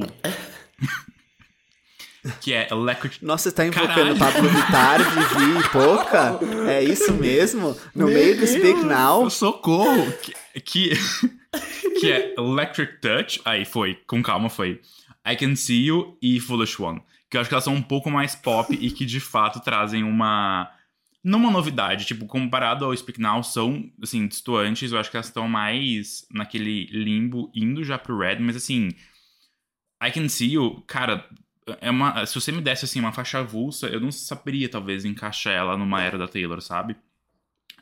Que 2.40 2.52
é 2.52 2.68
Electric. 2.70 3.24
Nossa, 3.24 3.50
você 3.50 3.56
tá 3.56 3.66
invocando 3.66 4.16
Pablo 4.16 4.48
Vittar, 4.48 4.98
Vivi 4.98 5.58
e 5.58 5.68
Poca? 5.70 6.38
É 6.70 6.82
isso 6.82 7.12
mesmo? 7.14 7.76
No 7.94 8.06
Meu 8.06 8.14
meio 8.14 8.38
do 8.38 8.46
Speak 8.46 8.84
Now? 8.84 9.28
Socorro! 9.28 10.12
Que, 10.54 10.60
que, 10.60 10.90
que 12.00 12.12
é 12.12 12.34
Electric 12.38 13.00
Touch. 13.00 13.40
Aí 13.44 13.64
foi, 13.64 13.98
com 14.06 14.22
calma, 14.22 14.48
foi. 14.48 14.80
I 15.26 15.36
Can 15.36 15.56
See 15.56 15.86
You 15.86 16.16
e 16.22 16.38
Foolish 16.38 16.80
One. 16.80 17.02
Que 17.28 17.36
eu 17.36 17.40
acho 17.40 17.48
que 17.48 17.54
elas 17.54 17.64
são 17.64 17.74
um 17.74 17.82
pouco 17.82 18.10
mais 18.10 18.34
pop 18.34 18.76
e 18.78 18.90
que 18.90 19.04
de 19.04 19.18
fato 19.18 19.60
trazem 19.60 20.04
uma. 20.04 20.70
Não 21.24 21.38
uma 21.38 21.52
novidade, 21.52 22.04
tipo, 22.04 22.26
comparado 22.26 22.84
ao 22.84 22.96
Speak 22.96 23.20
Now, 23.20 23.42
são, 23.44 23.88
assim, 24.02 24.26
distantes. 24.26 24.92
Eu 24.92 24.98
acho 24.98 25.10
que 25.10 25.16
elas 25.16 25.26
estão 25.26 25.48
mais 25.48 26.26
naquele 26.30 26.86
limbo 26.86 27.50
indo 27.54 27.84
já 27.84 27.98
pro 27.98 28.18
Red, 28.18 28.38
mas 28.40 28.56
assim. 28.56 28.90
I 30.04 30.10
Can 30.10 30.28
See 30.28 30.54
You, 30.54 30.82
cara, 30.86 31.24
é 31.80 31.90
uma, 31.90 32.24
se 32.26 32.34
você 32.34 32.50
me 32.50 32.60
desse 32.60 32.84
assim 32.84 33.00
uma 33.00 33.12
faixa 33.12 33.38
avulsa, 33.38 33.86
eu 33.86 34.00
não 34.00 34.10
saberia 34.10 34.68
talvez 34.68 35.04
encaixar 35.04 35.54
ela 35.54 35.76
numa 35.76 36.02
era 36.02 36.18
da 36.18 36.28
Taylor, 36.28 36.60
sabe? 36.60 36.96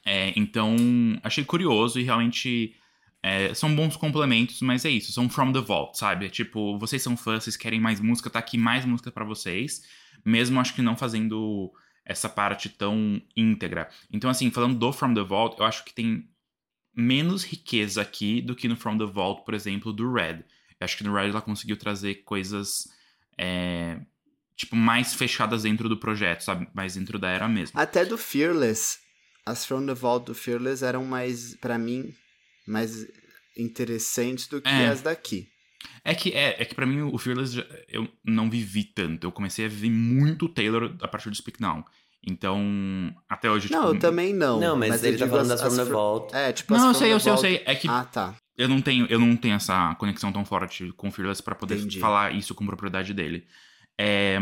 É, 0.04 0.32
então, 0.36 0.76
achei 1.22 1.44
curioso 1.44 1.98
e 1.98 2.02
realmente 2.02 2.74
é, 3.22 3.52
são 3.54 3.74
bons 3.74 3.96
complementos, 3.96 4.60
mas 4.62 4.84
é 4.84 4.90
isso, 4.90 5.12
são 5.12 5.28
from 5.28 5.52
the 5.52 5.60
vault, 5.60 5.98
sabe? 5.98 6.26
É 6.26 6.28
tipo, 6.28 6.78
vocês 6.78 7.02
são 7.02 7.16
fãs, 7.16 7.44
vocês 7.44 7.56
querem 7.56 7.80
mais 7.80 8.00
música, 8.00 8.30
tá 8.30 8.38
aqui 8.38 8.56
mais 8.56 8.84
música 8.84 9.10
para 9.10 9.24
vocês, 9.24 9.82
mesmo 10.24 10.60
acho 10.60 10.74
que 10.74 10.82
não 10.82 10.96
fazendo 10.96 11.72
essa 12.04 12.28
parte 12.28 12.68
tão 12.68 13.20
íntegra. 13.36 13.88
Então, 14.10 14.30
assim, 14.30 14.50
falando 14.50 14.78
do 14.78 14.92
From 14.92 15.14
the 15.14 15.22
Vault, 15.22 15.56
eu 15.58 15.64
acho 15.64 15.84
que 15.84 15.94
tem 15.94 16.28
menos 16.94 17.44
riqueza 17.44 18.02
aqui 18.02 18.40
do 18.40 18.56
que 18.56 18.68
no 18.68 18.76
From 18.76 18.98
the 18.98 19.04
Vault, 19.04 19.44
por 19.44 19.54
exemplo, 19.54 19.92
do 19.92 20.12
Red. 20.12 20.44
Eu 20.80 20.84
acho 20.84 20.96
que 20.96 21.04
no 21.04 21.14
Red 21.14 21.28
ela 21.28 21.42
conseguiu 21.42 21.76
trazer 21.76 22.16
coisas 22.24 22.88
é, 23.40 23.98
tipo, 24.56 24.76
mais 24.76 25.14
fechadas 25.14 25.62
dentro 25.62 25.88
do 25.88 25.96
projeto, 25.96 26.42
sabe? 26.42 26.68
Mais 26.74 26.94
dentro 26.94 27.18
da 27.18 27.30
era 27.30 27.48
mesmo. 27.48 27.80
Até 27.80 28.04
do 28.04 28.18
Fearless, 28.18 28.98
as 29.46 29.64
From 29.64 29.86
the 29.86 29.94
Vault 29.94 30.26
do 30.26 30.34
Fearless 30.34 30.84
eram 30.84 31.04
mais, 31.04 31.54
pra 31.56 31.78
mim, 31.78 32.12
mais 32.68 33.06
interessantes 33.56 34.46
do 34.46 34.60
que 34.60 34.68
É. 34.68 34.88
as 34.88 35.00
daqui. 35.02 35.48
É 36.04 36.14
que, 36.14 36.30
é, 36.32 36.60
é 36.60 36.64
que 36.64 36.74
pra 36.74 36.84
mim 36.86 37.00
o 37.02 37.16
Fearless 37.18 37.54
já- 37.54 37.66
eu 37.88 38.06
não 38.24 38.50
vivi 38.50 38.84
tanto. 38.84 39.26
Eu 39.26 39.32
comecei 39.32 39.64
a 39.64 39.68
viver 39.68 39.90
muito 39.90 40.48
Taylor 40.48 40.94
a 41.00 41.08
partir 41.08 41.30
do 41.30 41.36
Speak 41.36 41.60
Now. 41.60 41.84
Então, 42.26 43.14
até 43.28 43.50
hoje, 43.50 43.72
Não, 43.72 43.84
tipo... 43.84 43.94
eu 43.94 43.98
também 43.98 44.34
não. 44.34 44.60
Não, 44.60 44.76
mas, 44.76 45.02
ele 45.02 45.16
eu 45.16 45.20
tá 45.20 45.28
falando 45.28 45.52
as- 45.52 45.60
das 45.60 45.74
From 45.74 45.84
the 45.84 45.90
Vault. 45.90 46.34
É, 46.36 46.52
tipo, 46.52 46.74
as 46.74 46.80
Não, 46.82 46.88
eu 46.88 46.94
sei, 46.94 47.12
eu 47.14 47.20
sei, 47.20 47.32
eu 47.32 47.36
sei. 47.38 47.62
É 47.64 47.74
que 47.74 47.88
Ah, 47.88 48.04
tá. 48.04 48.34
Eu 48.60 48.68
não 48.68 48.80
tenho, 48.82 49.06
eu 49.06 49.18
não 49.18 49.34
tenho 49.36 49.54
essa 49.54 49.94
conexão 49.94 50.30
tão 50.30 50.44
forte 50.44 50.92
com 50.92 51.08
o 51.08 51.10
Fearless 51.10 51.42
pra 51.42 51.54
poder 51.54 51.78
Entendi. 51.78 51.98
falar 51.98 52.34
isso 52.34 52.54
com 52.54 52.66
propriedade 52.66 53.14
dele. 53.14 53.46
É, 53.98 54.38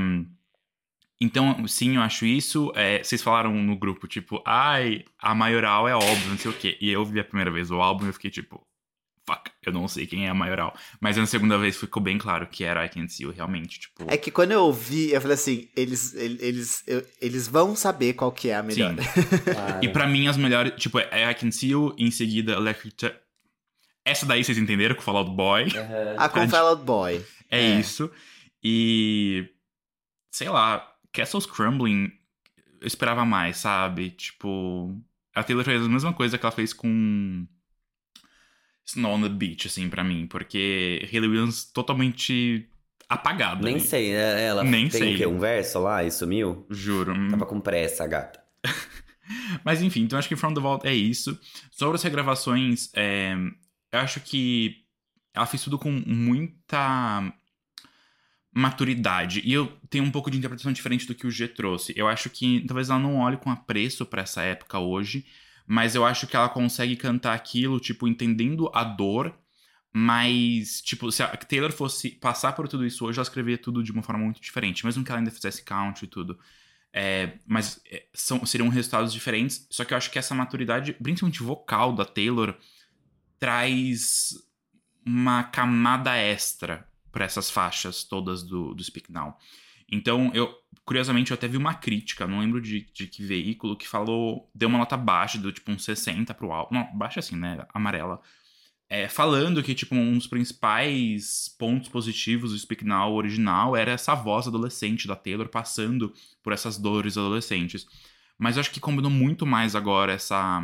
então, 1.20 1.66
sim, 1.68 1.96
eu 1.96 2.02
acho 2.02 2.26
isso. 2.26 2.72
É, 2.74 3.02
vocês 3.02 3.22
falaram 3.22 3.54
no 3.54 3.76
grupo, 3.76 4.08
tipo, 4.08 4.42
ai, 4.44 5.04
a 5.20 5.34
maioral 5.34 5.88
é 5.88 5.94
óbvio, 5.94 6.30
não 6.30 6.38
sei 6.38 6.50
o 6.50 6.54
quê. 6.54 6.76
E 6.80 6.90
eu 6.90 7.04
vi 7.04 7.20
a 7.20 7.24
primeira 7.24 7.50
vez 7.50 7.70
o 7.70 7.80
álbum 7.80 8.06
e 8.06 8.08
eu 8.08 8.12
fiquei 8.12 8.30
tipo, 8.30 8.60
fuck, 9.24 9.52
eu 9.64 9.72
não 9.72 9.86
sei 9.86 10.04
quem 10.04 10.26
é 10.26 10.30
a 10.30 10.34
maioral. 10.34 10.76
Mas 11.00 11.16
na 11.16 11.26
segunda 11.26 11.56
vez 11.56 11.76
ficou 11.76 12.02
bem 12.02 12.18
claro 12.18 12.48
que 12.48 12.64
era 12.64 12.84
I 12.84 12.88
Can't 12.88 13.12
See 13.12 13.24
You, 13.24 13.30
realmente, 13.30 13.78
tipo... 13.78 14.04
É 14.08 14.16
que 14.16 14.32
quando 14.32 14.50
eu 14.50 14.62
ouvi, 14.62 15.12
eu 15.12 15.20
falei 15.20 15.34
assim, 15.34 15.68
eles, 15.76 16.12
eles, 16.14 16.84
eles, 17.20 17.46
vão 17.46 17.76
saber 17.76 18.14
qual 18.14 18.32
que 18.32 18.48
é 18.50 18.56
a 18.56 18.62
melhor. 18.64 18.96
Claro. 18.96 19.78
E 19.82 19.88
pra 19.88 20.08
mim, 20.08 20.26
as 20.26 20.36
melhores, 20.36 20.72
tipo, 20.76 20.98
é 20.98 21.30
I 21.30 21.34
Can 21.36 21.52
See 21.52 21.70
You, 21.70 21.94
em 21.96 22.10
seguida 22.10 22.54
Electric 22.54 22.96
Essa 24.08 24.26
daí 24.26 24.42
vocês 24.44 24.58
entenderam, 24.58 24.94
com 24.94 25.00
o 25.00 25.04
Fall 25.04 25.16
Out 25.18 25.30
Boy. 25.32 25.64
Aham. 25.76 26.14
A 26.18 26.28
com 26.28 26.48
Fall 26.48 26.68
Out 26.68 26.82
Boy. 26.84 27.24
É, 27.50 27.60
É. 27.60 27.80
isso. 27.80 28.10
E. 28.62 29.48
Sei 30.30 30.48
lá, 30.48 30.86
Castles 31.12 31.46
Crumbling, 31.46 32.10
eu 32.80 32.86
esperava 32.86 33.24
mais, 33.24 33.58
sabe? 33.58 34.10
Tipo. 34.10 34.96
A 35.34 35.42
Taylor 35.44 35.64
fez 35.64 35.82
a 35.84 35.88
mesma 35.88 36.12
coisa 36.12 36.36
que 36.38 36.44
ela 36.44 36.52
fez 36.52 36.72
com. 36.72 37.46
Snow 38.86 39.12
on 39.12 39.22
the 39.22 39.28
Beach, 39.28 39.66
assim, 39.66 39.88
pra 39.88 40.02
mim. 40.02 40.26
Porque 40.26 41.06
Hayley 41.12 41.28
Williams 41.28 41.64
totalmente 41.64 42.66
apagada. 43.08 43.62
Nem 43.62 43.74
né? 43.74 43.80
sei, 43.80 44.12
é, 44.14 44.46
ela 44.46 44.64
Nem 44.64 44.88
tem 44.88 45.00
sei. 45.00 45.14
o 45.14 45.16
quê? 45.18 45.26
Um 45.26 45.38
verso 45.38 45.78
lá 45.80 46.02
e 46.04 46.10
sumiu? 46.10 46.66
Juro. 46.70 47.12
Tava 47.30 47.44
com 47.46 47.60
pressa, 47.60 48.06
gata. 48.06 48.42
Mas 49.64 49.82
enfim, 49.82 50.02
então 50.02 50.18
acho 50.18 50.28
que 50.28 50.36
From 50.36 50.54
the 50.54 50.60
Vault 50.60 50.86
é 50.86 50.94
isso. 50.94 51.38
Sobre 51.70 51.96
as 51.96 52.02
regravações, 52.02 52.90
é, 52.94 53.34
eu 53.92 53.98
acho 54.00 54.20
que 54.20 54.84
ela 55.34 55.46
fez 55.46 55.62
tudo 55.62 55.78
com 55.78 55.90
muita 55.90 57.32
maturidade. 58.52 59.40
E 59.44 59.52
eu 59.52 59.66
tenho 59.88 60.04
um 60.04 60.10
pouco 60.10 60.30
de 60.30 60.38
interpretação 60.38 60.72
diferente 60.72 61.06
do 61.06 61.14
que 61.14 61.26
o 61.26 61.30
G 61.30 61.46
trouxe. 61.48 61.92
Eu 61.96 62.08
acho 62.08 62.28
que 62.28 62.64
talvez 62.66 62.90
ela 62.90 62.98
não 62.98 63.16
olhe 63.16 63.36
com 63.36 63.50
apreço 63.50 64.04
pra 64.04 64.22
essa 64.22 64.42
época 64.42 64.78
hoje, 64.78 65.24
mas 65.66 65.94
eu 65.94 66.04
acho 66.04 66.26
que 66.26 66.34
ela 66.36 66.48
consegue 66.48 66.96
cantar 66.96 67.34
aquilo, 67.34 67.78
tipo, 67.78 68.08
entendendo 68.08 68.70
a 68.74 68.82
dor. 68.84 69.34
Mas, 69.92 70.82
tipo, 70.82 71.10
se 71.10 71.22
a 71.22 71.28
Taylor 71.28 71.72
fosse 71.72 72.10
passar 72.10 72.52
por 72.52 72.68
tudo 72.68 72.86
isso 72.86 73.04
hoje, 73.06 73.18
ela 73.18 73.22
escreveria 73.22 73.58
tudo 73.58 73.82
de 73.82 73.90
uma 73.90 74.02
forma 74.02 74.22
muito 74.22 74.40
diferente, 74.40 74.84
mesmo 74.84 75.02
que 75.04 75.10
ela 75.10 75.20
ainda 75.20 75.30
fizesse 75.30 75.62
country 75.64 76.04
e 76.04 76.08
tudo. 76.08 76.38
É, 76.92 77.38
mas 77.46 77.80
é, 77.86 78.06
são, 78.12 78.44
seriam 78.44 78.68
resultados 78.68 79.12
diferentes. 79.12 79.66
Só 79.70 79.84
que 79.84 79.94
eu 79.94 79.98
acho 79.98 80.10
que 80.10 80.18
essa 80.18 80.34
maturidade, 80.34 80.92
principalmente 80.94 81.42
vocal 81.42 81.94
da 81.94 82.04
Taylor, 82.04 82.54
traz 83.38 84.34
uma 85.04 85.44
camada 85.44 86.16
extra 86.16 86.86
para 87.10 87.24
essas 87.24 87.50
faixas 87.50 88.04
todas 88.04 88.42
do, 88.42 88.74
do 88.74 88.84
Speak 88.84 89.10
Now. 89.10 89.36
Então, 89.90 90.30
eu, 90.34 90.54
curiosamente, 90.84 91.30
eu 91.30 91.34
até 91.34 91.48
vi 91.48 91.56
uma 91.56 91.74
crítica, 91.74 92.26
não 92.26 92.40
lembro 92.40 92.60
de, 92.60 92.86
de 92.92 93.06
que 93.06 93.24
veículo, 93.24 93.76
que 93.76 93.88
falou, 93.88 94.50
deu 94.54 94.68
uma 94.68 94.78
nota 94.78 94.96
baixa, 94.96 95.38
deu 95.38 95.50
tipo 95.50 95.70
um 95.72 95.78
60 95.78 96.34
pro 96.34 96.52
álbum. 96.52 96.74
Não, 96.74 96.96
baixa 96.96 97.20
assim, 97.20 97.36
né? 97.36 97.66
Amarela. 97.72 98.20
É, 98.90 99.08
falando 99.08 99.62
que, 99.62 99.74
tipo, 99.74 99.94
um 99.94 100.14
dos 100.16 100.26
principais 100.26 101.54
pontos 101.58 101.88
positivos 101.88 102.52
do 102.52 102.58
Speak 102.58 102.84
Now 102.84 103.14
original 103.14 103.76
era 103.76 103.92
essa 103.92 104.14
voz 104.14 104.46
adolescente 104.46 105.06
da 105.06 105.14
Taylor 105.14 105.48
passando 105.48 106.12
por 106.42 106.52
essas 106.52 106.78
dores 106.78 107.18
adolescentes. 107.18 107.86
Mas 108.38 108.56
eu 108.56 108.60
acho 108.60 108.70
que 108.70 108.80
combinou 108.80 109.10
muito 109.10 109.44
mais 109.44 109.74
agora 109.74 110.12
essa 110.12 110.62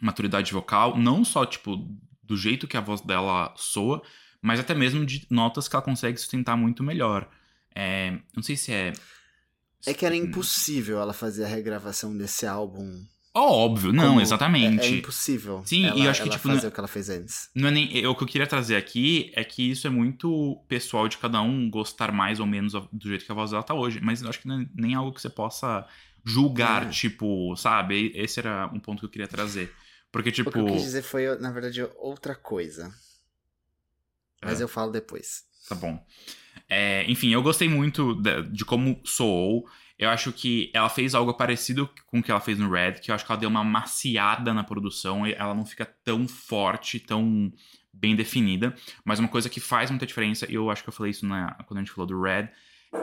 maturidade 0.00 0.52
vocal, 0.52 0.96
não 0.96 1.24
só, 1.24 1.44
tipo, 1.46 1.76
do 2.22 2.36
jeito 2.36 2.66
que 2.68 2.76
a 2.76 2.80
voz 2.80 3.00
dela 3.00 3.52
soa, 3.56 4.02
mas 4.42 4.60
até 4.60 4.74
mesmo 4.74 5.04
de 5.04 5.26
notas 5.30 5.66
que 5.68 5.74
ela 5.76 5.82
consegue 5.84 6.18
sustentar 6.18 6.56
muito 6.56 6.82
melhor. 6.82 7.28
É, 7.74 8.18
não 8.34 8.42
sei 8.42 8.56
se 8.56 8.72
é. 8.72 8.92
É 9.86 9.94
que 9.94 10.04
era 10.04 10.14
impossível 10.16 11.00
ela 11.00 11.12
fazer 11.12 11.44
a 11.44 11.48
regravação 11.48 12.16
desse 12.16 12.46
álbum. 12.46 13.04
Óbvio, 13.34 13.92
não, 13.92 14.08
como- 14.08 14.20
exatamente. 14.20 14.82
É, 14.84 14.86
é 14.86 14.90
impossível. 14.98 15.62
Sim, 15.64 15.82
e 15.82 15.86
ela, 15.86 15.98
eu 16.00 16.10
acho 16.10 16.22
que, 16.24 16.30
tipo, 16.30 16.48
fazer 16.48 16.62
não- 16.62 16.68
o 16.68 16.72
que 16.72 16.80
ela 16.80 16.88
fez 16.88 17.08
antes. 17.08 17.48
Não 17.54 17.68
é 17.68 17.70
nem, 17.70 18.02
é, 18.02 18.08
o 18.08 18.14
que 18.14 18.24
eu 18.24 18.26
queria 18.26 18.46
trazer 18.48 18.74
aqui 18.74 19.30
é 19.34 19.44
que 19.44 19.70
isso 19.70 19.86
é 19.86 19.90
muito 19.90 20.56
pessoal 20.68 21.06
de 21.06 21.18
cada 21.18 21.40
um 21.40 21.70
gostar 21.70 22.10
mais 22.10 22.40
ou 22.40 22.46
menos 22.46 22.72
do 22.92 23.08
jeito 23.08 23.24
que 23.24 23.30
a 23.30 23.34
voz 23.34 23.50
dela 23.52 23.62
tá 23.62 23.74
hoje. 23.74 24.00
Mas 24.02 24.22
eu 24.22 24.28
acho 24.28 24.40
que 24.40 24.48
não 24.48 24.60
é 24.62 24.66
nem 24.74 24.94
algo 24.94 25.12
que 25.12 25.20
você 25.22 25.30
possa 25.30 25.86
julgar, 26.24 26.86
É. 26.86 26.90
tipo, 26.90 27.54
sabe? 27.56 28.10
Esse 28.14 28.40
era 28.40 28.68
um 28.74 28.80
ponto 28.80 28.98
que 29.00 29.04
eu 29.06 29.10
queria 29.10 29.28
trazer. 29.28 29.72
Porque, 30.12 30.32
tipo. 30.32 30.50
O 30.50 30.52
que 30.52 30.58
eu 30.58 30.66
quis 30.66 30.82
dizer 30.82 31.02
foi, 31.02 31.36
na 31.38 31.50
verdade, 31.50 31.82
outra 31.96 32.34
coisa. 32.34 32.92
Mas 34.42 34.60
É. 34.60 34.64
eu 34.64 34.68
falo 34.68 34.92
depois. 34.92 35.44
Tá 35.68 35.74
bom. 35.74 36.04
É, 36.68 37.04
enfim, 37.10 37.32
eu 37.32 37.42
gostei 37.42 37.68
muito 37.68 38.14
de, 38.14 38.42
de 38.50 38.64
como 38.64 39.00
soou. 39.04 39.68
Eu 39.98 40.08
acho 40.10 40.32
que 40.32 40.70
ela 40.72 40.88
fez 40.88 41.14
algo 41.14 41.34
parecido 41.34 41.90
com 42.06 42.20
o 42.20 42.22
que 42.22 42.30
ela 42.30 42.40
fez 42.40 42.56
no 42.58 42.70
Red, 42.70 42.94
que 43.00 43.10
eu 43.10 43.14
acho 43.14 43.26
que 43.26 43.32
ela 43.32 43.40
deu 43.40 43.50
uma 43.50 43.64
maciada 43.64 44.54
na 44.54 44.62
produção, 44.62 45.26
e 45.26 45.32
ela 45.32 45.54
não 45.54 45.66
fica 45.66 45.84
tão 45.84 46.28
forte, 46.28 47.00
tão 47.00 47.52
bem 47.92 48.14
definida. 48.14 48.72
Mas 49.04 49.18
uma 49.18 49.28
coisa 49.28 49.48
que 49.50 49.58
faz 49.58 49.90
muita 49.90 50.06
diferença, 50.06 50.46
e 50.48 50.54
eu 50.54 50.70
acho 50.70 50.84
que 50.84 50.88
eu 50.88 50.92
falei 50.92 51.10
isso 51.10 51.26
na, 51.26 51.52
quando 51.66 51.78
a 51.78 51.82
gente 51.82 51.90
falou 51.92 52.06
do 52.06 52.20
Red, 52.20 52.48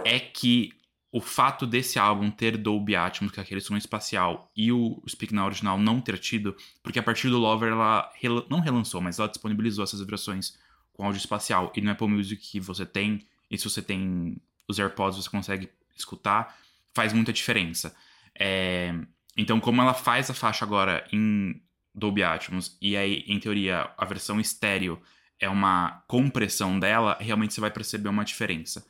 é 0.05 0.19
que 0.19 0.71
o 1.17 1.21
fato 1.21 1.65
desse 1.65 1.97
álbum 1.97 2.29
ter 2.29 2.57
Dolby 2.57 2.93
Atmos, 2.95 3.31
que 3.31 3.39
é 3.39 3.43
aquele 3.43 3.61
som 3.61 3.77
espacial, 3.77 4.51
e 4.55 4.71
o 4.71 5.01
Speak 5.07 5.33
Now 5.33 5.45
original 5.45 5.77
não 5.79 6.01
ter 6.01 6.17
tido, 6.19 6.55
porque 6.83 6.99
a 6.99 7.03
partir 7.03 7.29
do 7.29 7.37
Lover 7.39 7.71
ela 7.71 8.11
rela- 8.21 8.45
não 8.49 8.59
relançou, 8.59 8.99
mas 8.99 9.17
ela 9.17 9.29
disponibilizou 9.29 9.83
essas 9.85 10.01
versões 10.01 10.57
com 10.91 11.05
áudio 11.05 11.19
espacial. 11.19 11.71
E 11.73 11.79
no 11.79 11.89
Apple 11.91 12.07
Music 12.09 12.41
que 12.41 12.59
você 12.59 12.85
tem, 12.85 13.25
e 13.49 13.57
se 13.57 13.63
você 13.63 13.81
tem 13.81 14.35
os 14.67 14.77
AirPods 14.77 15.17
você 15.17 15.29
consegue 15.29 15.69
escutar, 15.95 16.57
faz 16.93 17.13
muita 17.13 17.31
diferença. 17.31 17.95
É, 18.37 18.93
Então, 19.37 19.59
como 19.61 19.81
ela 19.81 19.93
faz 19.93 20.29
a 20.29 20.33
faixa 20.33 20.65
agora 20.65 21.07
em 21.13 21.61
Dolby 21.93 22.23
Atmos, 22.23 22.77
e 22.81 22.97
aí, 22.97 23.23
em 23.27 23.39
teoria, 23.39 23.89
a 23.97 24.03
versão 24.05 24.37
estéreo 24.39 25.01
é 25.39 25.47
uma 25.47 26.03
compressão 26.07 26.77
dela, 26.77 27.17
realmente 27.21 27.53
você 27.53 27.61
vai 27.61 27.71
perceber 27.71 28.09
uma 28.09 28.25
diferença. 28.25 28.85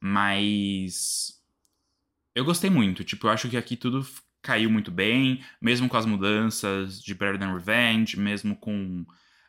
Mas. 0.00 1.35
Eu 2.36 2.44
gostei 2.44 2.68
muito. 2.70 3.02
Tipo, 3.02 3.26
eu 3.26 3.30
acho 3.30 3.48
que 3.48 3.56
aqui 3.56 3.76
tudo 3.76 4.06
caiu 4.42 4.70
muito 4.70 4.90
bem, 4.90 5.42
mesmo 5.60 5.88
com 5.88 5.96
as 5.96 6.06
mudanças 6.06 7.02
de 7.02 7.14
Better 7.14 7.38
Than 7.38 7.52
Revenge, 7.54 8.16
mesmo 8.18 8.54
com 8.54 9.04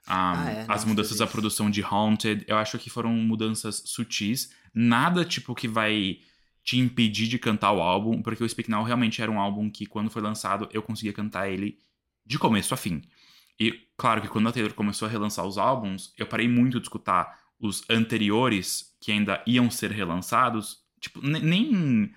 ah, 0.07 0.33
Ah, 0.37 0.49
é, 0.51 0.65
as 0.69 0.85
mudanças 0.85 1.17
da 1.17 1.27
produção 1.27 1.69
de 1.69 1.83
Haunted. 1.83 2.45
Eu 2.47 2.57
acho 2.57 2.79
que 2.79 2.89
foram 2.89 3.11
mudanças 3.11 3.83
sutis. 3.85 4.51
Nada, 4.73 5.25
tipo, 5.25 5.53
que 5.53 5.67
vai 5.67 6.19
te 6.63 6.77
impedir 6.79 7.27
de 7.27 7.37
cantar 7.37 7.73
o 7.73 7.81
álbum, 7.81 8.21
porque 8.21 8.43
o 8.43 8.49
Speak 8.49 8.69
Now 8.71 8.83
realmente 8.83 9.21
era 9.21 9.29
um 9.31 9.39
álbum 9.39 9.69
que, 9.69 9.85
quando 9.85 10.09
foi 10.09 10.21
lançado, 10.21 10.67
eu 10.71 10.81
conseguia 10.81 11.13
cantar 11.13 11.49
ele 11.49 11.77
de 12.25 12.39
começo 12.39 12.73
a 12.73 12.77
fim. 12.77 13.01
E, 13.59 13.71
claro 13.97 14.21
que 14.21 14.27
quando 14.27 14.47
a 14.47 14.51
Taylor 14.51 14.73
começou 14.73 15.07
a 15.07 15.11
relançar 15.11 15.45
os 15.45 15.57
álbuns, 15.57 16.13
eu 16.17 16.25
parei 16.25 16.47
muito 16.47 16.79
de 16.79 16.85
escutar 16.85 17.37
os 17.59 17.83
anteriores, 17.89 18.95
que 19.01 19.11
ainda 19.11 19.41
iam 19.45 19.69
ser 19.69 19.91
relançados. 19.91 20.77
Tipo, 21.01 21.21
ne- 21.25 21.39
nem. 21.39 22.11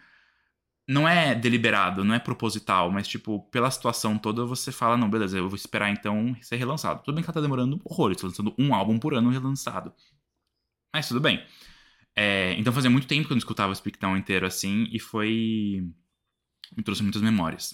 Não 0.92 1.08
é 1.08 1.34
deliberado, 1.36 2.02
não 2.04 2.14
é 2.14 2.18
proposital, 2.18 2.90
mas, 2.90 3.06
tipo, 3.06 3.40
pela 3.50 3.70
situação 3.70 4.18
toda, 4.18 4.44
você 4.44 4.72
fala: 4.72 4.96
não, 4.96 5.08
beleza, 5.08 5.38
eu 5.38 5.48
vou 5.48 5.54
esperar 5.56 5.90
então 5.90 6.34
ser 6.42 6.56
relançado. 6.56 7.02
Tudo 7.04 7.14
bem 7.14 7.22
que 7.22 7.28
ela 7.30 7.34
tá 7.34 7.40
demorando 7.40 7.80
horrores, 7.84 8.20
tá 8.20 8.26
lançando 8.26 8.52
um 8.58 8.74
álbum 8.74 8.98
por 8.98 9.14
ano 9.14 9.30
relançado. 9.30 9.92
Mas 10.92 11.06
tudo 11.06 11.20
bem. 11.20 11.44
É, 12.16 12.54
então 12.58 12.72
fazia 12.72 12.90
muito 12.90 13.06
tempo 13.06 13.26
que 13.26 13.32
eu 13.32 13.36
não 13.36 13.38
escutava 13.38 13.70
o 13.72 13.76
Speak 13.76 13.98
Down 14.00 14.16
inteiro 14.16 14.44
assim, 14.46 14.88
e 14.90 14.98
foi. 14.98 15.86
Me 16.76 16.82
trouxe 16.82 17.02
muitas 17.02 17.22
memórias. 17.22 17.72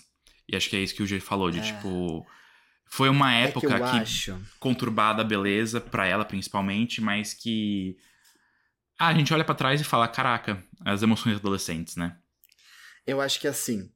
E 0.49 0.55
acho 0.55 0.69
que 0.69 0.77
é 0.77 0.81
isso 0.81 0.95
que 0.95 1.03
o 1.03 1.07
G 1.07 1.19
falou, 1.19 1.51
de 1.51 1.59
É. 1.59 1.63
tipo. 1.63 2.27
Foi 2.89 3.09
uma 3.09 3.33
É 3.33 3.45
que 3.45 3.49
época 3.49 3.67
eu 3.67 3.77
que 3.79 3.97
acho. 3.99 4.39
conturbada, 4.61 5.25
beleza, 5.25 5.81
pra 5.81 6.07
ela 6.07 6.25
principalmente, 6.25 7.01
mas 7.01 7.33
que. 7.35 7.97
Ah, 8.99 9.09
a 9.09 9.15
gente 9.15 9.33
olha 9.33 9.45
pra 9.45 9.55
trás 9.55 9.81
e 9.81 9.85
fala: 9.85 10.07
caraca, 10.07 10.63
as 10.85 11.03
emoções 11.03 11.37
adolescentes, 11.37 11.97
né? 11.97 12.17
Eu 13.07 13.21
acho 13.21 13.41
que 13.41 13.47
assim. 13.47 13.91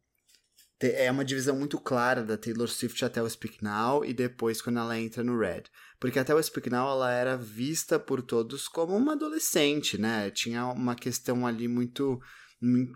é 0.80 1.10
uma 1.10 1.24
divisão 1.24 1.56
muito 1.56 1.78
clara 1.78 2.22
da 2.22 2.38
Taylor 2.38 2.68
Swift 2.68 3.04
até 3.04 3.22
o 3.22 3.28
Speak 3.28 3.62
Now 3.62 4.04
e 4.04 4.14
depois 4.14 4.62
quando 4.62 4.78
ela 4.78 4.98
entra 4.98 5.24
no 5.24 5.38
Red. 5.38 5.64
Porque 5.98 6.18
até 6.18 6.34
o 6.34 6.42
Speak 6.42 6.70
Now 6.70 6.88
ela 6.90 7.12
era 7.12 7.36
vista 7.36 7.98
por 7.98 8.22
todos 8.22 8.68
como 8.68 8.96
uma 8.96 9.12
adolescente, 9.12 9.98
né? 9.98 10.30
Tinha 10.30 10.66
uma 10.66 10.94
questão 10.94 11.46
ali 11.46 11.68
muito 11.68 12.20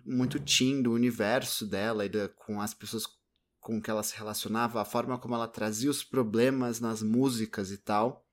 muito 0.04 0.38
teen 0.40 0.82
do 0.82 0.92
universo 0.92 1.66
dela 1.66 2.04
e 2.04 2.08
da, 2.08 2.28
com 2.28 2.60
as 2.60 2.74
pessoas 2.74 3.04
com 3.58 3.80
que 3.80 3.90
ela 3.90 4.02
se 4.02 4.14
relacionava, 4.14 4.80
a 4.80 4.84
forma 4.84 5.18
como 5.18 5.34
ela 5.34 5.48
trazia 5.48 5.90
os 5.90 6.04
problemas 6.04 6.80
nas 6.80 7.02
músicas 7.02 7.70
e 7.70 7.78
tal. 7.78 8.23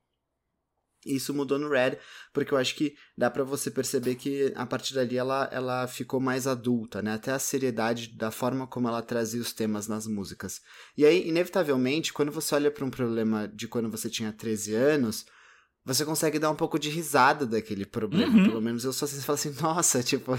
Isso 1.06 1.34
mudou 1.34 1.58
no 1.58 1.70
Red, 1.70 1.98
porque 2.32 2.54
eu 2.54 2.58
acho 2.58 2.76
que 2.76 2.96
dá 3.18 3.30
para 3.30 3.44
você 3.44 3.72
perceber 3.72 4.16
que 4.16 4.54
a 4.56 4.66
partir 4.66 4.94
dali 4.94 5.18
ela, 5.18 5.50
ela 5.52 5.88
ficou 5.88 6.20
mais 6.20 6.46
adulta, 6.46 7.02
né? 7.02 7.14
Até 7.14 7.32
a 7.32 7.40
seriedade 7.40 8.16
da 8.16 8.30
forma 8.30 8.68
como 8.68 8.88
ela 8.88 9.02
trazia 9.02 9.42
os 9.42 9.52
temas 9.52 9.88
nas 9.88 10.06
músicas. 10.06 10.62
E 10.96 11.06
aí, 11.06 11.28
inevitavelmente, 11.28 12.14
quando 12.14 12.32
você 12.32 12.54
olha 12.54 12.70
para 12.70 12.86
um 12.86 12.90
problema 12.90 13.48
de 13.48 13.68
quando 13.68 13.90
você 13.90 14.10
tinha 14.10 14.32
13 14.32 14.76
anos, 14.76 15.26
você 15.84 16.06
consegue 16.06 16.38
dar 16.38 16.52
um 16.52 16.56
pouco 16.56 16.78
de 16.78 16.90
risada 16.90 17.46
daquele 17.46 17.86
problema. 17.86 18.38
Uhum. 18.38 18.46
Pelo 18.46 18.62
menos 18.62 18.84
eu 18.84 18.94
só 18.94 19.06
assim, 19.06 19.22
falo 19.22 19.36
assim, 19.36 19.56
nossa, 19.60 20.04
tipo, 20.04 20.38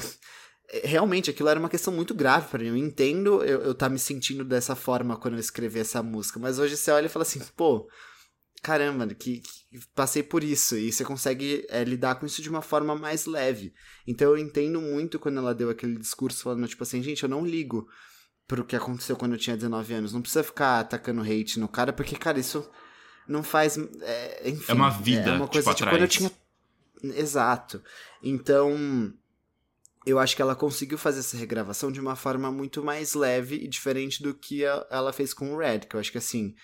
realmente 0.84 1.30
aquilo 1.30 1.48
era 1.48 1.58
uma 1.58 1.68
questão 1.68 1.92
muito 1.92 2.14
grave 2.14 2.48
para 2.48 2.60
mim. 2.60 2.68
Eu 2.68 2.76
entendo 2.76 3.42
eu, 3.44 3.62
eu 3.62 3.74
tá 3.74 3.88
me 3.88 3.98
sentindo 3.98 4.44
dessa 4.44 4.74
forma 4.74 5.16
quando 5.16 5.34
eu 5.34 5.40
escrevi 5.40 5.80
essa 5.80 6.02
música, 6.02 6.38
mas 6.38 6.58
hoje 6.58 6.76
você 6.76 6.90
olha 6.90 7.06
e 7.06 7.10
fala 7.10 7.24
assim, 7.24 7.40
pô, 7.56 7.88
caramba, 8.62 9.06
que, 9.08 9.40
que 9.40 9.61
passei 9.94 10.22
por 10.22 10.42
isso. 10.44 10.76
E 10.76 10.92
você 10.92 11.04
consegue 11.04 11.66
é, 11.68 11.84
lidar 11.84 12.16
com 12.16 12.26
isso 12.26 12.42
de 12.42 12.48
uma 12.48 12.62
forma 12.62 12.94
mais 12.94 13.26
leve. 13.26 13.72
Então 14.06 14.30
eu 14.30 14.38
entendo 14.38 14.80
muito 14.80 15.18
quando 15.18 15.38
ela 15.38 15.54
deu 15.54 15.70
aquele 15.70 15.98
discurso 15.98 16.42
falando, 16.42 16.68
tipo 16.68 16.82
assim, 16.82 17.02
gente, 17.02 17.22
eu 17.22 17.28
não 17.28 17.44
ligo 17.44 17.88
pro 18.46 18.64
que 18.64 18.76
aconteceu 18.76 19.16
quando 19.16 19.32
eu 19.32 19.38
tinha 19.38 19.56
19 19.56 19.94
anos. 19.94 20.12
Não 20.12 20.22
precisa 20.22 20.42
ficar 20.42 20.80
atacando 20.80 21.22
hate 21.22 21.58
no 21.58 21.68
cara, 21.68 21.92
porque, 21.92 22.16
cara, 22.16 22.38
isso 22.38 22.68
não 23.26 23.42
faz. 23.42 23.78
É, 23.78 24.50
enfim, 24.50 24.72
é 24.72 24.74
uma 24.74 24.90
vida. 24.90 25.30
É 25.30 25.36
uma 25.36 25.48
coisa 25.48 25.70
tipo, 25.70 25.76
tipo, 25.76 25.90
quando 25.90 26.02
eu 26.02 26.08
tinha. 26.08 26.30
Exato. 27.16 27.82
Então 28.22 29.12
eu 30.04 30.18
acho 30.18 30.34
que 30.34 30.42
ela 30.42 30.54
conseguiu 30.54 30.98
fazer 30.98 31.20
essa 31.20 31.36
regravação 31.36 31.90
de 31.92 32.00
uma 32.00 32.16
forma 32.16 32.50
muito 32.50 32.82
mais 32.82 33.14
leve 33.14 33.56
e 33.56 33.68
diferente 33.68 34.22
do 34.22 34.34
que 34.34 34.64
a, 34.64 34.86
ela 34.90 35.12
fez 35.12 35.32
com 35.32 35.52
o 35.52 35.58
Red, 35.58 35.80
que 35.80 35.96
eu 35.96 36.00
acho 36.00 36.10
que 36.10 36.18
assim, 36.18 36.54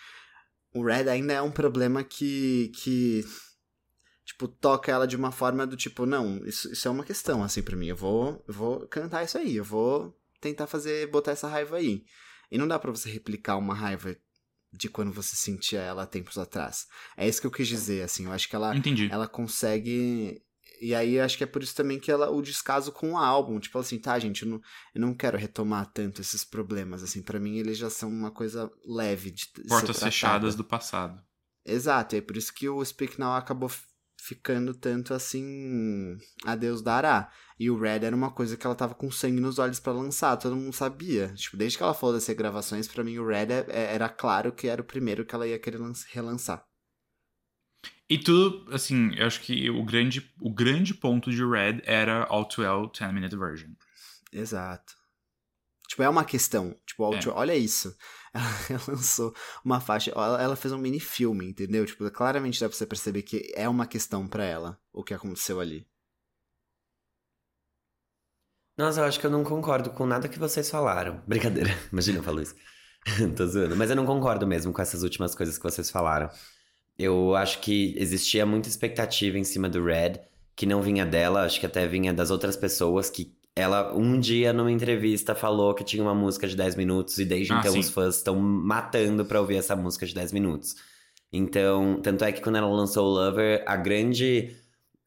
o 0.74 0.84
Red 0.84 1.08
ainda 1.08 1.32
é 1.32 1.42
um 1.42 1.50
problema 1.50 2.04
que 2.04 2.70
que 2.76 3.24
tipo 4.24 4.46
toca 4.46 4.92
ela 4.92 5.06
de 5.06 5.16
uma 5.16 5.32
forma 5.32 5.66
do 5.66 5.76
tipo, 5.76 6.04
não, 6.04 6.44
isso, 6.44 6.70
isso 6.72 6.86
é 6.86 6.90
uma 6.90 7.04
questão 7.04 7.42
assim 7.42 7.62
para 7.62 7.76
mim, 7.76 7.86
eu 7.86 7.96
vou 7.96 8.44
eu 8.46 8.54
vou 8.54 8.86
cantar 8.88 9.24
isso 9.24 9.38
aí, 9.38 9.56
eu 9.56 9.64
vou 9.64 10.16
tentar 10.40 10.66
fazer 10.66 11.10
botar 11.10 11.32
essa 11.32 11.48
raiva 11.48 11.76
aí. 11.76 12.04
E 12.50 12.56
não 12.56 12.68
dá 12.68 12.78
para 12.78 12.90
você 12.90 13.10
replicar 13.10 13.56
uma 13.56 13.74
raiva 13.74 14.16
de 14.72 14.88
quando 14.88 15.12
você 15.12 15.34
sentia 15.34 15.80
ela 15.80 16.06
tempos 16.06 16.38
atrás. 16.38 16.86
É 17.16 17.26
isso 17.26 17.40
que 17.40 17.46
eu 17.46 17.50
quis 17.50 17.68
dizer, 17.68 18.02
assim, 18.02 18.26
eu 18.26 18.32
acho 18.32 18.48
que 18.48 18.56
ela 18.56 18.76
Entendi. 18.76 19.08
ela 19.10 19.26
consegue 19.26 20.42
e 20.80 20.94
aí 20.94 21.18
acho 21.20 21.36
que 21.36 21.44
é 21.44 21.46
por 21.46 21.62
isso 21.62 21.74
também 21.74 21.98
que 21.98 22.10
ela 22.10 22.30
o 22.30 22.42
descaso 22.42 22.92
com 22.92 23.12
o 23.12 23.16
álbum, 23.16 23.58
tipo 23.58 23.78
assim, 23.78 23.98
tá, 23.98 24.18
gente, 24.18 24.42
eu 24.42 24.48
não, 24.48 24.60
eu 24.94 25.00
não 25.00 25.14
quero 25.14 25.38
retomar 25.38 25.90
tanto 25.92 26.20
esses 26.20 26.44
problemas, 26.44 27.02
assim, 27.02 27.22
para 27.22 27.40
mim 27.40 27.56
eles 27.56 27.78
já 27.78 27.90
são 27.90 28.08
uma 28.08 28.30
coisa 28.30 28.70
leve 28.86 29.30
de 29.30 29.46
Portas 29.68 29.98
fechadas 29.98 30.54
do 30.54 30.64
passado. 30.64 31.20
Exato, 31.64 32.16
é 32.16 32.20
por 32.20 32.36
isso 32.36 32.52
que 32.54 32.68
o 32.68 32.84
Speak 32.84 33.18
Now 33.20 33.34
acabou 33.34 33.70
ficando 34.20 34.74
tanto 34.74 35.14
assim, 35.14 36.16
a 36.44 36.56
Deus 36.56 36.82
dará. 36.82 37.30
E 37.58 37.70
o 37.70 37.78
Red 37.78 38.04
era 38.04 38.14
uma 38.14 38.30
coisa 38.30 38.56
que 38.56 38.66
ela 38.66 38.74
tava 38.74 38.94
com 38.94 39.10
sangue 39.10 39.40
nos 39.40 39.58
olhos 39.58 39.80
para 39.80 39.92
lançar, 39.92 40.36
todo 40.36 40.54
mundo 40.54 40.72
sabia. 40.72 41.32
Tipo, 41.34 41.56
desde 41.56 41.76
que 41.76 41.82
ela 41.82 41.94
falou 41.94 42.14
das 42.14 42.28
gravações, 42.28 42.86
para 42.86 43.02
mim 43.02 43.18
o 43.18 43.26
Red 43.26 43.50
é, 43.50 43.66
é, 43.68 43.94
era 43.94 44.08
claro 44.08 44.52
que 44.52 44.68
era 44.68 44.80
o 44.80 44.84
primeiro 44.84 45.24
que 45.24 45.34
ela 45.34 45.46
ia 45.46 45.58
querer 45.58 45.80
relançar. 46.12 46.64
E 48.10 48.16
tudo, 48.16 48.74
assim, 48.74 49.14
eu 49.16 49.26
acho 49.26 49.40
que 49.42 49.68
o 49.68 49.84
grande, 49.84 50.32
o 50.40 50.50
grande 50.50 50.94
ponto 50.94 51.30
de 51.30 51.44
Red 51.44 51.82
era 51.84 52.24
All 52.24 52.46
Too 52.46 52.64
Well 52.64 52.90
10 52.90 53.12
Minute 53.12 53.36
Version. 53.36 53.70
Exato. 54.32 54.94
Tipo, 55.88 56.02
é 56.02 56.08
uma 56.08 56.24
questão. 56.24 56.74
Tipo, 56.86 57.04
All 57.04 57.14
é. 57.14 57.20
olha 57.28 57.54
isso. 57.54 57.94
Ela, 58.32 58.44
ela, 58.70 58.82
lançou 58.88 59.34
uma 59.64 59.80
faixa, 59.80 60.10
ela, 60.10 60.42
ela, 60.42 60.56
fez 60.56 60.72
um 60.72 60.78
mini 60.78 61.00
filme, 61.00 61.46
entendeu? 61.46 61.84
Tipo, 61.84 62.10
claramente 62.10 62.60
dá 62.60 62.68
pra 62.68 62.76
você 62.76 62.86
perceber 62.86 63.22
que 63.22 63.52
é 63.54 63.68
uma 63.68 63.86
questão 63.86 64.26
para 64.26 64.44
ela 64.44 64.80
o 64.92 65.02
que 65.04 65.12
aconteceu 65.12 65.60
ali. 65.60 65.86
Nossa, 68.76 69.00
eu 69.00 69.04
acho 69.04 69.18
que 69.18 69.26
eu 69.26 69.30
não 69.30 69.42
concordo 69.42 69.90
com 69.90 70.06
nada 70.06 70.28
que 70.28 70.38
vocês 70.38 70.70
falaram. 70.70 71.22
Brincadeira, 71.26 71.70
imagina 71.92 72.18
eu 72.18 72.22
falo 72.22 72.40
isso. 72.40 72.54
Tô 73.36 73.46
zoando. 73.46 73.76
Mas 73.76 73.90
eu 73.90 73.96
não 73.96 74.06
concordo 74.06 74.46
mesmo 74.46 74.72
com 74.72 74.80
essas 74.80 75.02
últimas 75.02 75.34
coisas 75.34 75.58
que 75.58 75.64
vocês 75.64 75.90
falaram. 75.90 76.30
Eu 76.98 77.36
acho 77.36 77.60
que 77.60 77.94
existia 77.96 78.44
muita 78.44 78.68
expectativa 78.68 79.38
em 79.38 79.44
cima 79.44 79.68
do 79.68 79.84
Red, 79.84 80.14
que 80.56 80.66
não 80.66 80.82
vinha 80.82 81.06
dela, 81.06 81.44
acho 81.44 81.60
que 81.60 81.66
até 81.66 81.86
vinha 81.86 82.12
das 82.12 82.30
outras 82.30 82.56
pessoas 82.56 83.08
que 83.08 83.32
ela 83.54 83.94
um 83.94 84.18
dia 84.18 84.52
numa 84.52 84.70
entrevista 84.70 85.34
falou 85.34 85.74
que 85.74 85.84
tinha 85.84 86.02
uma 86.02 86.14
música 86.14 86.46
de 86.46 86.56
10 86.56 86.76
minutos 86.76 87.18
e 87.18 87.24
desde 87.24 87.52
ah, 87.52 87.58
então 87.58 87.72
sim. 87.72 87.80
os 87.80 87.90
fãs 87.90 88.16
estão 88.16 88.36
matando 88.36 89.24
para 89.24 89.40
ouvir 89.40 89.56
essa 89.56 89.74
música 89.74 90.06
de 90.06 90.14
10 90.14 90.32
minutos. 90.32 90.76
Então, 91.32 92.00
tanto 92.02 92.24
é 92.24 92.32
que 92.32 92.40
quando 92.40 92.56
ela 92.56 92.68
lançou 92.68 93.06
o 93.06 93.10
Lover, 93.10 93.62
a 93.66 93.76
grande 93.76 94.56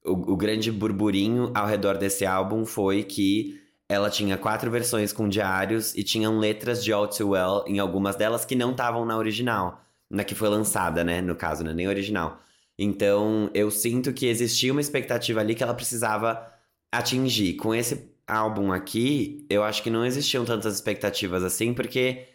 o, 0.05 0.33
o 0.33 0.37
grande 0.37 0.71
burburinho 0.71 1.51
ao 1.53 1.67
redor 1.67 1.97
desse 1.97 2.25
álbum 2.25 2.65
foi 2.65 3.03
que 3.03 3.59
ela 3.87 4.09
tinha 4.09 4.37
quatro 4.37 4.71
versões 4.71 5.11
com 5.11 5.27
diários 5.27 5.95
e 5.95 6.03
tinham 6.03 6.39
letras 6.39 6.83
de 6.83 6.93
All 6.93 7.07
Too 7.07 7.31
Well 7.31 7.65
em 7.67 7.79
algumas 7.79 8.15
delas 8.15 8.45
que 8.45 8.55
não 8.55 8.71
estavam 8.71 9.05
na 9.05 9.17
original 9.17 9.81
na 10.11 10.23
que 10.23 10.35
foi 10.35 10.49
lançada, 10.49 11.03
né? 11.03 11.21
No 11.21 11.35
caso, 11.35 11.63
né? 11.63 11.73
Nem 11.73 11.87
original. 11.87 12.41
Então, 12.77 13.49
eu 13.53 13.71
sinto 13.71 14.11
que 14.13 14.25
existia 14.25 14.71
uma 14.71 14.81
expectativa 14.81 15.39
ali 15.39 15.55
que 15.55 15.63
ela 15.63 15.73
precisava 15.73 16.45
atingir. 16.91 17.55
Com 17.55 17.73
esse 17.73 18.11
álbum 18.27 18.71
aqui, 18.71 19.45
eu 19.49 19.63
acho 19.63 19.81
que 19.81 19.89
não 19.89 20.05
existiam 20.05 20.43
tantas 20.45 20.75
expectativas 20.75 21.43
assim, 21.43 21.73
porque 21.73 22.25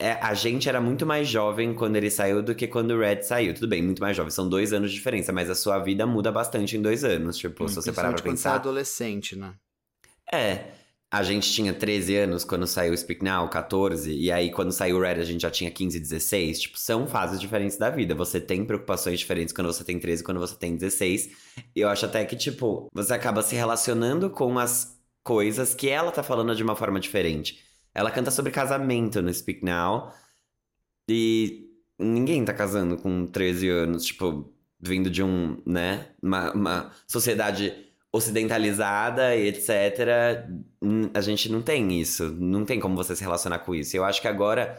é, 0.00 0.12
a 0.12 0.34
gente 0.34 0.68
era 0.68 0.80
muito 0.80 1.04
mais 1.06 1.28
jovem 1.28 1.74
quando 1.74 1.96
ele 1.96 2.10
saiu 2.10 2.42
do 2.42 2.54
que 2.54 2.66
quando 2.66 2.92
o 2.92 3.00
Red 3.00 3.22
saiu. 3.22 3.54
Tudo 3.54 3.68
bem, 3.68 3.82
muito 3.82 4.00
mais 4.00 4.16
jovem. 4.16 4.30
São 4.30 4.48
dois 4.48 4.72
anos 4.72 4.90
de 4.90 4.96
diferença, 4.96 5.32
mas 5.32 5.50
a 5.50 5.54
sua 5.54 5.78
vida 5.78 6.06
muda 6.06 6.30
bastante 6.30 6.76
em 6.76 6.82
dois 6.82 7.04
anos. 7.04 7.36
Tipo, 7.36 7.64
hum, 7.64 7.68
se 7.68 7.76
você 7.76 7.92
parar 7.92 8.12
pra 8.12 8.22
pensar. 8.22 8.50
Você 8.50 8.56
é 8.56 8.58
adolescente, 8.58 9.36
né? 9.36 9.54
É 10.32 10.83
a 11.14 11.22
gente 11.22 11.52
tinha 11.52 11.72
13 11.72 12.16
anos 12.16 12.44
quando 12.44 12.66
saiu 12.66 12.92
o 12.92 12.96
Speak 12.96 13.24
Now, 13.24 13.48
14, 13.48 14.12
e 14.12 14.32
aí 14.32 14.50
quando 14.50 14.72
saiu 14.72 14.96
o 14.96 15.00
Red 15.00 15.20
a 15.20 15.24
gente 15.24 15.42
já 15.42 15.50
tinha 15.50 15.70
15, 15.70 16.00
16. 16.00 16.60
Tipo, 16.62 16.76
são 16.76 17.06
fases 17.06 17.40
diferentes 17.40 17.76
da 17.76 17.88
vida. 17.88 18.16
Você 18.16 18.40
tem 18.40 18.64
preocupações 18.64 19.20
diferentes 19.20 19.54
quando 19.54 19.68
você 19.68 19.84
tem 19.84 20.00
13 20.00 20.22
e 20.22 20.24
quando 20.24 20.40
você 20.40 20.56
tem 20.56 20.76
16. 20.76 21.30
E 21.74 21.80
eu 21.80 21.88
acho 21.88 22.04
até 22.04 22.24
que, 22.24 22.34
tipo, 22.34 22.88
você 22.92 23.14
acaba 23.14 23.42
se 23.42 23.54
relacionando 23.54 24.28
com 24.28 24.58
as 24.58 25.00
coisas 25.22 25.72
que 25.72 25.88
ela 25.88 26.10
tá 26.10 26.22
falando 26.24 26.52
de 26.56 26.64
uma 26.64 26.74
forma 26.74 26.98
diferente. 26.98 27.60
Ela 27.94 28.10
canta 28.10 28.32
sobre 28.32 28.50
casamento 28.50 29.22
no 29.22 29.32
Speak 29.32 29.64
Now. 29.64 30.12
E 31.08 31.70
ninguém 31.96 32.44
tá 32.44 32.52
casando 32.52 32.96
com 32.96 33.24
13 33.24 33.68
anos, 33.68 34.04
tipo, 34.04 34.52
vindo 34.80 35.08
de 35.08 35.22
um, 35.22 35.62
né, 35.64 36.08
uma, 36.20 36.52
uma 36.52 36.92
sociedade 37.06 37.72
ocidentalizada 38.14 39.34
e 39.34 39.48
etc. 39.48 40.46
A 41.12 41.20
gente 41.20 41.50
não 41.50 41.60
tem 41.60 42.00
isso. 42.00 42.30
Não 42.38 42.64
tem 42.64 42.78
como 42.78 42.94
você 42.94 43.16
se 43.16 43.24
relacionar 43.24 43.58
com 43.58 43.74
isso. 43.74 43.96
Eu 43.96 44.04
acho 44.04 44.22
que 44.22 44.28
agora 44.28 44.78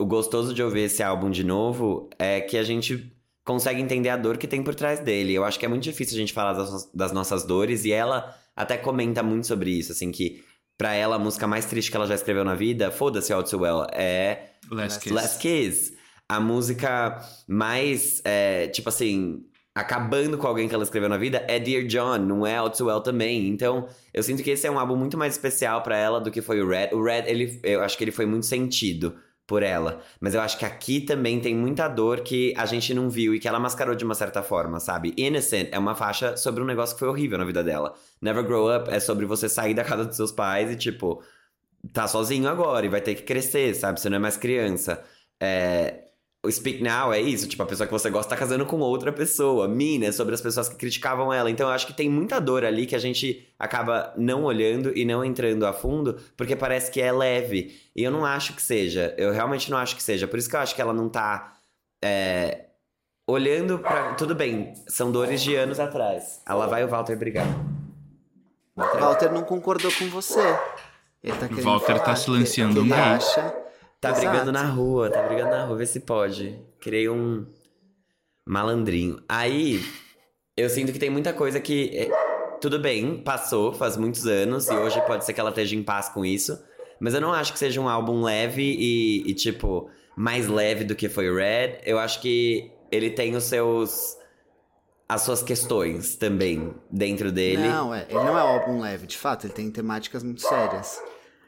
o 0.00 0.04
gostoso 0.04 0.52
de 0.52 0.60
ouvir 0.64 0.80
esse 0.80 1.00
álbum 1.00 1.30
de 1.30 1.44
novo 1.44 2.10
é 2.18 2.40
que 2.40 2.58
a 2.58 2.64
gente 2.64 3.16
consegue 3.44 3.80
entender 3.80 4.08
a 4.08 4.16
dor 4.16 4.36
que 4.36 4.48
tem 4.48 4.64
por 4.64 4.74
trás 4.74 4.98
dele. 4.98 5.32
Eu 5.32 5.44
acho 5.44 5.60
que 5.60 5.64
é 5.64 5.68
muito 5.68 5.84
difícil 5.84 6.16
a 6.16 6.18
gente 6.18 6.32
falar 6.32 6.54
das, 6.54 6.90
das 6.92 7.12
nossas 7.12 7.44
dores 7.44 7.84
e 7.84 7.92
ela 7.92 8.36
até 8.56 8.76
comenta 8.76 9.22
muito 9.22 9.46
sobre 9.46 9.70
isso, 9.70 9.92
assim, 9.92 10.10
que 10.10 10.42
pra 10.76 10.92
ela 10.92 11.14
a 11.14 11.18
música 11.20 11.46
mais 11.46 11.64
triste 11.64 11.88
que 11.88 11.96
ela 11.96 12.08
já 12.08 12.16
escreveu 12.16 12.44
na 12.44 12.56
vida, 12.56 12.90
foda-se 12.90 13.32
All 13.32 13.44
Too 13.44 13.60
Well, 13.60 13.86
é 13.92 14.48
Last 14.68 14.98
Kiss. 14.98 15.14
Last 15.14 15.38
Kiss. 15.38 15.96
A 16.28 16.40
música 16.40 17.20
mais, 17.46 18.20
é, 18.24 18.66
tipo 18.68 18.88
assim, 18.88 19.44
acabando 19.74 20.36
com 20.36 20.46
alguém 20.46 20.68
que 20.68 20.74
ela 20.74 20.84
escreveu 20.84 21.08
na 21.08 21.16
vida 21.16 21.44
é 21.48 21.58
Dear 21.58 21.84
John, 21.84 22.18
não 22.18 22.46
é 22.46 22.56
All 22.56 22.70
Too 22.70 22.86
Well 22.88 23.00
também. 23.00 23.48
Então, 23.48 23.88
eu 24.12 24.22
sinto 24.22 24.42
que 24.42 24.50
esse 24.50 24.66
é 24.66 24.70
um 24.70 24.78
álbum 24.78 24.96
muito 24.96 25.16
mais 25.16 25.34
especial 25.34 25.82
para 25.82 25.96
ela 25.96 26.20
do 26.20 26.30
que 26.30 26.42
foi 26.42 26.60
o 26.60 26.68
Red. 26.68 26.90
O 26.92 27.02
Red, 27.02 27.24
ele, 27.26 27.58
eu 27.62 27.82
acho 27.82 27.96
que 27.96 28.04
ele 28.04 28.12
foi 28.12 28.26
muito 28.26 28.46
sentido 28.46 29.14
por 29.46 29.62
ela. 29.62 30.00
Mas 30.20 30.34
eu 30.34 30.40
acho 30.40 30.58
que 30.58 30.64
aqui 30.64 31.00
também 31.00 31.40
tem 31.40 31.54
muita 31.54 31.88
dor 31.88 32.20
que 32.20 32.54
a 32.56 32.66
gente 32.66 32.94
não 32.94 33.10
viu 33.10 33.34
e 33.34 33.40
que 33.40 33.48
ela 33.48 33.58
mascarou 33.58 33.94
de 33.94 34.04
uma 34.04 34.14
certa 34.14 34.42
forma, 34.42 34.78
sabe? 34.78 35.14
Innocent 35.16 35.68
é 35.72 35.78
uma 35.78 35.94
faixa 35.94 36.36
sobre 36.36 36.62
um 36.62 36.66
negócio 36.66 36.94
que 36.94 37.00
foi 37.00 37.08
horrível 37.08 37.38
na 37.38 37.44
vida 37.44 37.62
dela. 37.64 37.94
Never 38.20 38.44
Grow 38.44 38.74
Up 38.74 38.90
é 38.90 39.00
sobre 39.00 39.26
você 39.26 39.48
sair 39.48 39.74
da 39.74 39.84
casa 39.84 40.04
dos 40.04 40.16
seus 40.16 40.32
pais 40.32 40.70
e, 40.70 40.76
tipo, 40.76 41.22
tá 41.92 42.06
sozinho 42.06 42.48
agora 42.48 42.86
e 42.86 42.88
vai 42.88 43.00
ter 43.00 43.14
que 43.14 43.22
crescer, 43.22 43.74
sabe? 43.74 44.00
Você 44.00 44.08
não 44.08 44.16
é 44.16 44.20
mais 44.20 44.36
criança. 44.36 45.02
É, 45.40 46.11
o 46.44 46.50
Speak 46.50 46.82
Now 46.82 47.12
é 47.12 47.20
isso, 47.20 47.46
tipo, 47.46 47.62
a 47.62 47.66
pessoa 47.66 47.86
que 47.86 47.92
você 47.92 48.10
gosta 48.10 48.30
tá 48.30 48.36
casando 48.36 48.66
com 48.66 48.80
outra 48.80 49.12
pessoa. 49.12 49.68
Mina 49.68 50.06
é 50.06 50.12
sobre 50.12 50.34
as 50.34 50.40
pessoas 50.40 50.68
que 50.68 50.74
criticavam 50.74 51.32
ela. 51.32 51.48
Então 51.48 51.68
eu 51.68 51.72
acho 51.72 51.86
que 51.86 51.92
tem 51.92 52.10
muita 52.10 52.40
dor 52.40 52.64
ali 52.64 52.84
que 52.84 52.96
a 52.96 52.98
gente 52.98 53.48
acaba 53.56 54.12
não 54.16 54.42
olhando 54.42 54.96
e 54.96 55.04
não 55.04 55.24
entrando 55.24 55.64
a 55.64 55.72
fundo, 55.72 56.18
porque 56.36 56.56
parece 56.56 56.90
que 56.90 57.00
é 57.00 57.12
leve. 57.12 57.80
E 57.94 58.02
eu 58.02 58.10
não 58.10 58.26
acho 58.26 58.54
que 58.54 58.62
seja. 58.62 59.14
Eu 59.16 59.32
realmente 59.32 59.70
não 59.70 59.78
acho 59.78 59.94
que 59.94 60.02
seja. 60.02 60.26
Por 60.26 60.36
isso 60.36 60.50
que 60.50 60.56
eu 60.56 60.60
acho 60.60 60.74
que 60.74 60.82
ela 60.82 60.92
não 60.92 61.08
tá. 61.08 61.54
É, 62.04 62.64
olhando 63.24 63.78
pra. 63.78 64.14
Tudo 64.14 64.34
bem, 64.34 64.74
são 64.88 65.12
dores 65.12 65.40
de 65.40 65.54
anos 65.54 65.78
atrás. 65.78 66.42
Ela 66.44 66.66
vai 66.66 66.82
o 66.82 66.88
Walter 66.88 67.14
brigar. 67.14 67.46
Walter 68.74 69.30
não 69.30 69.44
concordou 69.44 69.92
com 69.92 70.08
você. 70.08 70.40
Ele 71.22 71.36
tá 71.36 71.46
querendo 71.46 71.64
Walter 71.64 71.98
tá 71.98 72.04
falar 72.04 72.16
silenciando 72.16 72.74
que, 72.74 72.80
um 72.80 72.86
que 72.88 72.92
ele 72.92 73.00
acha. 73.00 73.61
Tá 74.02 74.10
Exato. 74.10 74.26
brigando 74.26 74.50
na 74.50 74.64
rua, 74.64 75.08
tá 75.08 75.22
brigando 75.22 75.52
na 75.52 75.64
rua, 75.64 75.76
vê 75.76 75.86
se 75.86 76.00
pode. 76.00 76.58
Criei 76.80 77.08
um 77.08 77.46
malandrinho. 78.44 79.22
Aí, 79.28 79.80
eu 80.56 80.68
sinto 80.68 80.92
que 80.92 80.98
tem 80.98 81.08
muita 81.08 81.32
coisa 81.32 81.60
que. 81.60 81.96
é, 81.96 82.10
tudo 82.60 82.80
bem, 82.80 83.22
passou, 83.22 83.72
faz 83.72 83.96
muitos 83.96 84.26
anos, 84.26 84.68
e 84.68 84.74
hoje 84.74 85.00
pode 85.02 85.24
ser 85.24 85.32
que 85.32 85.38
ela 85.38 85.50
esteja 85.50 85.76
em 85.76 85.84
paz 85.84 86.08
com 86.08 86.24
isso. 86.24 86.60
Mas 86.98 87.14
eu 87.14 87.20
não 87.20 87.32
acho 87.32 87.52
que 87.52 87.58
seja 87.60 87.80
um 87.80 87.88
álbum 87.88 88.22
leve 88.22 88.64
e, 88.76 89.22
e, 89.30 89.34
tipo, 89.34 89.88
mais 90.16 90.48
leve 90.48 90.82
do 90.82 90.96
que 90.96 91.08
foi 91.08 91.32
Red. 91.32 91.78
Eu 91.84 92.00
acho 92.00 92.20
que 92.20 92.72
ele 92.90 93.08
tem 93.08 93.36
os 93.36 93.44
seus. 93.44 94.16
as 95.08 95.22
suas 95.22 95.44
questões 95.44 96.16
também 96.16 96.74
dentro 96.90 97.30
dele. 97.30 97.68
Não, 97.68 97.94
é, 97.94 98.04
ele 98.08 98.18
não 98.18 98.36
é 98.36 98.42
um 98.42 98.48
álbum 98.48 98.80
leve, 98.80 99.06
de 99.06 99.16
fato, 99.16 99.46
ele 99.46 99.54
tem 99.54 99.70
temáticas 99.70 100.24
muito 100.24 100.42
sérias. 100.42 101.00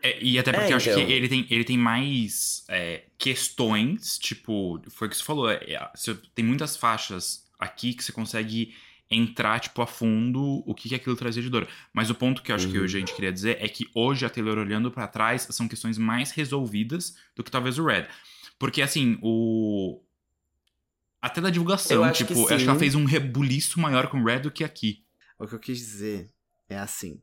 É, 0.04 0.22
e 0.22 0.38
até 0.38 0.52
porque 0.52 0.66
É, 0.68 0.72
eu 0.72 0.76
acho 0.76 0.90
então. 0.90 1.06
que 1.06 1.10
ele 1.12 1.28
tem, 1.28 1.46
ele 1.48 1.64
tem 1.64 1.78
mais 1.78 2.62
é, 2.68 3.04
questões, 3.16 4.18
tipo, 4.18 4.78
foi 4.90 5.08
o 5.08 5.10
que 5.10 5.16
você 5.16 5.24
falou, 5.24 5.50
é, 5.50 5.54
é, 5.64 5.90
você 5.94 6.14
tem 6.34 6.44
muitas 6.44 6.76
faixas 6.76 7.48
aqui 7.58 7.94
que 7.94 8.04
você 8.04 8.12
consegue 8.12 8.74
entrar, 9.10 9.60
tipo, 9.60 9.80
a 9.80 9.86
fundo 9.86 10.62
o 10.66 10.74
que, 10.74 10.90
que 10.90 10.94
aquilo 10.94 11.16
trazia 11.16 11.42
de 11.42 11.48
dor. 11.48 11.66
Mas 11.92 12.10
o 12.10 12.14
ponto 12.14 12.42
que 12.42 12.52
eu 12.52 12.56
acho 12.56 12.68
que 12.68 12.76
Uhum. 12.76 12.84
hoje 12.84 12.98
a 12.98 13.00
gente 13.00 13.14
queria 13.14 13.32
dizer 13.32 13.56
é 13.60 13.66
que 13.68 13.88
hoje 13.94 14.26
a 14.26 14.30
Taylor 14.30 14.58
olhando 14.58 14.90
pra 14.90 15.06
trás 15.08 15.46
são 15.50 15.66
questões 15.66 15.96
mais 15.96 16.32
resolvidas 16.32 17.16
do 17.34 17.42
que 17.42 17.50
talvez 17.50 17.78
o 17.78 17.84
Red. 17.86 18.06
Porque, 18.58 18.82
assim, 18.82 19.18
o... 19.22 20.02
Até 21.22 21.40
da 21.40 21.48
divulgação, 21.48 21.96
Eu 21.96 22.04
acho 22.04 22.26
que 22.26 22.34
tipo, 22.34 22.40
eu 22.48 22.54
acho 22.54 22.64
que 22.64 22.70
ela 22.70 22.78
fez 22.78 22.94
um 22.94 23.06
rebuliço 23.06 23.80
maior 23.80 24.08
com 24.08 24.20
o 24.20 24.24
Red 24.24 24.40
do 24.40 24.50
que 24.50 24.62
aqui. 24.62 25.02
O 25.38 25.46
que 25.46 25.54
eu 25.54 25.58
quis 25.58 25.78
dizer 25.78 26.30
é 26.68 26.76
assim. 26.78 27.20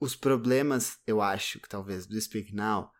Os 0.00 0.16
problemas, 0.16 0.98
eu 1.06 1.20
acho 1.20 1.60
que 1.60 1.68
talvez 1.68 2.06
do 2.06 2.18
Speak 2.20 2.54
Now, 2.54 2.90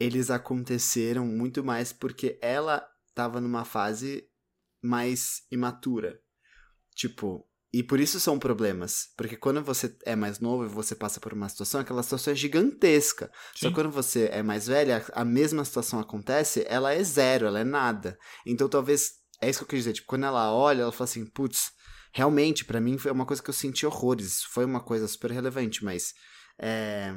eles 0.00 0.30
aconteceram 0.30 1.26
muito 1.26 1.62
mais 1.62 1.92
porque 1.92 2.38
ela 2.40 2.86
tava 3.14 3.40
numa 3.40 3.64
fase 3.64 4.26
mais 4.82 5.42
imatura. 5.50 6.18
Tipo, 6.94 7.46
e 7.72 7.82
por 7.82 8.00
isso 8.00 8.18
são 8.18 8.38
problemas. 8.38 9.08
Porque 9.16 9.36
quando 9.36 9.62
você 9.62 9.94
é 10.06 10.16
mais 10.16 10.40
novo 10.40 10.64
e 10.64 10.68
você 10.68 10.94
passa 10.94 11.20
por 11.20 11.34
uma 11.34 11.48
situação, 11.48 11.80
aquela 11.80 12.02
situação 12.02 12.32
é 12.32 12.36
gigantesca. 12.36 13.30
Só 13.54 13.66
Sim. 13.66 13.68
que 13.68 13.74
quando 13.74 13.90
você 13.90 14.30
é 14.32 14.42
mais 14.42 14.66
velha, 14.66 15.04
a 15.12 15.26
mesma 15.26 15.62
situação 15.62 16.00
acontece, 16.00 16.64
ela 16.68 16.94
é 16.94 17.02
zero, 17.02 17.46
ela 17.46 17.60
é 17.60 17.64
nada. 17.64 18.18
Então 18.46 18.66
talvez. 18.66 19.16
É 19.42 19.50
isso 19.50 19.58
que 19.58 19.64
eu 19.64 19.68
quis 19.68 19.80
dizer. 19.80 19.92
Tipo, 19.92 20.06
quando 20.06 20.24
ela 20.24 20.50
olha, 20.54 20.80
ela 20.80 20.92
fala 20.92 21.04
assim, 21.04 21.26
putz, 21.26 21.70
realmente, 22.14 22.64
pra 22.64 22.80
mim 22.80 22.96
foi 22.96 23.12
uma 23.12 23.26
coisa 23.26 23.42
que 23.42 23.50
eu 23.50 23.54
senti 23.54 23.84
horrores. 23.84 24.42
Foi 24.44 24.64
uma 24.64 24.80
coisa 24.80 25.06
super 25.06 25.30
relevante, 25.30 25.84
mas. 25.84 26.14
É. 26.58 27.12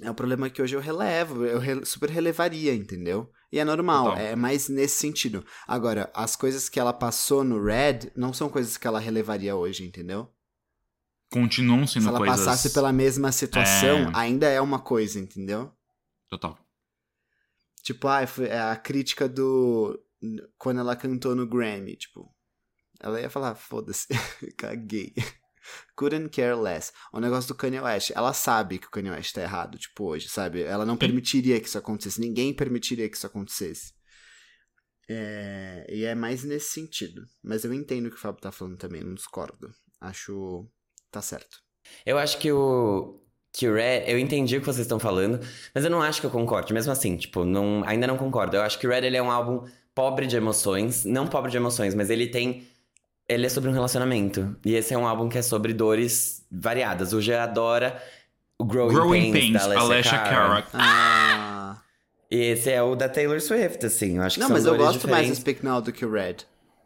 É 0.00 0.10
um 0.10 0.14
problema 0.14 0.50
que 0.50 0.60
hoje 0.60 0.74
eu 0.74 0.80
relevo, 0.80 1.44
eu 1.44 1.86
super 1.86 2.10
relevaria, 2.10 2.74
entendeu? 2.74 3.30
E 3.52 3.60
é 3.60 3.64
normal, 3.64 4.10
Total. 4.10 4.20
é 4.24 4.34
mais 4.34 4.68
nesse 4.68 4.96
sentido. 4.96 5.46
Agora, 5.68 6.10
as 6.12 6.34
coisas 6.34 6.68
que 6.68 6.80
ela 6.80 6.92
passou 6.92 7.44
no 7.44 7.62
Red 7.62 8.10
não 8.16 8.32
são 8.32 8.48
coisas 8.48 8.76
que 8.76 8.86
ela 8.88 8.98
relevaria 8.98 9.54
hoje, 9.54 9.84
entendeu? 9.84 10.28
Continuam 11.30 11.86
sendo 11.86 12.02
Se 12.02 12.08
ela 12.08 12.18
coisas... 12.18 12.38
passasse 12.40 12.70
pela 12.72 12.92
mesma 12.92 13.30
situação, 13.30 14.08
É. 14.08 14.12
ainda 14.14 14.48
é 14.48 14.60
uma 14.60 14.80
coisa, 14.80 15.20
entendeu? 15.20 15.72
Total. 16.28 16.58
Tipo, 17.84 18.08
ah, 18.08 18.24
a 18.72 18.76
crítica 18.76 19.28
do. 19.28 19.96
Quando 20.58 20.80
ela 20.80 20.96
cantou 20.96 21.34
no 21.36 21.46
Grammy, 21.46 21.96
tipo. 21.96 22.34
Ela 22.98 23.20
ia 23.20 23.30
falar, 23.30 23.54
foda-se, 23.54 24.08
caguei. 24.58 25.12
Couldn't 25.96 26.30
care 26.30 26.54
less. 26.54 26.92
O 27.12 27.20
negócio 27.20 27.48
do 27.48 27.54
Kanye 27.54 27.80
West, 27.80 28.10
ela 28.14 28.32
sabe 28.32 28.78
que 28.78 28.86
o 28.86 28.90
Kanye 28.90 29.10
West 29.10 29.34
tá 29.34 29.42
errado, 29.42 29.78
tipo, 29.78 30.04
hoje, 30.04 30.28
sabe? 30.28 30.62
Ela 30.62 30.84
não 30.84 30.96
permitiria 30.96 31.60
que 31.60 31.68
isso 31.68 31.78
acontecesse, 31.78 32.20
ninguém 32.20 32.54
permitiria 32.54 33.08
que 33.08 33.16
isso 33.16 33.26
acontecesse. 33.26 33.92
É, 35.08 35.86
e 35.88 36.04
é 36.04 36.14
mais 36.14 36.44
nesse 36.44 36.72
sentido. 36.72 37.22
Mas 37.42 37.64
eu 37.64 37.72
entendo 37.72 38.06
o 38.06 38.10
que 38.10 38.16
o 38.16 38.20
Fábio 38.20 38.40
tá 38.40 38.50
falando 38.50 38.76
também, 38.76 39.02
não 39.02 39.14
discordo. 39.14 39.70
Acho. 40.00 40.66
tá 41.10 41.22
certo. 41.22 41.58
Eu 42.04 42.18
acho 42.18 42.38
que 42.38 42.50
o. 42.52 43.20
Que 43.52 43.68
o 43.68 43.74
Red. 43.74 44.04
Eu 44.06 44.18
entendi 44.18 44.56
o 44.56 44.60
que 44.60 44.66
vocês 44.66 44.84
estão 44.84 44.98
falando, 44.98 45.38
mas 45.74 45.84
eu 45.84 45.90
não 45.90 46.02
acho 46.02 46.20
que 46.20 46.26
eu 46.26 46.30
concorde. 46.30 46.72
Mesmo 46.72 46.92
assim, 46.92 47.16
tipo, 47.16 47.44
não, 47.44 47.84
ainda 47.86 48.06
não 48.06 48.16
concordo. 48.16 48.56
Eu 48.56 48.62
acho 48.62 48.78
que 48.78 48.86
o 48.86 48.90
Red 48.90 49.06
ele 49.06 49.16
é 49.16 49.22
um 49.22 49.30
álbum 49.30 49.64
pobre 49.94 50.26
de 50.26 50.36
emoções. 50.36 51.04
Não 51.04 51.26
pobre 51.26 51.50
de 51.50 51.56
emoções, 51.56 51.94
mas 51.94 52.10
ele 52.10 52.28
tem. 52.28 52.66
Ele 53.28 53.46
é 53.46 53.48
sobre 53.48 53.70
um 53.70 53.72
relacionamento. 53.72 54.56
E 54.64 54.74
esse 54.74 54.92
é 54.92 54.98
um 54.98 55.06
álbum 55.06 55.28
que 55.28 55.38
é 55.38 55.42
sobre 55.42 55.72
dores 55.72 56.46
variadas. 56.50 57.12
O 57.12 57.20
G 57.20 57.34
adora 57.34 58.00
o 58.58 58.64
Growing, 58.64 58.94
Growing 58.94 59.32
Pains, 59.32 59.32
Pains, 59.32 59.52
da 59.52 59.64
Alessia, 59.64 59.82
Alessia 59.82 60.18
Cara. 60.18 60.66
Ah. 60.72 61.78
E 62.30 62.36
esse 62.36 62.70
é 62.70 62.82
o 62.82 62.94
da 62.94 63.08
Taylor 63.08 63.40
Swift, 63.40 63.86
assim. 63.86 64.16
Eu 64.16 64.22
acho 64.22 64.36
que 64.36 64.40
Não, 64.40 64.48
são 64.48 64.56
mas 64.56 64.66
eu 64.66 64.76
gosto 64.76 65.08
mais 65.08 65.26
do 65.28 65.32
diferentes. 65.32 65.38
Speak 65.38 65.64
Now 65.64 65.80
do 65.80 65.92
que 65.92 66.04
o 66.04 66.10
Red. 66.10 66.36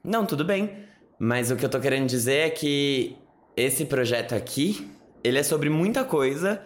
Não, 0.05 0.25
tudo 0.25 0.45
bem. 0.45 0.85
Mas 1.19 1.51
o 1.51 1.57
que 1.57 1.65
eu 1.65 1.69
tô 1.69 1.81
querendo 1.81 2.07
dizer 2.07 2.47
é 2.47 2.51
que 2.51 3.17
esse 3.57 3.85
projeto 3.85 4.35
aqui, 4.35 4.89
ele 5.25 5.39
é 5.39 5.43
sobre 5.43 5.69
muita 5.69 6.05
coisa 6.05 6.63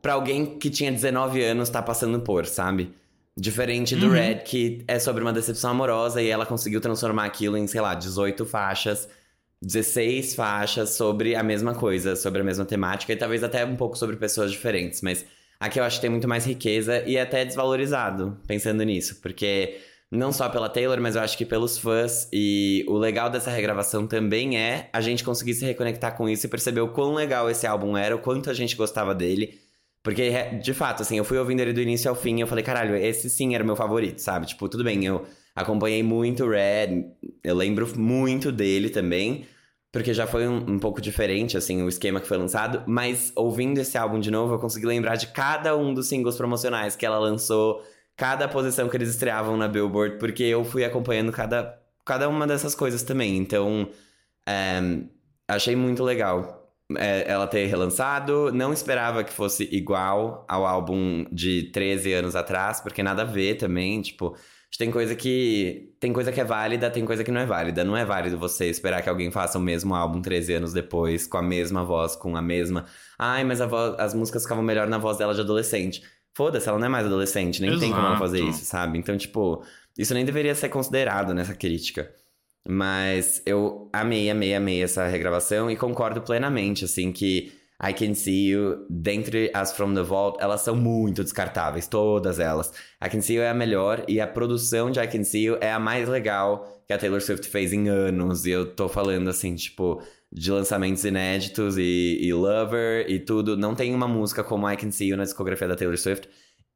pra 0.00 0.14
alguém 0.14 0.58
que 0.58 0.70
tinha 0.70 0.90
19 0.90 1.42
anos 1.44 1.68
tá 1.68 1.82
passando 1.82 2.20
por, 2.20 2.46
sabe? 2.46 2.94
Diferente 3.40 3.96
do 3.96 4.06
Uhum. 4.06 4.12
Red, 4.12 4.34
que 4.44 4.84
é 4.86 4.98
sobre 4.98 5.22
uma 5.22 5.32
decepção 5.32 5.70
amorosa 5.70 6.20
e 6.20 6.28
ela 6.28 6.44
conseguiu 6.44 6.80
transformar 6.80 7.24
aquilo 7.24 7.56
em, 7.56 7.66
sei 7.66 7.80
lá, 7.80 7.94
18 7.94 8.44
faixas, 8.44 9.08
16 9.62 10.34
faixas 10.34 10.90
sobre 10.90 11.34
a 11.34 11.42
mesma 11.42 11.74
coisa, 11.74 12.16
sobre 12.16 12.42
a 12.42 12.44
mesma 12.44 12.66
temática 12.66 13.12
e 13.12 13.16
talvez 13.16 13.42
até 13.42 13.64
um 13.64 13.76
pouco 13.76 13.96
sobre 13.96 14.16
pessoas 14.16 14.52
diferentes, 14.52 15.00
mas 15.00 15.24
aqui 15.58 15.80
eu 15.80 15.84
acho 15.84 15.96
que 15.96 16.02
tem 16.02 16.10
muito 16.10 16.28
mais 16.28 16.44
riqueza 16.44 17.02
e 17.06 17.18
até 17.18 17.44
desvalorizado 17.44 18.36
pensando 18.46 18.82
nisso, 18.82 19.18
porque 19.22 19.78
não 20.10 20.32
só 20.32 20.48
pela 20.48 20.68
Taylor, 20.68 21.00
mas 21.00 21.14
eu 21.14 21.22
acho 21.22 21.38
que 21.38 21.46
pelos 21.46 21.78
fãs. 21.78 22.28
E 22.32 22.84
o 22.88 22.98
legal 22.98 23.30
dessa 23.30 23.50
regravação 23.50 24.06
também 24.06 24.58
é 24.58 24.90
a 24.92 25.00
gente 25.00 25.22
conseguir 25.22 25.54
se 25.54 25.64
reconectar 25.64 26.16
com 26.16 26.28
isso 26.28 26.46
e 26.46 26.48
perceber 26.48 26.80
o 26.80 26.88
quão 26.88 27.14
legal 27.14 27.48
esse 27.48 27.66
álbum 27.66 27.96
era, 27.96 28.16
o 28.16 28.18
quanto 28.18 28.50
a 28.50 28.54
gente 28.54 28.74
gostava 28.74 29.14
dele. 29.14 29.58
Porque, 30.02 30.30
de 30.62 30.72
fato, 30.72 31.02
assim, 31.02 31.18
eu 31.18 31.24
fui 31.24 31.38
ouvindo 31.38 31.60
ele 31.60 31.72
do 31.72 31.80
início 31.80 32.08
ao 32.08 32.16
fim 32.16 32.38
e 32.38 32.40
eu 32.40 32.46
falei, 32.46 32.64
caralho, 32.64 32.96
esse 32.96 33.28
sim 33.28 33.54
era 33.54 33.62
meu 33.62 33.76
favorito, 33.76 34.18
sabe? 34.20 34.46
Tipo, 34.46 34.68
tudo 34.68 34.82
bem, 34.82 35.04
eu 35.04 35.26
acompanhei 35.54 36.02
muito 36.02 36.44
o 36.44 36.50
Red, 36.50 37.04
eu 37.44 37.54
lembro 37.54 37.86
muito 37.98 38.50
dele 38.50 38.88
também, 38.88 39.46
porque 39.92 40.14
já 40.14 40.26
foi 40.26 40.48
um, 40.48 40.56
um 40.56 40.78
pouco 40.78 41.02
diferente, 41.02 41.56
assim, 41.56 41.82
o 41.82 41.88
esquema 41.88 42.18
que 42.18 42.26
foi 42.26 42.38
lançado, 42.38 42.82
mas 42.86 43.30
ouvindo 43.36 43.78
esse 43.78 43.98
álbum 43.98 44.18
de 44.18 44.30
novo, 44.30 44.54
eu 44.54 44.58
consegui 44.58 44.86
lembrar 44.86 45.16
de 45.16 45.26
cada 45.28 45.76
um 45.76 45.92
dos 45.92 46.08
singles 46.08 46.36
promocionais 46.36 46.96
que 46.96 47.04
ela 47.04 47.18
lançou, 47.18 47.84
cada 48.16 48.48
posição 48.48 48.88
que 48.88 48.96
eles 48.96 49.10
estreavam 49.10 49.56
na 49.56 49.68
Billboard, 49.68 50.18
porque 50.18 50.44
eu 50.44 50.64
fui 50.64 50.82
acompanhando 50.82 51.30
cada, 51.30 51.78
cada 52.06 52.26
uma 52.28 52.46
dessas 52.46 52.74
coisas 52.74 53.02
também. 53.02 53.36
Então, 53.36 53.90
é, 54.46 54.80
achei 55.46 55.76
muito 55.76 56.02
legal 56.02 56.59
é, 56.96 57.24
ela 57.30 57.46
ter 57.46 57.66
relançado. 57.66 58.52
Não 58.52 58.72
esperava 58.72 59.22
que 59.24 59.32
fosse 59.32 59.68
igual 59.72 60.44
ao 60.48 60.66
álbum 60.66 61.24
de 61.30 61.64
13 61.72 62.12
anos 62.12 62.36
atrás, 62.36 62.80
porque 62.80 63.02
nada 63.02 63.22
a 63.22 63.24
ver 63.24 63.56
também. 63.56 64.00
Tipo, 64.02 64.36
tem 64.78 64.90
coisa 64.90 65.14
que. 65.14 65.92
Tem 66.00 66.12
coisa 66.12 66.32
que 66.32 66.40
é 66.40 66.44
válida, 66.44 66.90
tem 66.90 67.04
coisa 67.04 67.22
que 67.24 67.30
não 67.30 67.40
é 67.40 67.46
válida. 67.46 67.84
Não 67.84 67.96
é 67.96 68.04
válido 68.04 68.38
você 68.38 68.66
esperar 68.66 69.02
que 69.02 69.08
alguém 69.08 69.30
faça 69.30 69.58
o 69.58 69.60
mesmo 69.60 69.94
álbum 69.94 70.22
13 70.22 70.54
anos 70.54 70.72
depois, 70.72 71.26
com 71.26 71.36
a 71.38 71.42
mesma 71.42 71.84
voz, 71.84 72.16
com 72.16 72.36
a 72.36 72.42
mesma. 72.42 72.86
Ai, 73.18 73.44
mas 73.44 73.60
a 73.60 73.66
voz- 73.66 73.94
as 73.98 74.14
músicas 74.14 74.42
ficavam 74.42 74.62
melhor 74.64 74.86
na 74.86 74.98
voz 74.98 75.18
dela 75.18 75.34
de 75.34 75.40
adolescente. 75.40 76.02
Foda-se, 76.34 76.68
ela 76.68 76.78
não 76.78 76.86
é 76.86 76.88
mais 76.88 77.04
adolescente, 77.06 77.60
nem 77.60 77.76
tem 77.78 77.90
como 77.90 78.06
ela 78.06 78.16
fazer 78.16 78.38
Exato. 78.38 78.50
isso, 78.52 78.64
sabe? 78.64 78.98
Então, 78.98 79.16
tipo, 79.18 79.62
isso 79.98 80.14
nem 80.14 80.24
deveria 80.24 80.54
ser 80.54 80.68
considerado 80.68 81.34
nessa 81.34 81.54
crítica. 81.54 82.10
Mas 82.68 83.42
eu 83.46 83.88
amei, 83.92 84.30
amei, 84.30 84.54
amei 84.54 84.82
essa 84.82 85.06
regravação 85.06 85.70
e 85.70 85.76
concordo 85.76 86.20
plenamente, 86.20 86.84
assim, 86.84 87.10
que 87.10 87.52
I 87.82 87.94
Can 87.94 88.14
See 88.14 88.50
You, 88.50 88.84
dentre 88.90 89.50
as 89.54 89.72
From 89.72 89.94
the 89.94 90.02
Vault, 90.02 90.36
elas 90.38 90.60
são 90.60 90.76
muito 90.76 91.24
descartáveis, 91.24 91.88
todas 91.88 92.38
elas. 92.38 92.70
I 93.02 93.08
Can 93.08 93.22
See 93.22 93.36
You 93.36 93.42
é 93.42 93.48
a 93.48 93.54
melhor 93.54 94.04
e 94.06 94.20
a 94.20 94.26
produção 94.26 94.90
de 94.90 95.00
I 95.00 95.08
Can 95.08 95.24
See 95.24 95.44
You 95.44 95.56
é 95.62 95.72
a 95.72 95.78
mais 95.78 96.06
legal 96.06 96.84
que 96.86 96.92
a 96.92 96.98
Taylor 96.98 97.22
Swift 97.22 97.48
fez 97.48 97.72
em 97.72 97.88
anos. 97.88 98.44
E 98.44 98.50
eu 98.50 98.74
tô 98.74 98.86
falando, 98.86 99.30
assim, 99.30 99.54
tipo, 99.54 100.02
de 100.30 100.50
lançamentos 100.50 101.04
inéditos 101.04 101.78
e, 101.78 102.18
e 102.20 102.34
Lover 102.34 103.06
e 103.08 103.18
tudo. 103.18 103.56
Não 103.56 103.74
tem 103.74 103.94
uma 103.94 104.06
música 104.06 104.44
como 104.44 104.70
I 104.70 104.76
Can 104.76 104.90
See 104.90 105.08
You 105.08 105.16
na 105.16 105.24
discografia 105.24 105.66
da 105.66 105.74
Taylor 105.74 105.96
Swift. 105.96 106.28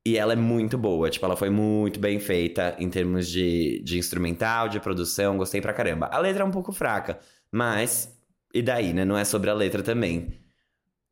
E 0.06 0.18
ela 0.18 0.34
é 0.34 0.36
muito 0.36 0.76
boa, 0.76 1.08
tipo, 1.08 1.24
ela 1.24 1.36
foi 1.36 1.48
muito 1.48 1.98
bem 1.98 2.18
feita 2.20 2.76
em 2.78 2.90
termos 2.90 3.26
de, 3.26 3.80
de 3.82 3.98
instrumental, 3.98 4.68
de 4.68 4.78
produção, 4.78 5.38
gostei 5.38 5.62
pra 5.62 5.72
caramba. 5.72 6.06
A 6.12 6.18
letra 6.18 6.42
é 6.42 6.46
um 6.46 6.50
pouco 6.50 6.72
fraca, 6.72 7.18
mas. 7.50 8.14
E 8.52 8.62
daí, 8.62 8.92
né? 8.92 9.04
Não 9.04 9.16
é 9.16 9.24
sobre 9.24 9.50
a 9.50 9.54
letra 9.54 9.82
também. 9.82 10.38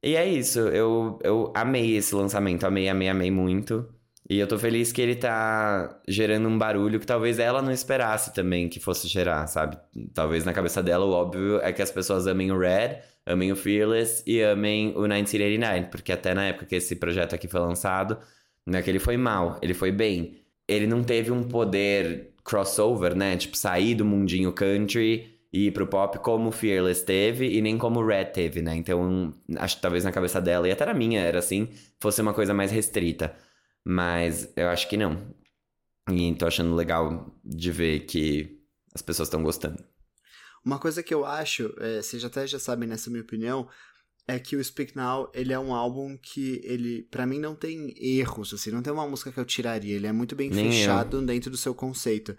E 0.03 0.17
é 0.17 0.27
isso, 0.27 0.59
eu, 0.61 1.19
eu 1.23 1.53
amei 1.55 1.97
esse 1.97 2.15
lançamento, 2.15 2.65
amei, 2.67 2.89
amei, 2.89 3.09
amei 3.09 3.31
muito. 3.31 3.89
E 4.29 4.39
eu 4.39 4.47
tô 4.49 4.59
feliz 4.59 4.93
que 4.93 5.01
ele 5.01 5.15
tá 5.17 6.01
gerando 6.09 6.49
um 6.49 6.59
barulho 6.59 6.99
que 7.01 7.07
talvez 7.07 7.39
ela 7.39 7.63
não 7.63 7.73
esperasse 7.73 8.33
também 8.33 8.69
que 8.69 8.81
fosse 8.81 9.07
gerar, 9.09 9.47
sabe? 9.47 9.79
Talvez 10.15 10.45
na 10.45 10.53
cabeça 10.53 10.83
dela 10.83 11.05
o 11.05 11.11
óbvio 11.11 11.61
é 11.61 11.73
que 11.73 11.83
as 11.83 11.91
pessoas 11.91 12.27
amem 12.27 12.51
o 12.51 12.59
Red, 12.59 13.01
amem 13.27 13.53
o 13.53 13.57
Fearless 13.57 14.23
e 14.27 14.41
amem 14.41 14.91
o 14.97 15.01
1989, 15.03 15.89
porque 15.91 16.13
até 16.13 16.35
na 16.35 16.47
época 16.47 16.67
que 16.67 16.75
esse 16.77 16.97
projeto 16.97 17.35
aqui 17.35 17.47
foi 17.49 17.61
lançado, 17.61 18.19
não 18.67 18.79
é 18.79 18.83
que 18.83 18.91
ele 18.91 18.99
foi 18.99 19.17
mal, 19.17 19.59
ele 19.63 19.75
foi 19.75 19.91
bem. 19.91 20.39
Ele 20.69 20.87
não 20.87 21.03
teve 21.03 21.31
um 21.31 21.43
poder 21.43 22.33
crossover, 22.45 23.15
né? 23.15 23.37
Tipo, 23.37 23.57
sair 23.57 23.95
do 23.95 24.05
mundinho 24.05 24.53
country 24.53 25.39
e 25.53 25.67
ir 25.67 25.73
pro 25.73 25.87
pop 25.87 26.19
como 26.21 26.51
Fearless 26.51 27.05
teve 27.05 27.47
e 27.47 27.61
nem 27.61 27.77
como 27.77 28.05
Red 28.05 28.27
teve, 28.27 28.63
né? 28.63 28.75
Então, 28.75 29.35
acho 29.57 29.77
que 29.77 29.83
talvez 29.83 30.05
na 30.05 30.13
cabeça 30.13 30.41
dela, 30.41 30.67
e 30.67 30.71
até 30.71 30.87
na 30.87 30.95
minha 30.95 31.21
era 31.21 31.39
assim, 31.39 31.69
fosse 32.01 32.23
uma 32.23 32.33
coisa 32.33 32.55
mais 32.55 32.71
restrita. 32.71 33.37
Mas 33.85 34.51
eu 34.57 34.69
acho 34.69 34.89
que 34.89 34.97
não. 34.97 35.19
E 36.11 36.35
tô 36.35 36.47
achando 36.47 36.75
legal 36.75 37.33
de 37.45 37.71
ver 37.71 38.01
que 38.01 38.61
as 38.95 39.03
pessoas 39.03 39.29
estão 39.29 39.43
gostando. 39.43 39.83
Uma 40.65 40.79
coisa 40.79 41.03
que 41.03 41.13
eu 41.13 41.25
acho, 41.25 41.75
é, 41.81 42.01
vocês 42.01 42.25
até 42.25 42.47
já 42.47 42.59
sabem 42.59 42.89
nessa 42.89 43.11
minha 43.11 43.23
opinião, 43.23 43.69
é 44.35 44.39
que 44.39 44.57
o 44.57 44.65
Speak 44.65 44.97
Now, 44.97 45.31
ele 45.35 45.53
é 45.53 45.59
um 45.59 45.75
álbum 45.75 46.17
que 46.17 46.61
ele, 46.65 47.03
para 47.11 47.27
mim, 47.27 47.39
não 47.39 47.55
tem 47.55 47.95
erros, 47.97 48.53
assim, 48.55 48.71
não 48.71 48.83
tem 48.83 48.93
uma 48.93 49.07
música 49.07 49.31
que 49.31 49.39
eu 49.39 49.45
tiraria, 49.45 49.95
ele 49.95 50.07
é 50.07 50.13
muito 50.13 50.35
bem 50.35 50.51
Nem 50.51 50.71
fechado 50.71 51.21
dentro 51.23 51.51
do 51.51 51.57
seu 51.57 51.75
conceito. 51.75 52.37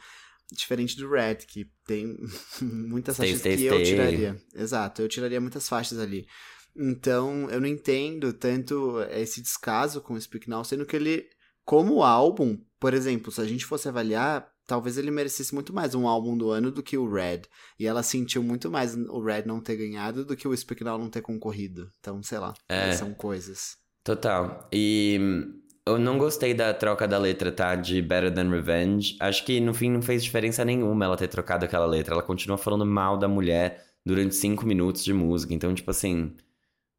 Diferente 0.52 0.98
do 0.98 1.10
Red, 1.10 1.38
que 1.48 1.66
tem 1.86 2.16
muitas 2.62 3.18
faixas 3.18 3.40
stay, 3.40 3.58
que 3.58 3.66
eu 3.66 3.74
stay. 3.74 3.86
tiraria. 3.86 4.42
Exato, 4.54 5.02
eu 5.02 5.08
tiraria 5.08 5.40
muitas 5.40 5.68
faixas 5.68 6.00
ali. 6.00 6.28
Então, 6.76 7.50
eu 7.50 7.62
não 7.62 7.68
entendo 7.68 8.34
tanto 8.34 9.00
esse 9.12 9.42
descaso 9.42 10.02
com 10.02 10.16
o 10.16 10.22
Speak 10.22 10.50
Now, 10.50 10.64
sendo 10.64 10.86
que 10.86 10.96
ele, 10.96 11.26
como 11.64 12.04
álbum, 12.04 12.60
por 12.80 12.94
exemplo, 12.94 13.32
se 13.32 13.40
a 13.42 13.46
gente 13.46 13.66
fosse 13.66 13.88
avaliar, 13.88 14.53
talvez 14.66 14.98
ele 14.98 15.12
merecesse 15.12 15.54
muito 15.54 15.74
mais 15.74 15.94
um 15.96 16.08
álbum 16.08 16.38
do 16.38 16.50
ano 16.52 16.72
do 16.72 16.82
que 16.84 16.98
o 16.98 17.12
Red. 17.12 17.42
E 17.80 17.86
ela 17.86 18.04
sentiu 18.04 18.42
muito 18.44 18.70
mais 18.72 18.96
o 18.96 19.22
Red 19.24 19.44
não 19.46 19.60
ter 19.62 19.76
ganhado 19.78 20.26
do 20.26 20.36
que 20.36 20.48
o 20.48 20.56
Speak 20.56 20.84
Now 20.84 20.98
não 20.98 21.10
ter 21.10 21.22
concorrido. 21.22 21.92
Então, 22.00 22.22
sei 22.24 22.40
lá, 22.40 22.54
É. 22.70 22.94
são 22.94 23.14
coisas. 23.14 23.76
Total. 24.04 24.68
E 24.72 25.18
hum, 25.22 25.62
eu 25.86 25.98
não 26.00 26.18
gostei 26.18 26.54
da 26.54 26.74
troca 26.74 27.08
da 27.08 27.18
letra, 27.18 27.52
tá? 27.52 27.76
De 27.76 28.02
Better 28.02 28.34
Than 28.34 28.50
Revenge. 28.50 29.16
Acho 29.20 29.46
que 29.46 29.60
no 29.60 29.74
fim 29.74 29.90
não 29.90 30.02
fez 30.02 30.24
diferença 30.24 30.64
nenhuma 30.66 31.06
ela 31.06 31.18
ter 31.18 31.28
trocado 31.28 31.66
aquela 31.66 31.86
letra. 31.86 32.14
Ela 32.14 32.24
continua 32.24 32.58
falando 32.58 32.86
mal 32.86 33.18
da 33.18 33.28
mulher 33.28 33.84
durante 34.06 34.36
cinco 34.36 34.66
minutos 34.66 35.04
de 35.04 35.14
música. 35.14 35.54
Então, 35.54 35.74
tipo 35.74 35.92
assim, 35.92 36.36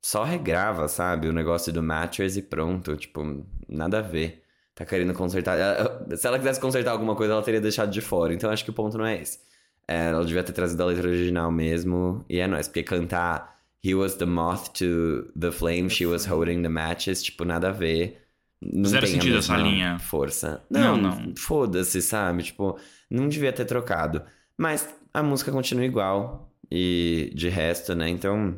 só 0.03 0.23
regrava, 0.25 0.87
sabe? 0.89 1.29
O 1.29 1.33
negócio 1.33 1.73
do 1.73 1.83
mattress 1.83 2.39
e 2.39 2.43
pronto. 2.43 2.97
Tipo, 2.97 3.47
nada 3.69 3.99
a 3.99 4.03
ver. 4.03 4.44
Tá 4.75 4.85
querendo 4.85 5.15
consertar. 5.15 5.57
ela- 5.59 6.17
Se 6.17 6.27
ela 6.27 6.39
quisesse 6.39 6.61
consertar 6.61 6.91
alguma 6.93 7.15
coisa, 7.15 7.33
ela 7.33 7.43
teria 7.43 7.61
deixado 7.61 7.91
de 7.91 8.01
fora. 8.01 8.35
Então, 8.35 8.51
acho 8.51 8.65
que 8.65 8.71
o 8.71 8.75
ponto 8.75 8.99
não 8.99 9.07
é 9.07 9.21
esse. 9.21 9.39
É, 9.87 10.09
ela 10.09 10.25
devia 10.25 10.43
ter 10.43 10.53
trazido 10.53 10.83
a 10.83 10.87
letra 10.87 11.09
original 11.09 11.51
mesmo. 11.53 12.25
E 12.29 12.39
é 12.41 12.47
nóis. 12.47 12.67
Porque 12.69 12.83
cantar 12.83 13.55
He 13.87 13.95
was 13.95 14.15
the 14.15 14.25
moth 14.25 14.71
to 14.79 15.31
the 15.39 15.53
flame, 15.53 15.91
she 15.91 16.07
was 16.07 16.25
holding 16.27 16.63
the 16.63 16.69
matches. 16.71 17.23
Tipo, 17.23 17.45
nada 17.45 17.69
a 17.69 17.73
ver. 17.73 18.23
Não 18.63 18.87
Zero 18.89 19.05
tem 19.07 19.11
a 19.17 19.21
sentido 19.21 19.37
essa 19.39 19.57
linha. 19.59 19.99
Força. 19.99 20.63
Não, 20.71 20.97
Não, 20.97 21.11
não. 21.21 21.35
Foda-se, 21.37 22.01
sabe? 22.01 22.43
Tipo, 22.45 22.79
não 23.11 23.29
devia 23.29 23.53
ter 23.53 23.67
trocado. 23.67 24.23
Mas 24.57 24.89
a 25.13 25.23
música 25.23 25.53
continua 25.53 25.85
igual. 25.85 26.51
E 26.71 27.31
de 27.35 27.51
resto, 27.51 27.95
né? 27.95 28.09
Então, 28.09 28.55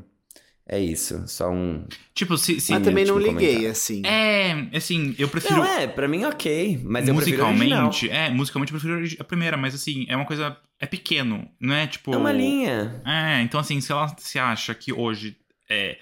é 0.68 0.80
isso. 0.80 1.22
Só 1.28 1.48
um. 1.48 1.86
Tipo, 2.12 2.36
se. 2.36 2.60
se 2.60 2.72
Mas 2.72 2.82
também 2.82 3.04
não 3.04 3.14
último 3.14 3.34
liguei, 3.34 3.48
comentário. 3.54 3.70
assim. 3.70 4.02
é, 4.04 4.76
assim, 4.76 5.14
eu 5.16 5.28
prefiro. 5.28 5.58
Não, 5.58 5.64
é, 5.64 5.86
pra 5.86 6.08
mim 6.08 6.24
ok. 6.24 6.80
Mas 6.82 7.06
eu 7.06 7.14
prefiro 7.14 7.44
a 7.44 7.48
original. 7.48 7.86
musicalmente, 7.86 8.10
é, 8.10 8.30
musicalmente 8.30 8.72
eu 8.72 8.80
prefiro 8.80 9.16
a 9.20 9.24
primeira, 9.24 9.56
mas 9.56 9.76
assim, 9.76 10.06
é 10.08 10.16
uma 10.16 10.26
coisa. 10.26 10.56
É 10.80 10.86
pequeno, 10.86 11.48
não 11.60 11.72
é 11.72 11.86
tipo. 11.86 12.12
É 12.12 12.16
uma 12.16 12.32
linha. 12.32 13.00
É, 13.06 13.42
então 13.42 13.60
assim, 13.60 13.80
se 13.80 13.92
ela 13.92 14.08
se 14.18 14.40
acha 14.40 14.74
que 14.74 14.92
hoje 14.92 15.36
é. 15.70 15.98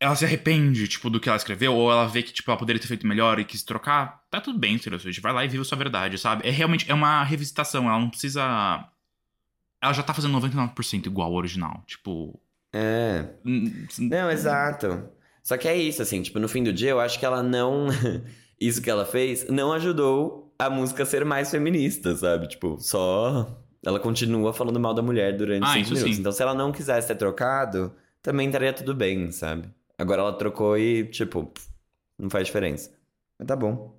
Ela 0.00 0.14
se 0.16 0.24
arrepende, 0.24 0.86
tipo, 0.86 1.08
do 1.10 1.18
que 1.20 1.28
ela 1.28 1.36
escreveu, 1.36 1.74
ou 1.74 1.90
ela 1.90 2.06
vê 2.06 2.22
que, 2.22 2.32
tipo, 2.32 2.48
ela 2.48 2.58
poderia 2.58 2.80
ter 2.80 2.86
feito 2.86 3.06
melhor 3.06 3.40
e 3.40 3.44
quis 3.44 3.64
trocar, 3.64 4.22
tá 4.30 4.40
tudo 4.40 4.56
bem, 4.56 4.78
Taylor 4.78 5.00
Swift. 5.00 5.20
Vai 5.20 5.32
lá 5.32 5.44
e 5.44 5.48
vive 5.48 5.62
a 5.62 5.64
sua 5.64 5.76
verdade, 5.76 6.16
sabe? 6.18 6.46
É 6.46 6.52
realmente, 6.52 6.88
é 6.88 6.94
uma 6.94 7.24
revisitação, 7.24 7.88
ela 7.88 7.98
não 7.98 8.08
precisa... 8.08 8.88
Ela 9.82 9.92
já 9.92 10.04
tá 10.04 10.14
fazendo 10.14 10.40
99% 10.40 11.06
igual 11.06 11.28
ao 11.28 11.34
original, 11.34 11.82
tipo... 11.84 12.40
É. 12.72 13.30
hum, 13.44 13.86
Não, 13.98 14.30
exato. 14.30 15.08
Só 15.42 15.56
que 15.56 15.66
é 15.66 15.76
isso, 15.76 16.02
assim, 16.02 16.20
tipo, 16.22 16.38
no 16.38 16.48
fim 16.48 16.62
do 16.62 16.72
dia, 16.72 16.90
eu 16.90 17.00
acho 17.00 17.18
que 17.18 17.24
ela 17.24 17.42
não. 17.42 17.86
isso 18.60 18.82
que 18.82 18.90
ela 18.90 19.04
fez 19.06 19.48
não 19.48 19.72
ajudou 19.72 20.52
a 20.58 20.68
música 20.68 21.02
a 21.04 21.06
ser 21.06 21.24
mais 21.24 21.50
feminista, 21.50 22.14
sabe? 22.16 22.48
Tipo, 22.48 22.76
só. 22.78 23.62
Ela 23.84 24.00
continua 24.00 24.52
falando 24.52 24.78
mal 24.80 24.92
da 24.92 25.00
mulher 25.02 25.36
durante 25.36 25.62
Ah, 25.64 25.72
cinco 25.74 25.84
isso 25.84 25.94
minutos. 25.94 26.14
sim. 26.16 26.20
Então, 26.20 26.32
se 26.32 26.42
ela 26.42 26.52
não 26.52 26.72
quisesse 26.72 27.06
ter 27.08 27.14
trocado, 27.14 27.94
também 28.20 28.48
estaria 28.48 28.72
tudo 28.72 28.94
bem, 28.94 29.30
sabe? 29.30 29.68
Agora 29.96 30.20
ela 30.22 30.32
trocou 30.32 30.76
e, 30.76 31.04
tipo, 31.06 31.50
não 32.18 32.28
faz 32.28 32.46
diferença. 32.46 32.90
Mas 33.38 33.46
tá 33.48 33.54
bom. 33.56 33.96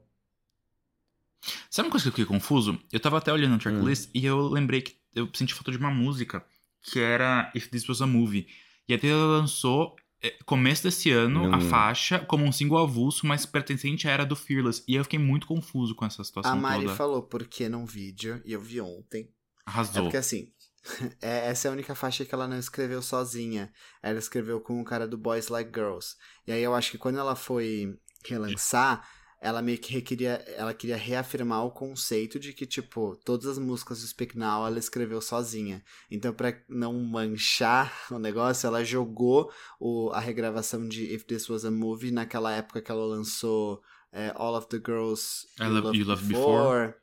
Sabe 1.69 1.87
uma 1.87 1.91
coisa 1.91 2.03
que 2.03 2.09
eu 2.09 2.11
fiquei 2.11 2.25
confuso? 2.25 2.77
Eu 2.91 2.99
tava 2.99 3.17
até 3.17 3.31
olhando 3.31 3.55
Hum. 3.55 3.57
tracklist 3.57 4.09
e 4.13 4.25
eu 4.25 4.47
lembrei 4.49 4.81
que 4.81 4.95
eu 5.15 5.27
senti 5.33 5.53
falta 5.53 5.71
de 5.71 5.77
uma 5.77 5.89
música 5.89 6.43
que 6.81 6.99
era 6.99 7.51
If 7.55 7.67
This 7.69 7.87
Was 7.87 8.01
a 8.01 8.07
Movie. 8.07 8.47
E 8.87 8.93
a 8.93 8.99
Taylor 8.99 9.27
lançou, 9.39 9.95
eh, 10.21 10.35
começo 10.45 10.83
desse 10.83 11.11
ano, 11.11 11.45
a 11.45 11.57
Não. 11.57 11.61
faixa 11.61 12.19
como 12.19 12.43
um 12.45 12.51
single 12.51 12.79
avulso, 12.79 13.25
mas 13.27 13.45
pertencente 13.45 14.07
à 14.07 14.11
era 14.11 14.25
do 14.25 14.35
Fearless. 14.35 14.83
E 14.87 14.95
eu 14.95 15.03
fiquei 15.03 15.19
muito 15.19 15.45
confuso 15.47 15.93
com 15.95 16.05
essa 16.05 16.23
situação 16.23 16.51
A 16.51 16.55
Mari 16.55 16.83
toda. 16.85 16.95
falou 16.95 17.21
por 17.23 17.45
que 17.47 17.69
num 17.69 17.85
vídeo, 17.85 18.41
e 18.45 18.53
eu 18.53 18.61
vi 18.61 18.81
ontem. 18.81 19.23
É 19.23 19.29
Arrasou. 19.65 20.03
porque 20.03 20.17
assim, 20.17 20.51
é- 21.21 21.49
essa 21.49 21.67
é 21.67 21.69
a 21.69 21.73
única 21.73 21.93
faixa 21.93 22.25
que 22.25 22.33
ela 22.33 22.47
não 22.47 22.57
escreveu 22.57 23.01
sozinha. 23.01 23.71
Ela 24.01 24.17
escreveu 24.17 24.59
com 24.59 24.81
o 24.81 24.85
cara 24.85 25.07
do 25.07 25.17
Boys 25.17 25.49
Like 25.49 25.71
Girls. 25.73 26.15
E 26.47 26.51
aí 26.51 26.63
eu 26.63 26.73
acho 26.73 26.89
que 26.91 26.97
quando 26.97 27.19
ela 27.19 27.35
foi 27.35 27.95
relançar, 28.25 29.07
ela 29.41 29.61
meio 29.61 29.77
que 29.77 29.93
requeria, 29.93 30.43
ela 30.57 30.73
queria 30.73 30.97
reafirmar 30.97 31.65
o 31.65 31.71
conceito 31.71 32.39
de 32.39 32.51
que, 32.53 32.65
tipo, 32.65 33.15
todas 33.23 33.45
as 33.45 33.57
músicas 33.57 34.01
do 34.01 34.07
Speak 34.07 34.37
Now 34.37 34.67
ela 34.67 34.77
escreveu 34.79 35.21
sozinha. 35.21 35.81
Então, 36.11 36.33
pra 36.33 36.53
não 36.67 36.93
manchar 37.03 37.93
o 38.11 38.19
negócio, 38.19 38.67
ela 38.67 38.83
jogou 38.83 39.49
o, 39.79 40.09
a 40.11 40.19
regravação 40.19 40.87
de 40.87 41.05
If 41.13 41.23
This 41.23 41.49
Was 41.49 41.63
a 41.65 41.71
Movie 41.71 42.11
naquela 42.11 42.53
época 42.53 42.81
que 42.81 42.91
ela 42.91 43.05
lançou 43.05 43.81
é, 44.11 44.31
All 44.35 44.55
of 44.57 44.67
the 44.67 44.77
Girls 44.77 45.47
I 45.59 45.63
Love- 45.67 45.97
You 45.97 46.05
Loved 46.05 46.27
Before. 46.27 46.93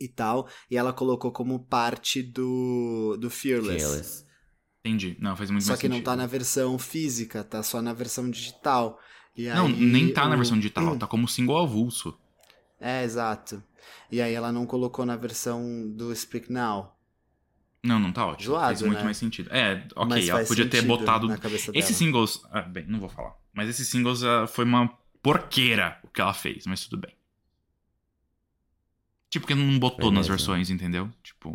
e 0.00 0.08
tal, 0.08 0.48
e 0.70 0.76
ela 0.76 0.92
colocou 0.92 1.30
como 1.30 1.64
parte 1.66 2.20
do, 2.22 3.16
do 3.20 3.30
Fearless. 3.30 3.78
Fearless. 3.84 4.26
Entendi. 4.84 5.16
Não, 5.20 5.36
faz 5.36 5.48
muito 5.50 5.64
Só 5.64 5.76
que 5.76 5.86
não 5.88 5.94
sentido. 5.96 6.06
tá 6.06 6.16
na 6.16 6.26
versão 6.26 6.76
física, 6.76 7.44
tá 7.44 7.62
só 7.62 7.80
na 7.80 7.92
versão 7.92 8.28
digital. 8.28 8.98
E 9.36 9.48
Não, 9.48 9.66
aí 9.66 9.72
nem 9.72 10.12
tá 10.12 10.28
na 10.28 10.34
o- 10.34 10.38
versão 10.38 10.56
digital, 10.56 10.96
tá 10.98 11.06
como 11.06 11.26
single 11.26 11.58
avulso. 11.58 12.16
É, 12.80 13.02
exato. 13.04 13.62
E 14.10 14.20
aí 14.20 14.34
ela 14.34 14.52
não 14.52 14.66
colocou 14.66 15.06
na 15.06 15.16
versão 15.16 15.88
do 15.90 16.14
Speak 16.14 16.52
Now. 16.52 16.94
Não, 17.82 17.98
não 17.98 18.12
tá 18.12 18.26
ótimo. 18.26 18.46
Zoado, 18.54 18.66
faz 18.66 18.82
muito 18.82 18.98
né? 18.98 19.04
mais 19.04 19.16
sentido. 19.16 19.48
É, 19.52 19.86
ok, 19.96 20.08
mas 20.08 20.28
ela 20.28 20.44
podia 20.44 20.68
ter 20.68 20.82
botado. 20.82 21.26
na 21.26 21.38
cabeça 21.38 21.72
Esses 21.74 21.96
singles. 21.96 22.42
Ah, 22.50 22.62
bem, 22.62 22.84
não 22.86 23.00
vou 23.00 23.08
falar. 23.08 23.34
Mas 23.52 23.68
esses 23.68 23.88
singles 23.88 24.22
ah, 24.22 24.46
foi 24.46 24.64
uma 24.64 24.88
porqueira 25.22 25.98
o 26.04 26.08
que 26.08 26.20
ela 26.20 26.34
fez, 26.34 26.66
mas 26.66 26.84
tudo 26.86 27.00
bem. 27.00 27.14
Tipo, 29.30 29.46
porque 29.46 29.54
não 29.54 29.78
botou 29.78 30.06
Foi 30.06 30.14
nas 30.14 30.28
versões, 30.28 30.68
entendeu? 30.70 31.10
Tipo. 31.22 31.50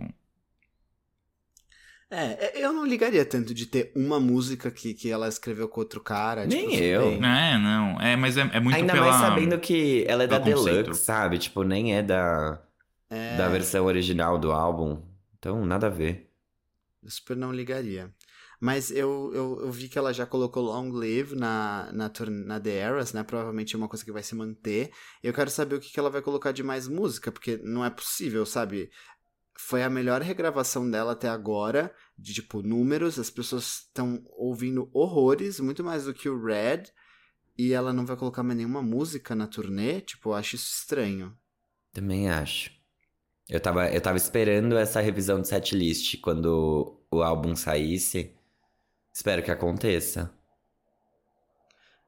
É, 2.09 2.63
eu 2.63 2.71
não 2.71 2.85
ligaria 2.85 3.25
tanto 3.25 3.53
de 3.53 3.65
ter 3.65 3.91
uma 3.95 4.19
música 4.19 4.71
que, 4.71 4.93
que 4.93 5.09
ela 5.11 5.27
escreveu 5.27 5.67
com 5.67 5.81
outro 5.81 6.01
cara. 6.01 6.45
Nem 6.45 6.69
tipo, 6.69 6.83
eu. 6.83 7.01
bem. 7.01 7.25
É, 7.25 7.57
não. 7.57 7.99
É, 8.01 8.15
mas 8.15 8.37
é, 8.37 8.41
é 8.53 8.59
muito 8.61 8.75
Ainda 8.75 8.93
pela. 8.93 9.05
mais 9.07 9.15
sabendo 9.17 9.59
que 9.59 10.05
ela 10.07 10.23
é 10.23 10.27
da 10.27 10.39
conceito. 10.39 10.45
Deluxe, 10.83 11.03
sabe? 11.03 11.37
Tipo, 11.37 11.63
nem 11.63 11.95
é 11.95 12.01
da, 12.03 12.61
É, 13.09 13.37
da 13.37 13.49
versão 13.49 13.85
original 13.85 14.37
do 14.39 14.51
álbum. 14.51 15.03
Então, 15.37 15.65
nada 15.65 15.87
a 15.87 15.89
ver. 15.89 16.31
eu 17.03 17.09
super 17.09 17.35
não 17.37 17.51
ligaria. 17.51 18.13
Mas 18.59 18.89
eu, 18.89 19.31
eu, 19.35 19.59
eu 19.61 19.71
vi 19.71 19.87
que 19.87 19.99
ela 19.99 20.11
já 20.11 20.25
colocou 20.25 20.63
Long 20.63 20.89
Live 20.91 21.35
na, 21.35 21.91
na, 21.93 22.09
turn- 22.09 22.43
na 22.45 22.59
The 22.59 22.71
Eras, 22.75 23.13
né? 23.13 23.23
Provavelmente 23.23 23.75
é 23.75 23.77
uma 23.77 23.87
coisa 23.87 24.03
que 24.03 24.11
vai 24.11 24.23
se 24.23 24.33
manter. 24.35 24.91
Eu 25.21 25.31
quero 25.33 25.49
saber 25.51 25.75
o 25.75 25.79
que, 25.79 25.91
que 25.91 25.99
ela 25.99 26.09
vai 26.09 26.21
colocar 26.23 26.51
de 26.51 26.63
mais 26.63 26.87
música, 26.87 27.31
porque 27.31 27.57
não 27.63 27.85
é 27.85 27.89
possível, 27.91 28.45
sabe? 28.47 28.89
Foi 29.59 29.83
a 29.83 29.89
melhor 29.89 30.21
regravação 30.21 30.89
dela 30.89 31.13
até 31.13 31.27
agora, 31.27 31.93
de 32.17 32.33
tipo 32.33 32.61
números, 32.61 33.17
as 33.17 33.29
pessoas 33.29 33.85
estão 33.87 34.23
ouvindo 34.37 34.89
horrores, 34.93 35.59
muito 35.59 35.83
mais 35.83 36.05
do 36.05 36.13
que 36.13 36.29
o 36.29 36.41
Red. 36.43 36.83
e 37.57 37.73
ela 37.73 37.91
não 37.91 38.05
vai 38.05 38.15
colocar 38.15 38.43
mais 38.43 38.57
nenhuma 38.57 38.81
música 38.81 39.33
na 39.35 39.47
turnê, 39.47 39.99
tipo, 40.01 40.29
eu 40.29 40.33
acho 40.35 40.55
isso 40.55 40.71
estranho. 40.81 41.35
Também 41.91 42.29
acho. 42.29 42.71
Eu 43.49 43.59
tava, 43.59 43.89
eu 43.91 44.01
tava 44.01 44.17
esperando 44.17 44.77
essa 44.77 45.01
revisão 45.01 45.41
de 45.41 45.47
setlist 45.47 46.19
quando 46.21 47.01
o 47.09 47.23
álbum 47.23 47.55
saísse. 47.55 48.35
Espero 49.11 49.41
que 49.41 49.49
aconteça. 49.49 50.31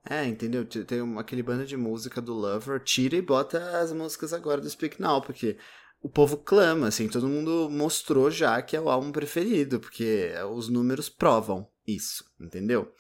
É, 0.08 0.26
entendeu? 0.26 0.66
Tem 0.66 1.00
aquele 1.18 1.44
bando 1.44 1.66
de 1.66 1.76
música 1.78 2.22
do 2.22 2.34
Lover, 2.34 2.80
tira 2.84 3.16
e 3.16 3.22
bota 3.22 3.80
as 3.80 3.92
músicas 3.92 4.34
agora 4.34 4.62
do 4.62 4.70
Speak 4.70 5.02
Now, 5.02 5.22
porque 5.22 5.58
o 6.02 6.10
povo 6.10 6.38
clama, 6.38 6.88
assim, 6.88 7.08
todo 7.08 7.28
mundo 7.28 7.70
mostrou 7.70 8.32
já 8.32 8.62
que 8.62 8.76
é 8.76 8.82
o 8.82 8.90
álbum 8.90 9.12
preferido, 9.12 9.80
porque 9.80 10.32
os 10.52 10.70
números 10.70 11.10
provam 11.10 11.68
isso, 11.86 12.24
entendeu? 12.40 12.92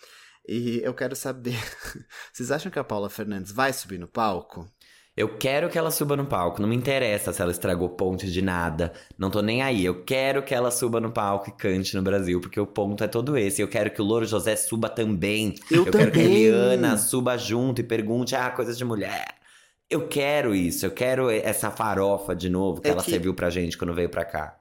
E 0.48 0.82
eu 0.84 0.94
quero 0.94 1.16
saber, 1.16 1.58
vocês 2.34 2.52
acham 2.52 2.72
que 2.72 2.80
a 2.80 2.84
Paula 2.84 3.10
Fernandes 3.10 3.52
vai 3.52 3.72
subir 3.72 4.00
no 4.00 4.08
palco? 4.08 4.68
Eu 5.20 5.38
quero 5.38 5.70
que 5.70 5.78
ela 5.78 5.92
suba 5.92 6.16
no 6.16 6.26
palco. 6.26 6.62
Não 6.62 6.70
me 6.70 6.78
interessa 6.78 7.34
se 7.34 7.42
ela 7.42 7.52
estragou 7.52 7.90
ponte 7.90 8.32
de 8.32 8.42
nada. 8.42 8.94
Não 9.18 9.30
tô 9.30 9.42
nem 9.42 9.62
aí. 9.62 9.84
Eu 9.84 10.06
quero 10.06 10.42
que 10.42 10.56
ela 10.56 10.72
suba 10.72 11.02
no 11.02 11.12
palco 11.12 11.50
e 11.50 11.52
cante 11.52 11.94
no 11.94 12.02
Brasil, 12.02 12.40
porque 12.40 12.58
o 12.58 12.66
ponto 12.66 13.04
é 13.04 13.08
todo 13.08 13.38
esse. 13.38 13.62
Eu 13.62 13.68
quero 13.68 13.92
que 13.92 14.02
o 14.02 14.06
Louro 14.06 14.26
José 14.26 14.56
suba 14.56 14.88
também. 14.88 15.56
Eu 15.70 15.84
quero 15.84 16.10
que 16.10 16.20
a 16.22 16.24
também. 16.24 16.46
Eliana 16.46 16.98
suba 16.98 17.38
junto 17.38 17.82
e 17.82 17.84
pergunte, 17.84 18.34
ah, 18.34 18.50
coisas 18.50 18.78
de 18.78 18.86
mulher. 18.86 19.39
Eu 19.90 20.08
quero 20.08 20.54
isso. 20.54 20.86
Eu 20.86 20.92
quero 20.92 21.30
essa 21.30 21.72
farofa 21.72 22.36
de 22.36 22.50
novo 22.50 22.82
que 22.82 22.88
É 22.88 22.92
ela 22.92 23.04
que- 23.04 23.10
serviu 23.12 23.34
pra 23.34 23.50
gente 23.50 23.78
quando 23.78 23.94
veio 23.94 24.10
pra 24.10 24.26
cá. 24.26 24.56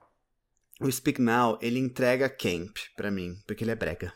O 0.80 0.90
Speak 0.90 1.20
Now, 1.20 1.58
ele 1.60 1.78
entrega 1.78 2.28
Camp 2.30 2.76
pra 2.96 3.10
mim, 3.10 3.36
porque 3.46 3.64
ele 3.64 3.72
é 3.72 3.74
brega. 3.74 4.12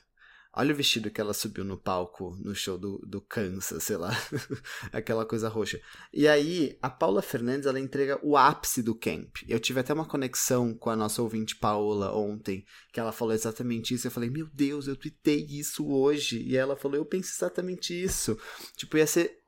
Olha 0.55 0.73
o 0.73 0.77
vestido 0.77 1.11
que 1.11 1.19
ela 1.21 1.33
subiu 1.33 1.65
no 1.65 1.79
palco 1.79 2.37
no 2.39 2.55
show 2.55 2.77
do, 2.77 2.99
do 3.07 3.23
Kansas, 3.23 3.83
sei 3.85 3.97
lá. 3.97 4.11
Aquela 4.93 5.25
coisa 5.25 5.49
roxa. 5.49 5.81
E 6.13 6.29
aí, 6.29 6.79
a 6.83 6.91
Paula 6.91 7.23
Fernandes, 7.23 7.67
ela 7.67 7.81
entrega 7.81 8.21
o 8.23 8.37
ápice 8.37 8.83
do 8.83 8.95
camp. 8.95 9.39
Eu 9.49 9.59
tive 9.59 9.81
até 9.81 9.95
uma 9.95 10.07
conexão 10.07 10.75
com 10.75 10.91
a 10.91 10.95
nossa 10.97 11.23
ouvinte 11.23 11.57
Paola 11.57 12.15
ontem, 12.15 12.65
que 12.93 13.01
ela 13.01 13.13
falou 13.13 13.33
exatamente 13.35 13.95
isso. 13.95 14.07
Eu 14.07 14.11
falei, 14.11 14.29
meu 14.29 14.47
Deus, 14.53 14.87
eu 14.87 14.95
tuitei 14.95 15.45
isso 15.49 15.89
hoje. 15.91 16.43
E 16.43 16.55
ela 16.55 16.77
falou, 16.77 16.99
eu 16.99 17.05
penso 17.07 17.33
exatamente 17.35 17.95
isso. 18.01 18.39
Tipo, 18.77 18.99
ia 18.99 19.07
ser 19.07 19.42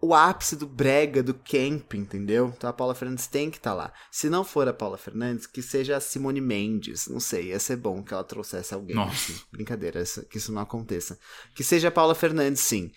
o 0.00 0.14
ápice 0.14 0.56
do 0.56 0.66
brega, 0.66 1.22
do 1.22 1.34
camp, 1.34 1.94
entendeu? 1.94 2.52
Então 2.56 2.68
a 2.68 2.72
Paula 2.72 2.94
Fernandes 2.94 3.26
tem 3.26 3.50
que 3.50 3.56
estar 3.56 3.74
lá. 3.74 3.92
Se 4.10 4.28
não 4.28 4.44
for 4.44 4.68
a 4.68 4.72
Paula 4.72 4.98
Fernandes, 4.98 5.46
que 5.46 5.62
seja 5.62 5.96
a 5.96 6.00
Simone 6.00 6.40
Mendes. 6.40 7.08
Não 7.08 7.20
sei, 7.20 7.48
ia 7.48 7.58
ser 7.58 7.76
bom 7.76 8.02
que 8.02 8.12
ela 8.12 8.24
trouxesse 8.24 8.74
alguém. 8.74 8.94
Nossa. 8.96 9.32
assim. 9.32 9.40
Brincadeira, 9.50 10.02
que 10.30 10.38
isso 10.38 10.52
não 10.52 10.62
aconteça. 10.62 11.18
Que 11.54 11.64
seja 11.64 11.88
a 11.88 11.92
Paula 11.92 12.14
Fernandes, 12.14 12.60
sim. 12.60 12.90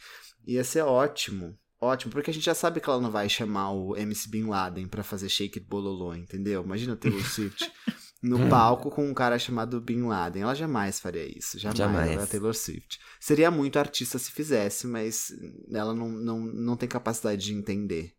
Ia 0.45 0.63
ser 0.63 0.81
ótimo. 0.81 1.57
Ótimo, 1.81 2.11
porque 2.11 2.29
a 2.29 2.33
gente 2.33 2.45
já 2.45 2.53
sabe 2.53 2.81
que 2.81 2.89
ela 2.89 2.99
não 2.99 3.09
vai 3.09 3.29
chamar 3.29 3.71
o 3.71 3.95
MC 3.95 4.27
Bin 4.29 4.47
Laden 4.47 4.85
pra 4.87 5.01
fazer 5.01 5.29
Shake 5.29 5.59
It 5.59 5.69
Bololô, 5.69 6.13
entendeu? 6.13 6.61
Imagina 6.61 6.97
ter 6.97 7.07
o 7.07 7.23
Swift 7.23 7.71
no 8.21 8.49
palco 8.49 8.89
com 8.91 9.07
um 9.07 9.13
cara 9.13 9.39
chamado 9.39 9.79
Bin 9.79 10.03
Laden. 10.03 10.43
Ela 10.43 10.55
jamais 10.55 10.99
faria 10.99 11.25
isso. 11.25 11.57
Jamais. 11.57 11.77
Jamais. 11.77 12.11
Ela 12.11 12.21
é 12.21 12.23
a 12.23 12.27
Taylor 12.27 12.53
Swift. 12.53 12.99
Seria 13.19 13.49
muito 13.49 13.79
artista 13.79 14.19
se 14.19 14.31
fizesse, 14.31 14.85
mas 14.87 15.31
ela 15.71 15.93
não, 15.93 16.09
não, 16.09 16.39
não 16.39 16.77
tem 16.77 16.89
capacidade 16.89 17.45
de 17.45 17.53
entender. 17.53 18.15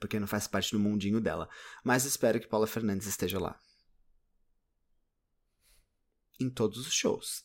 Porque 0.00 0.18
não 0.18 0.26
faz 0.26 0.46
parte 0.46 0.72
do 0.72 0.80
mundinho 0.80 1.20
dela. 1.20 1.48
Mas 1.84 2.04
espero 2.04 2.40
que 2.40 2.48
Paula 2.48 2.66
Fernandes 2.66 3.06
esteja 3.06 3.38
lá. 3.38 3.58
Em 6.40 6.48
todos 6.48 6.78
os 6.78 6.92
shows. 6.92 7.44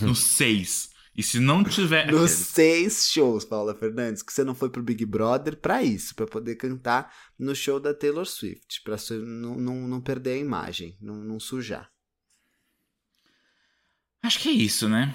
Nos 0.00 0.18
seis. 0.18 0.90
E 1.16 1.22
se 1.22 1.38
não 1.38 1.62
tiver. 1.62 2.10
Nos 2.10 2.30
seis 2.30 3.08
shows, 3.08 3.44
Paula 3.44 3.74
Fernandes, 3.74 4.22
que 4.22 4.32
você 4.32 4.42
não 4.42 4.54
foi 4.54 4.68
pro 4.68 4.82
Big 4.82 5.06
Brother 5.06 5.56
pra 5.56 5.82
isso, 5.82 6.14
pra 6.14 6.26
poder 6.26 6.56
cantar 6.56 7.14
no 7.38 7.54
show 7.54 7.78
da 7.78 7.94
Taylor 7.94 8.26
Swift, 8.26 8.82
pra 8.82 8.96
não, 9.10 9.54
não, 9.54 9.88
não 9.88 10.00
perder 10.00 10.32
a 10.32 10.38
imagem, 10.38 10.96
não, 11.00 11.16
não 11.16 11.38
sujar. 11.38 11.88
Acho 14.22 14.40
que 14.40 14.48
é 14.48 14.52
isso, 14.52 14.88
né? 14.88 15.14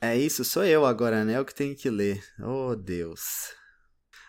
É 0.00 0.18
isso, 0.18 0.44
sou 0.44 0.64
eu 0.64 0.84
agora, 0.84 1.24
né? 1.24 1.38
Eu 1.38 1.44
que 1.44 1.54
tenho 1.54 1.76
que 1.76 1.88
ler. 1.88 2.22
Oh, 2.40 2.74
Deus. 2.74 3.54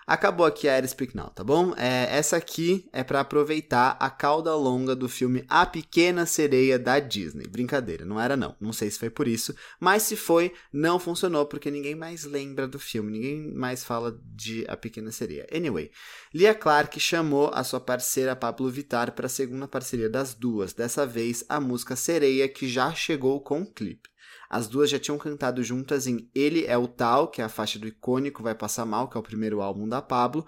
Acabou 0.05 0.45
aqui 0.45 0.67
a 0.67 0.73
Era 0.73 0.87
Speak 0.87 1.15
Now, 1.15 1.29
tá 1.29 1.43
bom? 1.43 1.73
É, 1.77 2.07
essa 2.15 2.35
aqui 2.35 2.89
é 2.91 3.03
pra 3.03 3.21
aproveitar 3.21 3.95
a 3.99 4.09
cauda 4.09 4.53
longa 4.55 4.95
do 4.95 5.07
filme 5.07 5.45
A 5.47 5.65
Pequena 5.65 6.25
Sereia 6.25 6.77
da 6.77 6.99
Disney. 6.99 7.47
Brincadeira, 7.47 8.05
não 8.05 8.19
era 8.19 8.35
não. 8.35 8.55
Não 8.59 8.73
sei 8.73 8.91
se 8.91 8.99
foi 8.99 9.09
por 9.09 9.27
isso, 9.27 9.55
mas 9.79 10.03
se 10.03 10.15
foi, 10.15 10.53
não 10.71 10.99
funcionou 10.99 11.45
porque 11.45 11.71
ninguém 11.71 11.95
mais 11.95 12.25
lembra 12.25 12.67
do 12.67 12.77
filme, 12.77 13.11
ninguém 13.11 13.53
mais 13.53 13.83
fala 13.83 14.19
de 14.35 14.65
A 14.67 14.75
Pequena 14.75 15.11
Sereia. 15.11 15.47
Anyway, 15.53 15.89
Lia 16.33 16.53
Clark 16.53 16.99
chamou 16.99 17.49
a 17.53 17.63
sua 17.63 17.79
parceira 17.79 18.35
Pablo 18.35 18.69
Vittar 18.69 19.13
para 19.13 19.27
a 19.27 19.29
segunda 19.29 19.67
parceria 19.67 20.09
das 20.09 20.33
duas, 20.33 20.73
dessa 20.73 21.05
vez 21.05 21.45
a 21.47 21.61
música 21.61 21.95
Sereia, 21.95 22.49
que 22.49 22.67
já 22.67 22.93
chegou 22.93 23.39
com 23.39 23.61
o 23.61 23.71
clipe. 23.71 24.12
As 24.53 24.67
duas 24.67 24.87
já 24.87 24.99
tinham 24.99 25.17
cantado 25.17 25.63
juntas 25.63 26.05
em 26.05 26.29
Ele 26.35 26.63
é 26.67 26.77
o 26.77 26.87
Tal, 26.87 27.27
que 27.27 27.41
é 27.41 27.43
a 27.43 27.49
faixa 27.49 27.79
do 27.79 27.87
icônico 27.87 28.43
Vai 28.43 28.53
Passar 28.53 28.85
Mal, 28.85 29.09
que 29.09 29.17
é 29.17 29.19
o 29.19 29.23
primeiro 29.23 29.63
álbum 29.63 29.89
da 29.89 29.99
Pablo, 29.99 30.45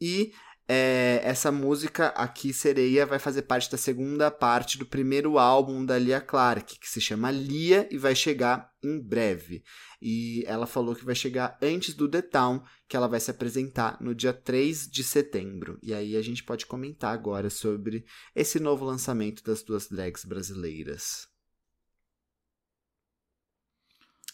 e 0.00 0.32
é, 0.66 1.20
essa 1.22 1.52
música 1.52 2.08
aqui, 2.08 2.52
Sereia, 2.52 3.06
vai 3.06 3.20
fazer 3.20 3.42
parte 3.42 3.70
da 3.70 3.78
segunda 3.78 4.28
parte 4.28 4.76
do 4.76 4.84
primeiro 4.84 5.38
álbum 5.38 5.86
da 5.86 5.96
Lia 5.96 6.20
Clark, 6.20 6.80
que 6.80 6.88
se 6.88 7.00
chama 7.00 7.30
Lia 7.30 7.86
e 7.92 7.96
vai 7.96 8.16
chegar 8.16 8.72
em 8.82 8.98
breve. 8.98 9.62
E 10.02 10.42
ela 10.48 10.66
falou 10.66 10.96
que 10.96 11.04
vai 11.04 11.14
chegar 11.14 11.56
antes 11.62 11.94
do 11.94 12.08
The 12.08 12.22
Town, 12.22 12.60
que 12.88 12.96
ela 12.96 13.06
vai 13.06 13.20
se 13.20 13.30
apresentar 13.30 13.98
no 14.00 14.16
dia 14.16 14.32
3 14.32 14.88
de 14.90 15.04
setembro. 15.04 15.78
E 15.80 15.94
aí 15.94 16.16
a 16.16 16.22
gente 16.22 16.42
pode 16.42 16.66
comentar 16.66 17.14
agora 17.14 17.50
sobre 17.50 18.04
esse 18.34 18.58
novo 18.58 18.84
lançamento 18.84 19.44
das 19.44 19.62
duas 19.62 19.86
drags 19.86 20.24
brasileiras. 20.24 21.32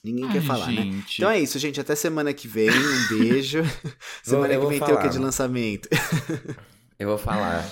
Ninguém 0.03 0.28
quer 0.28 0.38
Ai, 0.38 0.44
falar, 0.44 0.66
né? 0.68 0.82
gente. 0.82 1.18
Então 1.18 1.30
é 1.30 1.38
isso, 1.38 1.59
gente. 1.59 1.80
Até 1.80 1.94
semana 1.94 2.32
que 2.32 2.48
vem. 2.48 2.70
Um 2.70 3.09
beijo. 3.18 3.62
semana 4.22 4.55
eu 4.55 4.62
que 4.62 4.66
vem 4.68 4.80
tem 4.80 4.94
o 4.94 4.96
que 4.96 5.03
falar. 5.03 5.09
de 5.09 5.18
lançamento? 5.18 5.88
Eu 6.98 7.09
vou 7.09 7.18
falar. 7.18 7.64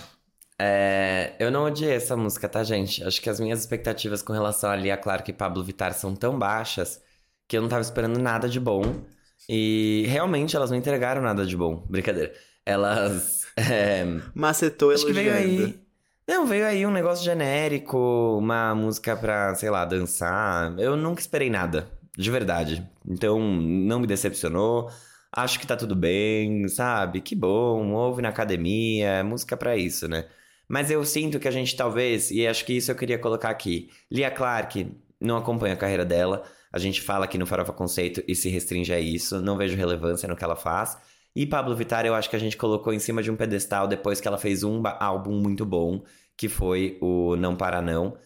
É, 0.60 1.34
eu 1.38 1.50
não 1.50 1.64
odiei 1.64 1.92
essa 1.92 2.16
música, 2.16 2.48
tá, 2.48 2.64
gente? 2.64 3.02
Acho 3.04 3.20
que 3.22 3.30
as 3.30 3.38
minhas 3.38 3.60
expectativas 3.60 4.22
com 4.22 4.32
relação 4.32 4.70
a 4.70 4.76
Lia 4.76 4.96
Clark 4.96 5.30
e 5.30 5.34
Pablo 5.34 5.62
Vittar 5.62 5.94
são 5.94 6.14
tão 6.14 6.38
baixas 6.38 7.00
que 7.46 7.56
eu 7.56 7.62
não 7.62 7.68
tava 7.68 7.82
esperando 7.82 8.18
nada 8.18 8.48
de 8.48 8.58
bom. 8.58 9.04
E 9.48 10.04
realmente 10.08 10.56
elas 10.56 10.70
não 10.70 10.76
entregaram 10.76 11.22
nada 11.22 11.46
de 11.46 11.56
bom. 11.56 11.86
Brincadeira. 11.88 12.32
Elas. 12.66 13.46
é, 13.56 14.04
Macetou 14.34 14.90
acho 14.90 15.06
que 15.06 15.12
veio 15.12 15.32
aí. 15.32 15.80
Não, 16.26 16.44
veio 16.46 16.66
aí 16.66 16.84
um 16.84 16.90
negócio 16.90 17.24
genérico, 17.24 18.36
uma 18.38 18.74
música 18.74 19.16
pra, 19.16 19.54
sei 19.54 19.70
lá, 19.70 19.86
dançar. 19.86 20.78
Eu 20.78 20.94
nunca 20.94 21.22
esperei 21.22 21.48
nada, 21.48 21.88
de 22.18 22.30
verdade. 22.30 22.86
Então, 23.06 23.38
não 23.40 24.00
me 24.00 24.06
decepcionou. 24.06 24.90
Acho 25.32 25.60
que 25.60 25.66
tá 25.66 25.76
tudo 25.76 25.94
bem, 25.94 26.66
sabe? 26.68 27.20
Que 27.20 27.36
bom, 27.36 27.92
ouve 27.92 28.20
na 28.22 28.30
academia, 28.30 29.22
música 29.22 29.56
pra 29.56 29.76
isso, 29.76 30.08
né? 30.08 30.26
Mas 30.68 30.90
eu 30.90 31.04
sinto 31.04 31.38
que 31.38 31.48
a 31.48 31.50
gente 31.50 31.76
talvez, 31.76 32.30
e 32.30 32.46
acho 32.46 32.64
que 32.64 32.74
isso 32.74 32.90
eu 32.90 32.96
queria 32.96 33.18
colocar 33.18 33.50
aqui. 33.50 33.90
Lia 34.10 34.30
Clark, 34.30 34.90
não 35.20 35.36
acompanho 35.36 35.74
a 35.74 35.76
carreira 35.76 36.04
dela. 36.04 36.44
A 36.72 36.78
gente 36.78 37.00
fala 37.00 37.24
aqui 37.24 37.38
no 37.38 37.46
Farofa 37.46 37.72
Conceito 37.72 38.22
e 38.26 38.34
se 38.34 38.48
restringe 38.48 38.92
a 38.92 39.00
isso. 39.00 39.40
Não 39.40 39.56
vejo 39.56 39.76
relevância 39.76 40.28
no 40.28 40.36
que 40.36 40.44
ela 40.44 40.56
faz. 40.56 40.98
E 41.36 41.46
Pablo 41.46 41.76
Vittar, 41.76 42.04
eu 42.04 42.14
acho 42.14 42.28
que 42.28 42.36
a 42.36 42.40
gente 42.40 42.56
colocou 42.56 42.92
em 42.92 42.98
cima 42.98 43.22
de 43.22 43.30
um 43.30 43.36
pedestal 43.36 43.86
depois 43.86 44.20
que 44.20 44.26
ela 44.26 44.38
fez 44.38 44.64
um 44.64 44.82
álbum 44.98 45.40
muito 45.40 45.64
bom, 45.64 46.02
que 46.36 46.48
foi 46.48 46.98
o 47.00 47.36
Não 47.36 47.54
Para 47.56 47.80
Não. 47.80 48.18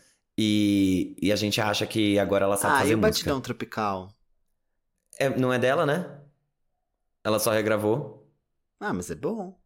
E, 0.44 1.14
e 1.20 1.32
a 1.32 1.36
gente 1.36 1.60
acha 1.60 1.86
que 1.86 2.18
agora 2.18 2.44
ela 2.44 2.56
sabe 2.56 2.74
Ah, 2.74 2.78
e 2.78 2.82
fazer 2.82 2.94
o 2.94 2.98
música. 2.98 3.30
Batidão 3.30 3.40
Tropical? 3.40 4.08
É, 5.18 5.28
não 5.38 5.52
é 5.52 5.58
dela, 5.58 5.86
né? 5.86 6.20
Ela 7.24 7.38
só 7.38 7.50
regravou. 7.52 8.30
Ah, 8.80 8.92
mas 8.92 9.10
é 9.10 9.14
bom. 9.14 9.58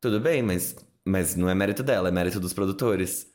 Tudo 0.00 0.20
bem, 0.20 0.42
mas, 0.42 0.74
mas 1.04 1.34
não 1.36 1.48
é 1.48 1.54
mérito 1.54 1.82
dela, 1.82 2.08
é 2.08 2.12
mérito 2.12 2.40
dos 2.40 2.52
produtores. 2.52 3.30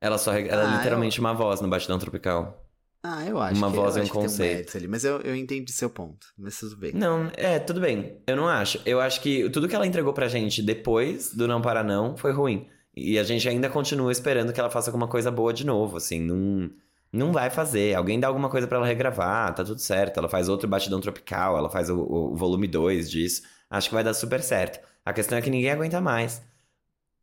Ela 0.00 0.18
só 0.18 0.30
reg- 0.32 0.48
ela 0.48 0.62
é 0.62 0.66
Ah, 0.66 0.76
literalmente 0.76 1.18
uma 1.20 1.32
voz 1.32 1.60
no 1.60 1.68
Batidão 1.68 1.98
Tropical. 1.98 2.60
Ah, 3.02 3.24
eu 3.26 3.38
acho 3.40 3.58
Uma 3.58 3.70
que, 3.70 3.76
voz 3.76 3.96
eu 3.96 4.02
e 4.02 4.06
um 4.06 4.08
conceito. 4.08 4.54
mérito 4.54 4.76
ali. 4.76 4.88
Mas 4.88 5.04
eu, 5.04 5.20
eu 5.20 5.34
entendi 5.36 5.70
seu 5.72 5.90
ponto. 5.90 6.26
Mas 6.38 6.58
tudo 6.58 6.76
bem. 6.76 6.92
Não, 6.92 7.30
é, 7.36 7.58
tudo 7.58 7.80
bem. 7.80 8.22
Eu 8.26 8.36
não 8.36 8.48
acho. 8.48 8.80
Eu 8.86 9.00
acho 9.00 9.20
que 9.20 9.48
tudo 9.50 9.68
que 9.68 9.74
ela 9.74 9.86
entregou 9.86 10.12
pra 10.12 10.28
gente 10.28 10.62
depois 10.62 11.34
do 11.34 11.46
Não 11.46 11.60
Para 11.60 11.82
Não 11.82 12.16
foi 12.16 12.32
ruim. 12.32 12.68
E 12.96 13.18
a 13.18 13.24
gente 13.24 13.48
ainda 13.48 13.68
continua 13.68 14.12
esperando 14.12 14.52
que 14.52 14.60
ela 14.60 14.70
faça 14.70 14.90
alguma 14.90 15.08
coisa 15.08 15.30
boa 15.30 15.52
de 15.52 15.66
novo, 15.66 15.96
assim, 15.96 16.20
não, 16.20 16.70
não 17.12 17.32
vai 17.32 17.50
fazer. 17.50 17.94
Alguém 17.94 18.20
dá 18.20 18.28
alguma 18.28 18.48
coisa 18.48 18.66
pra 18.66 18.78
ela 18.78 18.86
regravar, 18.86 19.54
tá 19.54 19.64
tudo 19.64 19.80
certo. 19.80 20.18
Ela 20.18 20.28
faz 20.28 20.48
outro 20.48 20.68
Batidão 20.68 21.00
Tropical, 21.00 21.56
ela 21.58 21.70
faz 21.70 21.90
o, 21.90 21.98
o 21.98 22.36
volume 22.36 22.68
2 22.68 23.10
disso. 23.10 23.42
Acho 23.68 23.88
que 23.88 23.94
vai 23.94 24.04
dar 24.04 24.14
super 24.14 24.40
certo. 24.42 24.80
A 25.04 25.12
questão 25.12 25.36
é 25.36 25.42
que 25.42 25.50
ninguém 25.50 25.70
aguenta 25.70 26.00
mais. 26.00 26.42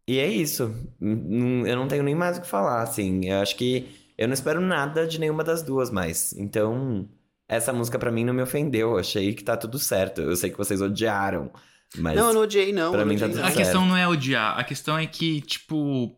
E 0.07 0.19
é 0.19 0.27
isso. 0.27 0.73
Eu 0.99 1.75
não 1.75 1.87
tenho 1.87 2.03
nem 2.03 2.15
mais 2.15 2.37
o 2.37 2.41
que 2.41 2.47
falar, 2.47 2.81
assim. 2.81 3.29
Eu 3.29 3.39
acho 3.39 3.55
que 3.55 3.87
eu 4.17 4.27
não 4.27 4.33
espero 4.33 4.59
nada 4.61 5.07
de 5.07 5.19
nenhuma 5.19 5.43
das 5.43 5.61
duas 5.63 5.89
mais. 5.89 6.33
Então, 6.33 7.07
essa 7.47 7.73
música 7.73 7.97
pra 7.97 8.11
mim 8.11 8.25
não 8.25 8.33
me 8.33 8.41
ofendeu. 8.41 8.91
Eu 8.91 8.97
achei 8.99 9.33
que 9.33 9.43
tá 9.43 9.55
tudo 9.57 9.79
certo. 9.79 10.21
Eu 10.21 10.35
sei 10.35 10.49
que 10.49 10.57
vocês 10.57 10.81
odiaram. 10.81 11.51
Mas 11.97 12.15
Não, 12.15 12.27
eu 12.29 12.33
não 12.33 12.41
odiei, 12.41 12.71
não. 12.71 12.91
pra 12.91 13.01
não 13.01 13.07
mim 13.07 13.17
tá 13.17 13.25
odiei, 13.25 13.29
tudo 13.35 13.41
não. 13.41 13.47
A 13.47 13.51
certo. 13.51 13.57
questão 13.65 13.85
não 13.85 13.97
é 13.97 14.07
odiar, 14.07 14.57
a 14.57 14.63
questão 14.63 14.97
é 14.97 15.05
que, 15.05 15.41
tipo. 15.41 16.15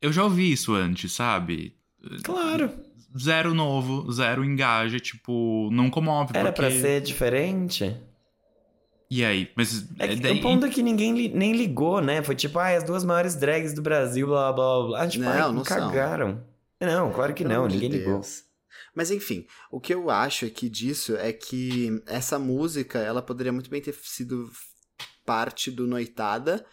Eu 0.00 0.12
já 0.12 0.22
ouvi 0.24 0.52
isso 0.52 0.74
antes, 0.74 1.12
sabe? 1.12 1.76
Claro. 2.22 2.70
Zero 3.18 3.54
novo, 3.54 4.10
zero 4.12 4.44
engaja, 4.44 4.98
tipo, 4.98 5.68
não 5.72 5.88
comove. 5.88 6.32
Era 6.36 6.52
porque... 6.52 6.70
pra 6.70 6.70
ser 6.80 7.00
diferente. 7.00 7.96
E 9.10 9.24
aí? 9.24 9.50
Mas. 9.54 9.86
É 9.98 10.08
que 10.08 10.16
daí... 10.16 10.38
O 10.38 10.42
ponto 10.42 10.66
é 10.66 10.68
que 10.70 10.82
ninguém 10.82 11.14
li- 11.14 11.28
nem 11.28 11.52
ligou, 11.52 12.00
né? 12.00 12.22
Foi 12.22 12.34
tipo, 12.34 12.58
ah, 12.58 12.68
as 12.76 12.82
duas 12.82 13.04
maiores 13.04 13.34
drags 13.36 13.72
do 13.72 13.82
Brasil, 13.82 14.26
blá 14.26 14.52
blá 14.52 14.76
blá. 14.80 14.86
blá. 14.88 15.08
Tipo, 15.08 15.24
Não, 15.24 15.32
ai, 15.32 15.52
não 15.52 15.64
são. 15.64 15.76
cagaram. 15.90 16.42
Não, 16.80 17.12
claro 17.12 17.32
que 17.32 17.44
não, 17.44 17.68
de 17.68 17.74
ninguém 17.76 17.90
ligou. 17.90 18.20
Mas 18.94 19.10
enfim, 19.10 19.46
o 19.70 19.80
que 19.80 19.94
eu 19.94 20.10
acho 20.10 20.44
aqui 20.46 20.68
disso 20.68 21.16
é 21.16 21.32
que 21.32 22.02
essa 22.06 22.38
música, 22.38 22.98
ela 22.98 23.22
poderia 23.22 23.52
muito 23.52 23.70
bem 23.70 23.80
ter 23.80 23.94
sido 24.02 24.50
parte 25.24 25.70
do 25.70 25.86
Noitada 25.86 26.64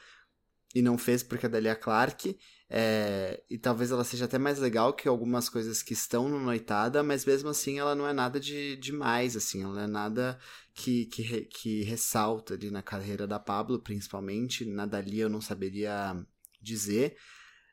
e 0.74 0.82
não 0.82 0.98
fez 0.98 1.22
porque 1.24 1.46
é 1.46 1.50
da 1.50 1.60
Lia 1.60 1.76
Clark. 1.76 2.38
é, 2.70 3.44
e 3.50 3.58
talvez 3.58 3.92
ela 3.92 4.04
seja 4.04 4.26
até 4.26 4.38
mais 4.38 4.58
legal 4.60 4.94
que 4.94 5.08
algumas 5.08 5.50
coisas 5.50 5.84
que 5.84 5.94
estão 5.94 6.30
no 6.30 6.40
Noitada, 6.40 7.04
mas 7.04 7.26
mesmo 7.26 7.50
assim 7.50 7.80
ela 7.80 7.94
não 7.94 8.08
é 8.08 8.14
nada 8.14 8.40
de 8.40 8.78
demais, 8.78 9.36
assim, 9.36 9.64
ela 9.64 9.74
não 9.74 9.82
é 9.82 9.88
nada 9.88 10.40
que, 10.74 11.06
que, 11.08 11.42
que 11.46 11.84
ressalta 11.84 12.54
ali 12.54 12.72
na 12.72 12.82
carreira 12.82 13.28
da 13.28 13.40
Pablo, 13.40 13.80
principalmente. 13.80 14.66
Na 14.66 14.86
Dali 14.86 15.20
eu 15.20 15.30
não 15.30 15.42
saberia 15.42 16.16
dizer. 16.62 17.18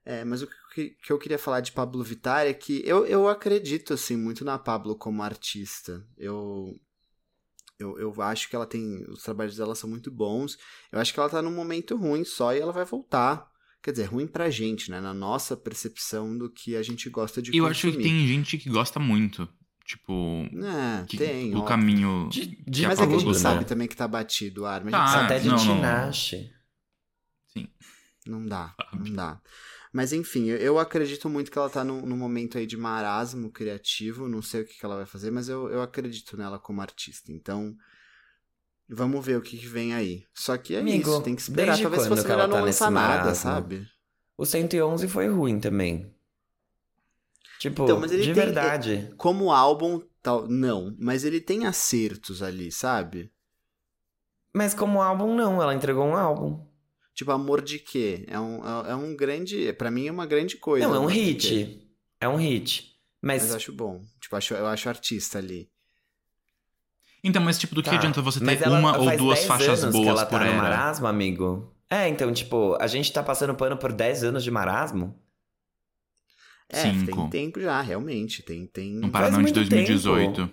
É, 0.05 0.25
mas 0.25 0.43
o 0.43 0.49
que, 0.75 0.91
que 0.91 1.13
eu 1.13 1.19
queria 1.19 1.39
falar 1.39 1.61
de 1.61 1.71
Pablo 1.71 2.03
Vittar 2.03 2.47
é 2.47 2.55
que 2.55 2.83
eu, 2.85 3.07
eu 3.07 3.29
acredito, 3.29 3.93
assim, 3.95 4.17
muito 4.17 4.45
na 4.45 4.59
Pablo 4.59 4.97
como 4.97 5.23
artista. 5.23 6.03
Eu, 6.17 6.75
eu, 7.79 7.99
eu 7.99 8.23
acho 8.23 8.49
que 8.49 8.57
ela 8.57 8.67
tem. 8.67 9.05
Os 9.09 9.23
trabalhos 9.23 9.57
dela 9.57 9.75
são 9.75 9.89
muito 9.89 10.11
bons. 10.11 10.57
Eu 10.93 10.99
acho 11.01 11.13
que 11.15 11.21
ela 11.21 11.29
tá 11.29 11.41
num 11.43 11.55
momento 11.55 11.97
ruim 11.97 12.25
só 12.25 12.55
e 12.55 12.59
ela 12.61 12.73
vai 12.73 12.85
voltar. 12.85 13.47
Quer 13.83 13.93
dizer, 13.93 14.05
ruim 14.07 14.27
pra 14.27 14.51
gente, 14.51 14.91
né? 14.91 15.01
Na 15.01 15.15
nossa 15.15 15.57
percepção 15.57 16.37
do 16.37 16.51
que 16.51 16.75
a 16.77 16.83
gente 16.83 17.09
gosta 17.09 17.41
de 17.41 17.57
Eu 17.57 17.65
acho 17.67 17.83
que 17.83 17.87
consumir. 17.97 18.05
tem 18.05 18.27
gente 18.27 18.59
que 18.59 18.69
gosta 18.69 18.99
muito. 18.99 19.49
Tipo. 19.85 20.45
É, 20.53 21.05
que 21.07 21.17
tem. 21.17 21.47
o 21.47 21.59
óbvio. 21.59 21.65
caminho. 21.65 22.29
De- 22.31 22.47
que 22.47 22.71
de 22.71 22.87
Mas 22.87 22.99
é 23.01 23.07
que 23.07 23.15
a 23.15 23.19
gente 23.19 23.39
sabe 23.39 23.65
também 23.65 23.87
que 23.89 23.97
tá 23.97 24.07
batido, 24.09 24.67
Arma. 24.67 24.91
A 24.91 24.91
gente 24.91 25.01
Tá, 25.01 25.07
sabe 25.13 25.25
Até 25.27 25.39
de 25.39 25.49
não, 25.49 25.57
não. 25.57 25.77
Tinashe. 25.77 26.51
Não 28.27 28.45
dá, 28.45 28.75
não 28.93 29.13
dá. 29.15 29.41
Mas 29.99 30.13
enfim, 30.13 30.47
eu, 30.47 30.79
acredito 30.79 31.29
muito 31.29 31.51
que 31.51 31.59
ela 31.59 31.69
tá 31.69 31.83
num, 31.83 32.03
num 32.07 32.17
momento 32.17 32.57
aí 32.57 32.65
de 32.65 32.77
marasmo 32.77 33.51
criativo. 33.51 34.29
Não 34.29 34.41
sei 34.41 34.61
o 34.61 34.65
que, 34.65 34.79
que 34.79 34.85
ela 34.85 34.95
vai 34.95 35.07
fazer, 35.07 35.33
mas 35.33 35.49
eu, 35.49 35.69
eu 35.71 35.83
acredito 35.83 36.37
nela 36.37 36.57
como 36.57 36.81
artista. 36.81 37.33
Então, 37.33 37.77
vamos 38.89 39.27
ver 39.27 39.39
o 39.39 39.43
que, 39.43 39.59
que 39.59 39.67
vem 39.67 39.95
aí. 39.95 40.25
Só 40.33 40.57
que 40.57 40.77
é 40.77 40.79
Amigo, 40.79 41.11
isso, 41.11 41.23
tem 41.23 41.35
que 41.35 41.43
esperar. 41.43 41.77
Talvez 41.77 42.03
quando 42.03 42.09
fosse 42.11 42.25
que 42.25 42.31
ela 42.31 42.47
melhor 42.47 42.49
não 42.49 42.59
tá 42.61 42.65
lançar 42.65 42.91
nada, 42.93 43.17
marasmo? 43.25 43.43
sabe? 43.43 43.89
O 44.37 44.47
111 44.47 45.09
foi 45.09 45.27
ruim 45.27 45.59
também. 45.59 46.09
Tipo, 47.59 47.83
Então, 47.83 48.01
de 48.01 48.19
tem- 48.19 48.33
verdade. 48.35 49.13
Como 49.17 49.51
álbum, 49.51 50.01
tal, 50.23 50.47
não. 50.47 50.95
Mas 50.97 51.25
ele 51.25 51.41
tem 51.41 51.67
acertos 51.67 52.41
ali, 52.41 52.71
sabe? 52.71 53.33
Mas 54.55 54.75
como 54.75 55.03
álbum, 55.03 55.35
não. 55.35 55.61
Ela 55.61 55.75
entregou 55.75 56.05
um 56.07 56.15
álbum. 56.17 56.68
Tipo, 57.19 57.33
Amor 57.33 57.61
de 57.63 57.81
Quê? 57.81 58.25
É 58.29 58.39
um, 58.39 58.63
é, 58.87 58.91
é 58.93 58.95
um 58.95 59.17
grande. 59.17 59.73
Pra 59.73 59.91
mim 59.91 60.07
é 60.07 60.13
uma 60.13 60.25
grande 60.25 60.57
coisa. 60.57 60.87
não, 60.87 60.95
é 60.95 61.01
um 61.01 61.07
hit. 61.07 61.85
É 62.21 62.29
um 62.29 62.37
hit. 62.37 62.93
Mas, 63.21 63.43
Mas 63.43 63.51
eu 63.51 63.57
acho 63.57 63.73
bom. 63.73 64.05
Tipo, 64.21 64.37
acho, 64.37 64.55
eu 64.55 64.69
acho 64.69 64.89
artista 64.89 65.39
ali. 65.39 65.69
Então, 67.25 67.43
mas 67.43 67.59
tipo, 67.59 67.75
do 67.75 67.83
que 67.83 67.91
Tá, 67.91 67.97
adianta 67.97 68.23
você 68.23 68.39
ter 68.39 68.63
ela 68.63 68.79
uma 68.79 68.97
ou 68.97 69.17
duas 69.17 69.39
10 69.41 69.49
faixas 69.49 69.83
anos 69.83 69.93
boas 69.97 70.05
que 70.05 70.11
ela 70.11 70.27
tá 70.27 70.31
por 70.31 70.39
no 70.39 70.47
era? 70.47 70.57
marasmo, 70.57 71.09
amigo. 71.09 71.75
É, 71.91 72.07
então, 72.07 72.33
tipo, 72.33 72.79
a 72.81 72.87
gente 72.87 73.13
tá 73.13 73.21
passando 73.21 73.53
pano 73.53 73.77
por 73.77 73.93
10 73.93 74.23
anos 74.23 74.45
de 74.45 74.53
marasmo. 74.53 75.21
É, 76.69 76.83
Cinco. 76.83 77.23
tem 77.23 77.31
tempo 77.31 77.61
já, 77.61 77.81
realmente. 77.81 78.45
Tem, 78.45 78.65
tem. 78.65 79.05
Um 79.05 79.11
Paranão 79.11 79.39
de 79.39 79.43
muito 79.43 79.55
2018. 79.57 80.49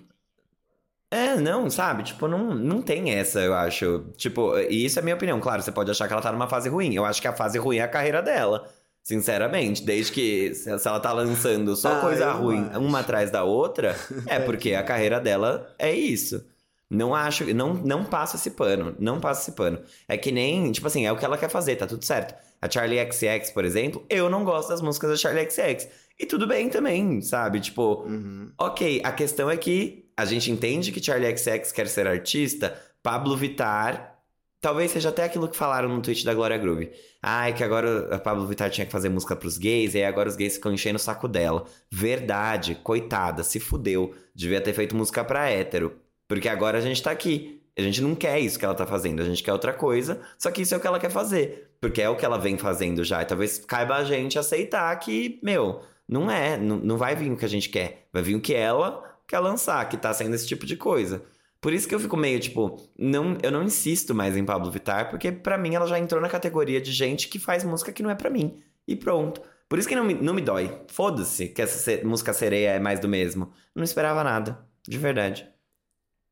É, 1.15 1.35
não, 1.39 1.69
sabe? 1.69 2.03
Tipo, 2.03 2.27
não, 2.27 2.53
não 2.53 2.81
tem 2.81 3.11
essa, 3.11 3.39
eu 3.39 3.53
acho. 3.53 4.05
Tipo, 4.17 4.57
e 4.59 4.85
isso 4.85 4.99
é 4.99 5.01
minha 5.01 5.15
opinião. 5.15 5.39
Claro, 5.39 5.61
você 5.61 5.71
pode 5.71 5.89
achar 5.91 6.07
que 6.07 6.13
ela 6.13 6.21
tá 6.21 6.31
numa 6.31 6.47
fase 6.47 6.67
ruim. 6.69 6.93
Eu 6.93 7.05
acho 7.05 7.21
que 7.21 7.27
a 7.27 7.33
fase 7.33 7.57
ruim 7.57 7.77
é 7.77 7.83
a 7.83 7.87
carreira 7.87 8.21
dela. 8.21 8.67
Sinceramente, 9.01 9.83
desde 9.83 10.11
que 10.11 10.53
se 10.55 10.69
ela 10.87 10.99
tá 10.99 11.11
lançando 11.13 11.75
só 11.75 11.97
Ah, 11.97 12.01
coisa 12.01 12.31
ruim, 12.31 12.67
acho. 12.71 12.79
uma 12.79 12.99
atrás 13.01 13.29
da 13.29 13.43
outra, 13.43 13.95
é 14.25 14.39
porque 14.39 14.73
a 14.73 14.81
carreira 14.81 15.19
dela 15.19 15.73
é 15.77 15.93
isso. 15.93 16.43
Não 16.89 17.13
acho, 17.13 17.45
não, 17.53 17.73
não 17.75 18.03
passa 18.03 18.35
esse 18.35 18.51
pano, 18.51 18.95
não 18.99 19.19
passa 19.19 19.41
esse 19.43 19.51
pano. 19.51 19.79
É 20.07 20.17
que 20.17 20.31
nem, 20.31 20.71
tipo 20.71 20.87
assim, 20.87 21.05
é 21.05 21.11
o 21.11 21.17
que 21.17 21.23
ela 21.25 21.37
quer 21.37 21.49
fazer, 21.49 21.75
tá 21.75 21.85
tudo 21.85 22.03
certo. 22.03 22.33
A 22.61 22.69
Charlie 22.69 22.99
XX, 23.11 23.51
por 23.51 23.63
exemplo, 23.63 24.03
eu 24.09 24.27
não 24.29 24.43
gosto 24.43 24.69
das 24.69 24.81
músicas 24.81 25.11
da 25.11 25.15
Charlie 25.17 25.49
XX. 25.49 25.87
E 26.19 26.25
tudo 26.25 26.47
bem 26.47 26.69
também, 26.69 27.21
sabe? 27.21 27.59
Tipo, 27.59 28.03
Uhum. 28.07 28.51
Ok, 28.57 29.01
a 29.03 29.11
questão 29.11 29.49
é 29.51 29.57
que 29.57 30.04
a 30.17 30.25
gente 30.25 30.51
entende 30.51 30.91
que 30.91 31.03
Charlie 31.03 31.37
XX 31.37 31.71
quer 31.71 31.87
ser 31.87 32.07
artista, 32.07 32.79
Pablo 33.03 33.35
Vittar. 33.35 34.13
Talvez 34.61 34.91
seja 34.91 35.09
até 35.09 35.23
aquilo 35.23 35.47
que 35.47 35.55
falaram 35.55 35.89
no 35.89 36.01
tweet 36.01 36.25
da 36.25 36.33
Glória 36.33 36.57
Groove. 36.57 36.91
Ai, 37.21 37.53
que 37.53 37.63
agora 37.63 38.15
a 38.15 38.17
Pablo 38.17 38.47
Vittar 38.47 38.69
tinha 38.69 38.85
que 38.85 38.91
fazer 38.91 39.09
música 39.09 39.35
pros 39.35 39.57
gays, 39.57 39.93
e 39.93 39.97
aí 39.97 40.05
agora 40.05 40.29
os 40.29 40.35
gays 40.35 40.55
ficam 40.55 40.73
enchendo 40.73 40.95
o 40.95 40.99
saco 40.99 41.27
dela. 41.27 41.65
Verdade, 41.91 42.75
coitada, 42.75 43.43
se 43.43 43.59
fudeu. 43.59 44.15
Devia 44.33 44.61
ter 44.61 44.73
feito 44.73 44.95
música 44.95 45.23
pra 45.23 45.49
hétero. 45.49 45.99
Porque 46.27 46.49
agora 46.49 46.77
a 46.77 46.81
gente 46.81 47.03
tá 47.03 47.11
aqui. 47.11 47.61
A 47.77 47.81
gente 47.81 48.01
não 48.01 48.15
quer 48.15 48.39
isso 48.39 48.57
que 48.57 48.63
ela 48.63 48.73
tá 48.73 48.87
fazendo, 48.87 49.21
a 49.21 49.25
gente 49.25 49.43
quer 49.43 49.51
outra 49.51 49.73
coisa, 49.73 50.21
só 50.39 50.49
que 50.49 50.61
isso 50.61 50.73
é 50.73 50.77
o 50.77 50.79
que 50.79 50.87
ela 50.87 50.99
quer 50.99 51.11
fazer. 51.11 51.71
Porque 51.81 52.01
é 52.01 52.09
o 52.09 52.15
que 52.15 52.23
ela 52.23 52.37
vem 52.37 52.57
fazendo 52.57 53.03
já. 53.03 53.21
E 53.21 53.25
talvez 53.25 53.59
caiba 53.59 53.97
a 53.97 54.03
gente 54.05 54.39
aceitar 54.39 54.95
que, 54.97 55.39
meu, 55.43 55.81
não 56.07 56.31
é, 56.31 56.57
não, 56.57 56.77
não 56.77 56.97
vai 56.97 57.17
vir 57.17 57.29
o 57.29 57.35
que 57.35 57.43
a 57.43 57.49
gente 57.49 57.67
quer. 57.67 58.07
Vai 58.13 58.23
vir 58.23 58.35
o 58.35 58.41
que 58.41 58.53
ela 58.53 59.03
quer 59.27 59.39
lançar, 59.39 59.87
que 59.89 59.97
tá 59.97 60.13
sendo 60.13 60.33
esse 60.35 60.47
tipo 60.47 60.65
de 60.65 60.75
coisa. 60.77 61.23
Por 61.61 61.73
isso 61.73 61.87
que 61.87 61.95
eu 61.95 61.99
fico 61.99 62.15
meio, 62.15 62.39
tipo, 62.39 62.77
não, 62.97 63.37
eu 63.41 63.51
não 63.51 63.63
insisto 63.63 64.13
mais 64.13 64.37
em 64.37 64.45
Pablo 64.45 64.69
Vittar, 64.69 65.09
porque 65.09 65.31
pra 65.31 65.57
mim 65.57 65.73
ela 65.73 65.87
já 65.87 65.97
entrou 65.97 66.21
na 66.21 66.29
categoria 66.29 66.79
de 66.79 66.91
gente 66.91 67.27
que 67.27 67.39
faz 67.39 67.63
música 67.63 67.91
que 67.91 68.03
não 68.03 68.09
é 68.11 68.15
pra 68.15 68.29
mim. 68.29 68.61
E 68.87 68.95
pronto. 68.95 69.41
Por 69.67 69.79
isso 69.79 69.87
que 69.87 69.95
não 69.95 70.03
me, 70.05 70.13
não 70.13 70.33
me 70.33 70.41
dói. 70.41 70.79
Foda-se 70.89 71.47
que 71.47 71.61
essa 71.61 71.79
se- 71.79 72.03
música 72.03 72.33
sereia 72.33 72.69
é 72.71 72.79
mais 72.79 72.99
do 72.99 73.07
mesmo. 73.07 73.51
Não 73.73 73.83
esperava 73.83 74.23
nada. 74.23 74.63
De 74.87 74.97
verdade. 74.99 75.47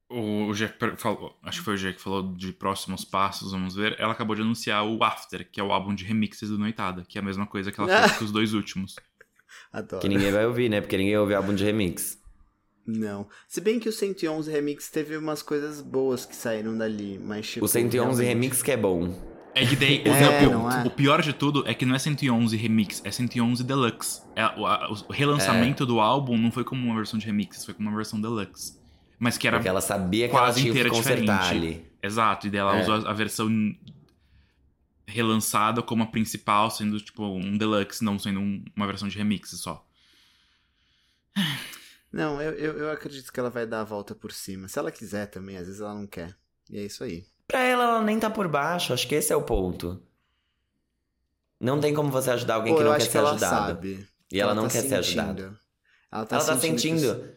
O 0.08 0.52
per- 0.78 0.96
falou, 0.98 1.36
acho 1.41 1.60
que 1.60 1.66
foi 1.66 1.74
o 1.74 1.78
Jack 1.78 1.96
que 1.98 2.04
falou 2.04 2.36
de 2.36 2.54
próximos 2.54 3.04
passos, 3.04 3.52
vamos 3.52 3.74
ver. 3.76 3.96
Ela 4.00 4.12
acabou 4.14 4.36
de 4.36 4.44
anunciar 4.44 4.86
o 4.86 5.04
After, 5.04 5.50
que 5.50 5.60
é 5.60 5.64
o 5.64 5.72
álbum 5.72 5.96
de 5.96 6.04
remixes 6.06 6.50
do 6.50 6.60
Noitada, 6.60 7.04
que 7.08 7.18
é 7.18 7.22
a 7.22 7.26
mesma 7.26 7.48
coisa 7.48 7.72
que 7.72 7.80
ela 7.82 7.89
fez 8.02 8.12
com 8.20 8.26
os 8.26 8.32
dois 8.32 8.54
últimos. 8.54 8.96
Adoro. 9.72 10.00
Que 10.02 10.08
ninguém 10.08 10.32
vai 10.32 10.46
ouvir, 10.46 10.70
né? 10.70 10.80
Porque 10.82 10.98
ninguém 10.98 11.18
ouve 11.18 11.34
álbum 11.34 11.56
de 11.56 11.64
remix. 11.64 12.22
Não. 12.86 13.27
Se 13.47 13.61
bem 13.61 13.79
que 13.79 13.88
o 13.88 13.93
111 13.93 14.51
Remix 14.51 14.89
teve 14.89 15.15
umas 15.15 15.41
coisas 15.41 15.81
boas 15.81 16.25
que 16.25 16.36
saíram 16.36 16.77
dali, 16.77 17.17
mas 17.23 17.49
tipo. 17.49 17.65
O 17.65 17.67
111 17.69 18.21
realmente- 18.21 18.27
remix 18.27 18.61
que 18.61 18.71
é 18.71 18.77
bom. 18.77 19.31
É 19.55 19.65
que 19.65 19.75
daí, 19.75 20.01
o, 20.01 20.07
É, 20.11 20.47
o- 20.47 20.69
é? 20.71 20.84
o 20.88 20.89
pior 20.89 21.21
de 21.21 21.31
tudo 21.31 21.63
é 21.67 21.73
que 21.73 21.86
não 21.86 21.95
é 21.95 21.99
111 21.99 22.57
remix, 22.57 23.01
é 23.05 23.11
111 23.11 23.63
deluxe. 23.63 24.21
É, 24.36 24.45
o, 24.59 24.65
a- 24.65 24.89
o 25.07 25.13
relançamento 25.13 25.86
do 25.86 25.99
álbum 25.99 26.38
não 26.38 26.51
foi 26.51 26.63
como 26.63 26.84
uma 26.86 26.95
versão 26.95 27.17
de 27.19 27.25
remix, 27.25 27.63
foi 27.63 27.73
como 27.73 27.88
uma 27.88 27.95
versão 27.95 28.19
deluxe. 28.19 28.77
Mas 29.19 29.38
que 29.38 29.47
era 29.47 29.57
Porque 29.57 29.69
ela 29.69 29.79
sabia 29.79 30.27
que 30.27 30.31
quase 30.31 30.45
ela 30.45 30.53
tinha 30.61 30.73
que 30.73 30.79
inteira 30.79 30.89
diferente. 30.89 31.29
ali. 31.31 31.86
Exato, 32.01 32.47
e 32.47 32.49
daí 32.49 32.59
ela 32.59 32.77
É. 32.77 32.81
usou 32.81 32.95
a 33.07 33.11
a 33.11 33.13
versão 33.13 33.47
relançada 35.07 35.81
como 35.81 36.03
a 36.03 36.07
principal, 36.07 36.69
sendo 36.71 36.99
tipo 36.99 37.23
um 37.23 37.57
deluxe, 37.57 38.03
não 38.03 38.17
sendo 38.19 38.39
um- 38.41 38.65
uma 38.75 38.88
versão 38.88 39.07
de 39.07 39.17
remix 39.17 39.51
só. 39.51 39.86
Não, 42.14 42.39
eu, 42.39 42.51
eu, 42.53 42.78
eu 42.78 42.91
acredito 42.91 43.34
que 43.34 43.39
ela 43.39 43.49
vai 43.49 43.66
dar 43.66 43.82
a 43.82 43.84
volta 43.84 44.14
por 44.14 44.32
cima. 44.32 44.68
Se 44.68 44.78
ela 44.78 44.91
quiser 44.91 45.26
também, 45.26 45.57
às 45.57 45.66
vezes 45.66 45.82
ela 45.82 45.95
não 45.95 46.05
quer. 46.05 46.38
E 46.70 46.78
é 46.78 46.84
isso 46.84 47.03
aí. 47.03 47.26
Pra 47.47 47.59
ela, 47.64 47.84
ela 47.86 48.01
nem 48.03 48.20
tá 48.20 48.30
por 48.30 48.47
baixo. 48.47 48.93
Acho 48.93 49.07
que 49.07 49.16
esse 49.16 49.34
é 49.34 49.36
o 49.36 49.41
ponto. 49.41 49.99
Não 51.59 51.80
tem 51.80 51.91
como 51.93 52.11
você 52.11 52.30
ajudar 52.30 52.55
alguém 52.55 52.74
Pô, 52.74 52.78
que 52.78 52.84
não 52.84 52.91
quer 52.91 53.05
que 53.05 53.11
ser 53.11 53.18
ela 53.18 53.32
ajudado. 53.32 53.68
sabe. 53.68 54.07
E 54.32 54.39
ela, 54.39 54.53
não 54.53 54.64
tá 54.64 54.70
quer 54.70 54.82
ser 54.82 55.03
sentindo. 55.03 55.20
ajudada. 55.22 55.59
Ela 56.11 56.26
tá 56.26 56.36
ela 56.36 56.45
tá 56.45 56.59
sentindo. 56.59 57.01
que 57.01 57.07
sentindo. 57.07 57.36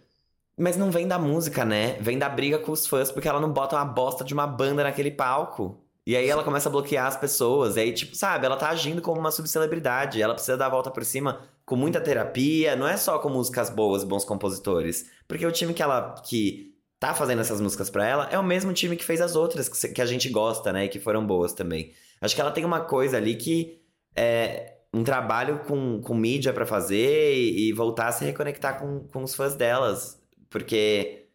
Mas 0.59 0.77
não 0.77 0.91
vem 0.91 1.09
da 1.09 1.19
música, 1.19 1.65
né? 1.65 1.95
Vem 2.01 2.19
da 2.19 2.29
briga 2.29 2.59
com 2.59 2.73
os 2.73 2.87
fãs, 2.87 3.11
porque 3.11 3.29
ela 3.29 3.41
não 3.41 3.53
bota 3.53 3.77
uma 3.77 3.85
bosta 3.85 4.25
de 4.25 4.35
uma 4.35 4.47
banda 4.47 4.83
naquele 4.83 5.11
palco. 5.11 5.86
E 6.07 6.17
aí 6.17 6.29
ela 6.29 6.45
começa 6.45 6.69
a 6.69 6.73
bloquear 6.73 7.07
as 7.07 7.17
pessoas. 7.17 7.77
E 7.77 7.81
aí, 7.81 7.93
tipo, 7.93 8.15
sabe, 8.15 8.47
ela 8.47 8.57
tá 8.57 8.69
agindo 8.69 9.03
como 9.03 9.19
uma 9.19 9.33
subcelebridade. 9.33 10.23
Ela 10.23 10.35
precisa 10.35 10.57
dar 10.57 10.67
a 10.67 10.71
volta 10.71 10.91
por 10.91 11.05
cima 11.05 11.41
com 11.65 11.75
muita 11.75 12.01
terapia. 12.01 12.77
Não 12.77 12.87
é 12.87 12.97
só 12.97 13.19
com 13.19 13.29
músicas 13.29 13.69
boas, 13.71 14.05
bons 14.05 14.25
compositores. 14.25 15.11
Porque 15.27 15.45
o 15.45 15.53
time 15.53 15.75
que 15.75 15.83
ela. 15.83 16.15
que 16.25 16.77
tá 16.99 17.13
fazendo 17.13 17.41
essas 17.41 17.61
músicas 17.61 17.91
pra 17.91 18.07
ela 18.07 18.29
é 18.31 18.39
o 18.39 18.45
mesmo 18.45 18.73
time 18.73 18.97
que 18.97 19.05
fez 19.05 19.21
as 19.21 19.37
outras, 19.37 19.69
que, 19.69 20.01
a 20.01 20.07
gente 20.07 20.31
gosta, 20.31 20.73
né? 20.73 20.85
E 20.87 20.89
que 20.89 21.01
foram 21.01 21.27
boas 21.27 21.53
também. 21.53 21.93
Acho 22.21 22.35
que 22.35 22.41
ela 22.41 22.51
tem 22.53 22.65
uma 22.65 22.81
coisa 22.81 23.17
ali 23.17 23.35
que 23.37 23.83
é 24.15 24.77
um 24.95 25.05
trabalho 25.05 25.61
com, 25.67 26.01
com 26.01 26.15
mídia 26.15 26.53
pra 26.53 26.65
fazer 26.65 27.35
e, 27.37 27.69
e 27.69 27.73
voltar 27.73 28.09
a 28.09 28.13
se 28.13 28.25
reconectar 28.25 28.79
com, 28.79 29.01
com 29.09 29.23
os 29.23 29.35
fãs 29.35 29.55
delas. 29.55 30.19
Porque 30.49 31.27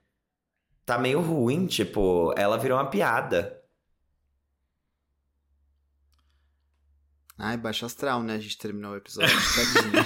tá 0.85 0.97
meio 0.97 1.21
ruim, 1.21 1.67
tipo, 1.67 2.33
ela 2.37 2.57
virou 2.57 2.77
uma 2.77 2.89
piada. 2.89 3.60
Ai, 7.43 7.57
baixo 7.57 7.85
astral, 7.85 8.21
né? 8.21 8.35
A 8.35 8.39
gente 8.39 8.57
terminou 8.57 8.91
o 8.93 8.97
episódio. 8.97 9.33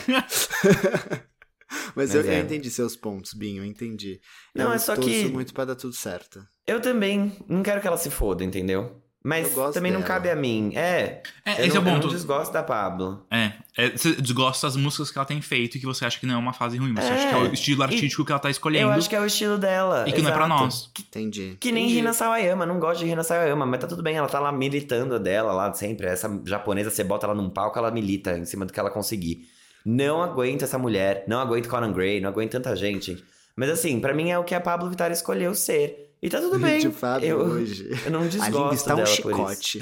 Mas, 0.08 1.94
Mas 1.96 2.16
eu, 2.16 2.22
eu 2.22 2.32
é. 2.32 2.40
entendi 2.40 2.70
seus 2.70 2.96
pontos, 2.96 3.34
Binho, 3.34 3.62
eu 3.64 3.66
entendi. 3.66 4.20
Não, 4.54 4.66
eu 4.68 4.74
é 4.74 4.78
só 4.78 4.96
que- 4.96 5.26
muito 5.28 5.54
pra 5.54 5.66
dar 5.66 5.76
tudo 5.76 5.94
certo. 5.94 6.46
Eu 6.68 6.82
também 6.82 7.36
não 7.48 7.62
quero 7.62 7.82
que 7.82 7.88
ela 7.88 7.98
se 7.98 8.10
foda, 8.10 8.44
entendeu? 8.44 9.02
Mas 9.28 9.48
Eu 9.48 9.54
gosto 9.56 9.74
também 9.74 9.92
não 9.92 10.02
dela. 10.02 10.14
cabe 10.14 10.30
a 10.30 10.36
mim. 10.36 10.72
É, 10.76 11.24
É, 11.44 11.62
eu 11.62 11.66
esse 11.66 11.70
não, 11.70 11.76
é 11.78 11.80
o 11.80 11.88
eu 11.90 11.94
ponto. 11.96 12.04
não 12.08 12.14
desgosto 12.14 12.54
da 12.54 12.62
Pablo. 12.62 13.26
É, 13.32 13.54
é, 13.76 13.90
você 13.90 14.12
desgosta 14.14 14.68
das 14.68 14.76
músicas 14.76 15.10
que 15.10 15.18
ela 15.18 15.26
tem 15.26 15.42
feito 15.42 15.78
e 15.78 15.80
que 15.80 15.86
você 15.88 16.06
acha 16.06 16.20
que 16.20 16.28
não 16.28 16.36
é 16.36 16.38
uma 16.38 16.54
fase 16.54 16.78
ruim. 16.78 16.94
Você 16.94 17.08
É, 17.08 17.12
acha 17.12 17.28
que 17.30 17.34
é 17.34 17.38
o 17.38 17.52
estilo 17.52 17.82
e- 17.82 17.84
artístico 17.86 18.24
que 18.24 18.32
ela 18.32 18.38
tá 18.40 18.52
escolhendo 18.52 18.86
Eu 18.88 18.92
acho 18.92 19.10
que 19.10 19.16
é 19.16 19.20
o 19.20 19.26
estilo 19.26 19.58
dela. 19.58 20.06
e 20.08 20.14
que 20.14 20.22
não 20.22 20.30
é 20.30 20.32
pra 20.34 20.46
exato. 20.46 20.62
nós. 20.64 20.92
Entendi. 21.00 21.58
Que 21.60 21.72
nem 21.72 21.86
Entendi. 21.86 21.96
Rina 22.02 22.14
Sawayama, 22.14 22.68
não 22.68 22.80
gosto 22.80 23.00
de 23.00 23.06
Rina 23.08 23.24
Sawayama, 23.24 23.66
mas 23.66 23.80
tá 23.80 23.88
tudo 23.88 24.04
bem, 24.04 24.16
ela 24.16 24.28
tá 24.28 24.40
lá 24.40 24.52
militando 24.52 25.20
dela 25.20 25.52
lá 25.52 25.74
sempre. 25.74 26.06
Essa 26.06 26.30
japonesa, 26.46 26.92
você 26.92 27.04
bota 27.04 27.26
ela 27.26 27.34
num 27.34 27.50
palco, 27.50 27.80
ela 27.80 27.90
milita 27.90 28.38
em 28.38 28.46
cima 28.46 28.64
do 28.64 28.72
que 28.72 28.80
ela 28.80 28.92
conseguir. 28.92 29.50
Não 29.84 30.22
aguento 30.22 30.62
essa 30.62 30.78
mulher, 30.78 31.24
não 31.28 31.40
aguento 31.40 31.68
Conan 31.68 31.92
Gray, 31.92 32.22
não 32.22 32.30
aguento 32.30 32.52
tanta 32.52 32.76
gente. 32.76 33.24
Mas 33.56 33.70
assim, 33.72 34.00
pra 34.00 34.14
mim 34.14 34.30
é 34.30 34.38
o 34.38 34.44
que 34.44 34.54
a 34.54 34.62
Pablo 34.62 34.88
Vittar 34.90 35.12
escolheu 35.12 35.56
ser. 35.56 36.05
E 36.26 36.30
tá 36.30 36.40
tudo 36.42 36.60
bem. 36.60 36.86
O 36.88 36.92
Fábio 36.92 37.28
eu, 37.28 37.38
hoje. 37.40 37.90
eu 38.06 38.12
não 38.12 38.22
A 38.24 38.28
desgosto 38.28 38.52
língua 38.52 38.74
está 38.74 38.96
um 38.96 39.06
chicote. 39.06 39.80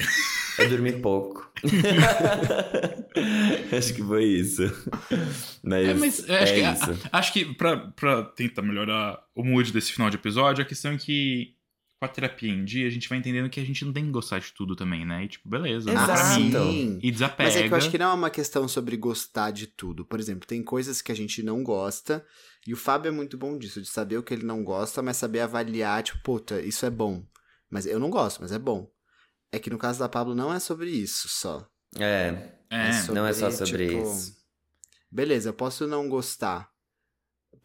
Eu 0.60 0.70
dormi 0.70 0.92
pouco. 0.94 1.52
Acho 3.76 3.94
que 3.94 4.04
foi 4.04 4.24
isso. 4.26 4.64
Mas, 5.64 5.88
É, 5.88 5.94
mas 5.94 6.30
é 6.30 6.44
acho, 6.44 6.54
que, 6.54 6.60
isso. 6.62 7.08
a- 7.12 7.18
acho 7.20 7.34
que 7.34 7.46
pra, 7.56 7.78
pra 7.78 8.24
tentar 8.24 8.62
melhorar 8.62 9.20
o 9.36 9.44
mood 9.44 9.72
desse 9.72 9.92
final 9.92 10.10
de 10.10 10.18
episódio, 10.18 10.64
a 10.64 10.68
questão 10.68 10.92
é 10.92 10.98
que 10.98 11.54
com 12.04 12.06
a 12.06 12.10
terapia 12.10 12.52
em 12.52 12.66
dia, 12.66 12.86
a 12.86 12.90
gente 12.90 13.08
vai 13.08 13.18
entendendo 13.18 13.50
que 13.50 13.62
a 13.62 13.66
gente 13.66 13.86
não 13.86 13.94
tem 13.94 14.04
que 14.04 14.12
gostar 14.12 14.40
de 14.40 14.52
tudo 14.52 14.76
também, 14.76 15.06
né? 15.06 15.24
E 15.24 15.28
tipo, 15.30 15.48
beleza, 15.48 15.92
não 15.92 16.04
pra 16.06 16.14
Exato. 16.14 16.40
mim. 16.42 16.52
Sim. 16.52 17.00
E 17.02 17.12
desapega. 17.12 17.50
Mas 17.50 17.56
é 17.56 17.68
que 17.68 17.74
eu 17.74 17.78
acho 17.78 17.90
que 17.90 17.98
não 17.98 18.12
é 18.12 18.14
uma 18.14 18.30
questão 18.30 18.68
sobre 18.68 18.98
gostar 18.98 19.52
de 19.52 19.68
tudo. 19.68 20.04
Por 20.04 20.20
exemplo, 20.20 20.46
tem 20.46 20.62
coisas 20.62 21.02
que 21.02 21.14
a 21.14 21.16
gente 21.16 21.42
não 21.42 21.64
gosta, 21.64 22.26
e 22.68 22.74
o 22.74 22.78
Fábio 22.78 23.08
é 23.08 23.12
muito 23.12 23.38
bom 23.38 23.58
disso, 23.58 23.82
de 23.82 23.88
saber 23.88 24.18
o 24.18 24.24
que 24.24 24.34
ele 24.34 24.46
não 24.46 24.66
gosta, 24.66 25.02
mas 25.02 25.16
saber 25.16 25.40
avaliar, 25.40 26.04
tipo, 26.04 26.20
puta, 26.24 26.60
isso 26.62 26.86
é 26.86 26.90
bom. 26.90 27.26
Mas 27.70 27.86
eu 27.86 28.00
não 28.00 28.10
gosto, 28.10 28.42
mas 28.42 28.52
é 28.52 28.60
bom. 28.60 28.92
É 29.50 29.58
que 29.58 29.70
no 29.70 29.78
caso 29.78 30.00
da 30.00 30.10
Pablo 30.10 30.36
não 30.36 30.54
é 30.54 30.60
sobre 30.60 30.90
isso 30.90 31.30
só. 31.30 31.66
É, 31.98 32.52
É, 32.70 33.12
não 33.14 33.26
é 33.26 33.32
só 33.32 33.50
sobre 33.50 33.88
tipo, 33.88 34.04
isso. 34.04 34.36
Beleza, 35.10 35.50
eu 35.50 35.54
posso 35.54 35.88
não 35.88 36.10
gostar. 36.10 36.73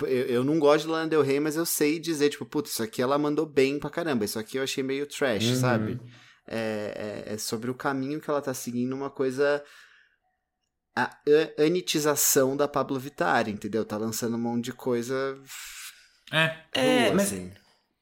Eu, 0.03 0.27
eu 0.27 0.45
não 0.45 0.59
gosto 0.59 0.85
de 0.87 0.91
Lana 0.93 1.09
Del 1.09 1.23
Rey, 1.23 1.41
mas 1.41 1.57
eu 1.57 1.67
sei 1.67 1.99
dizer, 1.99 2.29
tipo, 2.31 2.45
putz, 2.47 2.71
isso 2.73 2.83
aqui 2.83 3.03
ela 3.03 3.19
mandou 3.19 3.45
bem 3.47 3.79
pra 3.79 3.91
caramba. 3.91 4.25
Isso 4.25 4.39
aqui 4.39 4.57
eu 4.59 4.63
achei 4.63 4.83
meio 4.83 5.07
trash, 5.07 5.45
Uhum. 5.47 5.57
sabe? 5.57 6.01
É, 6.47 7.25
é- 7.27 7.35
é 7.35 7.39
sobre 7.39 7.71
o 7.71 7.75
caminho 7.75 8.21
que 8.21 8.31
ela 8.31 8.41
tá 8.41 8.55
seguindo, 8.55 8.93
uma 8.95 9.11
coisa. 9.11 9.63
A 10.97 11.17
anitização 11.65 12.57
da 12.57 12.67
Pablo 12.67 12.99
Vittar, 12.99 13.49
entendeu? 13.49 13.85
Tá 13.85 13.97
lançando 13.97 14.37
um 14.37 14.41
monte 14.41 14.65
de 14.67 14.73
coisa. 14.73 15.39
é. 16.33 16.57
É, 16.73 17.11
mas 17.13 17.27
assim. 17.33 17.53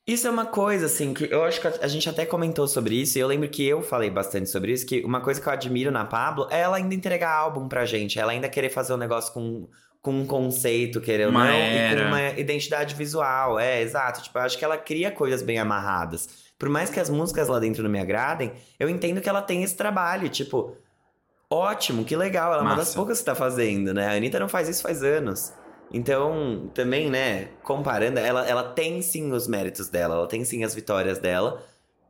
Isso 0.06 0.26
é 0.28 0.30
uma 0.30 0.46
coisa, 0.46 0.86
assim, 0.86 1.12
que 1.12 1.24
eu 1.24 1.42
acho 1.42 1.60
que 1.60 1.66
a 1.66 1.88
gente 1.88 2.08
até 2.08 2.24
comentou 2.24 2.68
sobre 2.68 2.94
isso, 2.94 3.18
e 3.18 3.20
eu 3.20 3.26
lembro 3.26 3.48
que 3.50 3.66
eu 3.66 3.82
falei 3.82 4.08
bastante 4.08 4.48
sobre 4.48 4.70
isso, 4.72 4.86
que 4.86 5.02
uma 5.04 5.20
coisa 5.20 5.40
que 5.40 5.48
eu 5.48 5.52
admiro 5.52 5.90
na 5.90 6.04
Pablo 6.04 6.46
é 6.48 6.60
ela 6.60 6.76
ainda 6.76 6.94
entregar 6.94 7.32
álbum 7.32 7.68
pra 7.68 7.84
gente, 7.84 8.16
ela 8.16 8.30
ainda 8.30 8.48
querer 8.48 8.70
fazer 8.70 8.94
um 8.94 8.98
negócio 8.98 9.32
com, 9.34 9.68
com 10.06 10.12
um 10.12 10.24
conceito, 10.24 11.00
querer 11.00 11.24
ou 11.24 11.32
Uma 11.32 11.46
não, 11.46 11.52
e 11.52 11.76
era. 11.76 12.02
com 12.02 12.06
uma 12.06 12.28
identidade 12.38 12.94
visual, 12.94 13.58
é, 13.58 13.82
exato. 13.82 14.22
Tipo, 14.22 14.38
eu 14.38 14.42
acho 14.42 14.56
que 14.56 14.64
ela 14.64 14.78
cria 14.78 15.10
coisas 15.10 15.42
bem 15.42 15.58
amarradas. 15.58 16.28
Por 16.56 16.68
mais 16.68 16.90
que 16.90 17.00
as 17.00 17.10
músicas 17.10 17.48
lá 17.48 17.58
dentro 17.58 17.82
não 17.82 17.90
me 17.90 17.98
agradem, 17.98 18.52
eu 18.78 18.88
entendo 18.88 19.20
que 19.20 19.28
ela 19.28 19.42
tem 19.42 19.64
esse 19.64 19.76
trabalho, 19.76 20.28
tipo, 20.28 20.76
ótimo, 21.50 22.04
que 22.04 22.14
legal, 22.14 22.52
ela 22.52 22.62
é 22.62 22.64
uma 22.64 22.76
das 22.76 22.94
poucas 22.94 23.18
que 23.18 23.24
tá 23.24 23.34
fazendo, 23.34 23.92
né? 23.92 24.06
A 24.06 24.12
Anitta 24.12 24.38
não 24.38 24.48
faz 24.48 24.68
isso 24.68 24.80
faz 24.80 25.02
anos. 25.02 25.52
Então, 25.92 26.70
também, 26.72 27.10
né, 27.10 27.48
comparando, 27.64 28.20
ela, 28.20 28.46
ela 28.46 28.62
tem 28.62 29.02
sim 29.02 29.32
os 29.32 29.48
méritos 29.48 29.88
dela, 29.88 30.14
ela 30.14 30.28
tem 30.28 30.44
sim 30.44 30.62
as 30.62 30.72
vitórias 30.72 31.18
dela. 31.18 31.60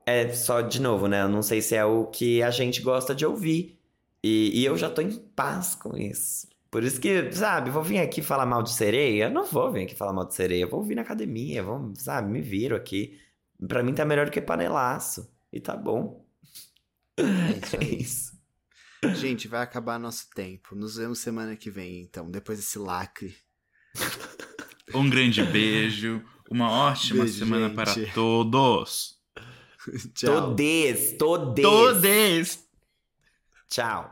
É 0.04 0.28
só, 0.34 0.60
de 0.60 0.82
novo, 0.82 1.08
né, 1.08 1.22
eu 1.22 1.30
não 1.30 1.40
sei 1.40 1.62
se 1.62 1.74
é 1.74 1.84
o 1.84 2.04
que 2.04 2.42
a 2.42 2.50
gente 2.50 2.82
gosta 2.82 3.14
de 3.14 3.24
ouvir. 3.24 3.78
E, 4.22 4.60
e 4.60 4.66
eu 4.66 4.76
já 4.76 4.90
tô 4.90 5.00
em 5.00 5.12
paz 5.12 5.74
com 5.74 5.96
isso. 5.96 6.46
Por 6.76 6.84
isso 6.84 7.00
que, 7.00 7.32
sabe, 7.32 7.70
vou 7.70 7.82
vir 7.82 8.00
aqui 8.00 8.20
falar 8.20 8.44
mal 8.44 8.62
de 8.62 8.70
sereia? 8.70 9.24
Eu 9.24 9.30
não 9.30 9.46
vou 9.46 9.72
vir 9.72 9.84
aqui 9.84 9.94
falar 9.94 10.12
mal 10.12 10.26
de 10.26 10.34
sereia, 10.34 10.64
eu 10.64 10.68
vou 10.68 10.82
vir 10.82 10.94
na 10.94 11.00
academia, 11.00 11.62
vou, 11.62 11.94
sabe, 11.94 12.30
me 12.30 12.42
viro 12.42 12.76
aqui. 12.76 13.18
Pra 13.66 13.82
mim 13.82 13.94
tá 13.94 14.04
melhor 14.04 14.26
do 14.26 14.30
que 14.30 14.42
panelaço. 14.42 15.26
E 15.50 15.58
tá 15.58 15.74
bom. 15.74 16.22
É 17.16 17.22
isso 17.64 17.76
É 17.76 17.84
isso. 17.86 19.18
Gente, 19.18 19.48
vai 19.48 19.62
acabar 19.62 19.98
nosso 19.98 20.28
tempo. 20.34 20.74
Nos 20.74 20.96
vemos 20.96 21.18
semana 21.18 21.56
que 21.56 21.70
vem, 21.70 22.02
então, 22.02 22.30
depois 22.30 22.58
desse 22.58 22.78
lacre. 22.78 23.34
Um 24.94 25.08
grande 25.08 25.42
beijo. 25.44 26.22
Uma 26.50 26.70
ótima 26.70 27.24
Beijo, 27.24 27.38
semana 27.38 27.68
gente. 27.68 27.74
para 27.74 28.12
todos. 28.12 29.18
Tchau. 30.12 30.50
Todes, 30.50 31.16
todes. 31.16 31.62
Todes! 31.62 32.68
Tchau. 33.70 34.10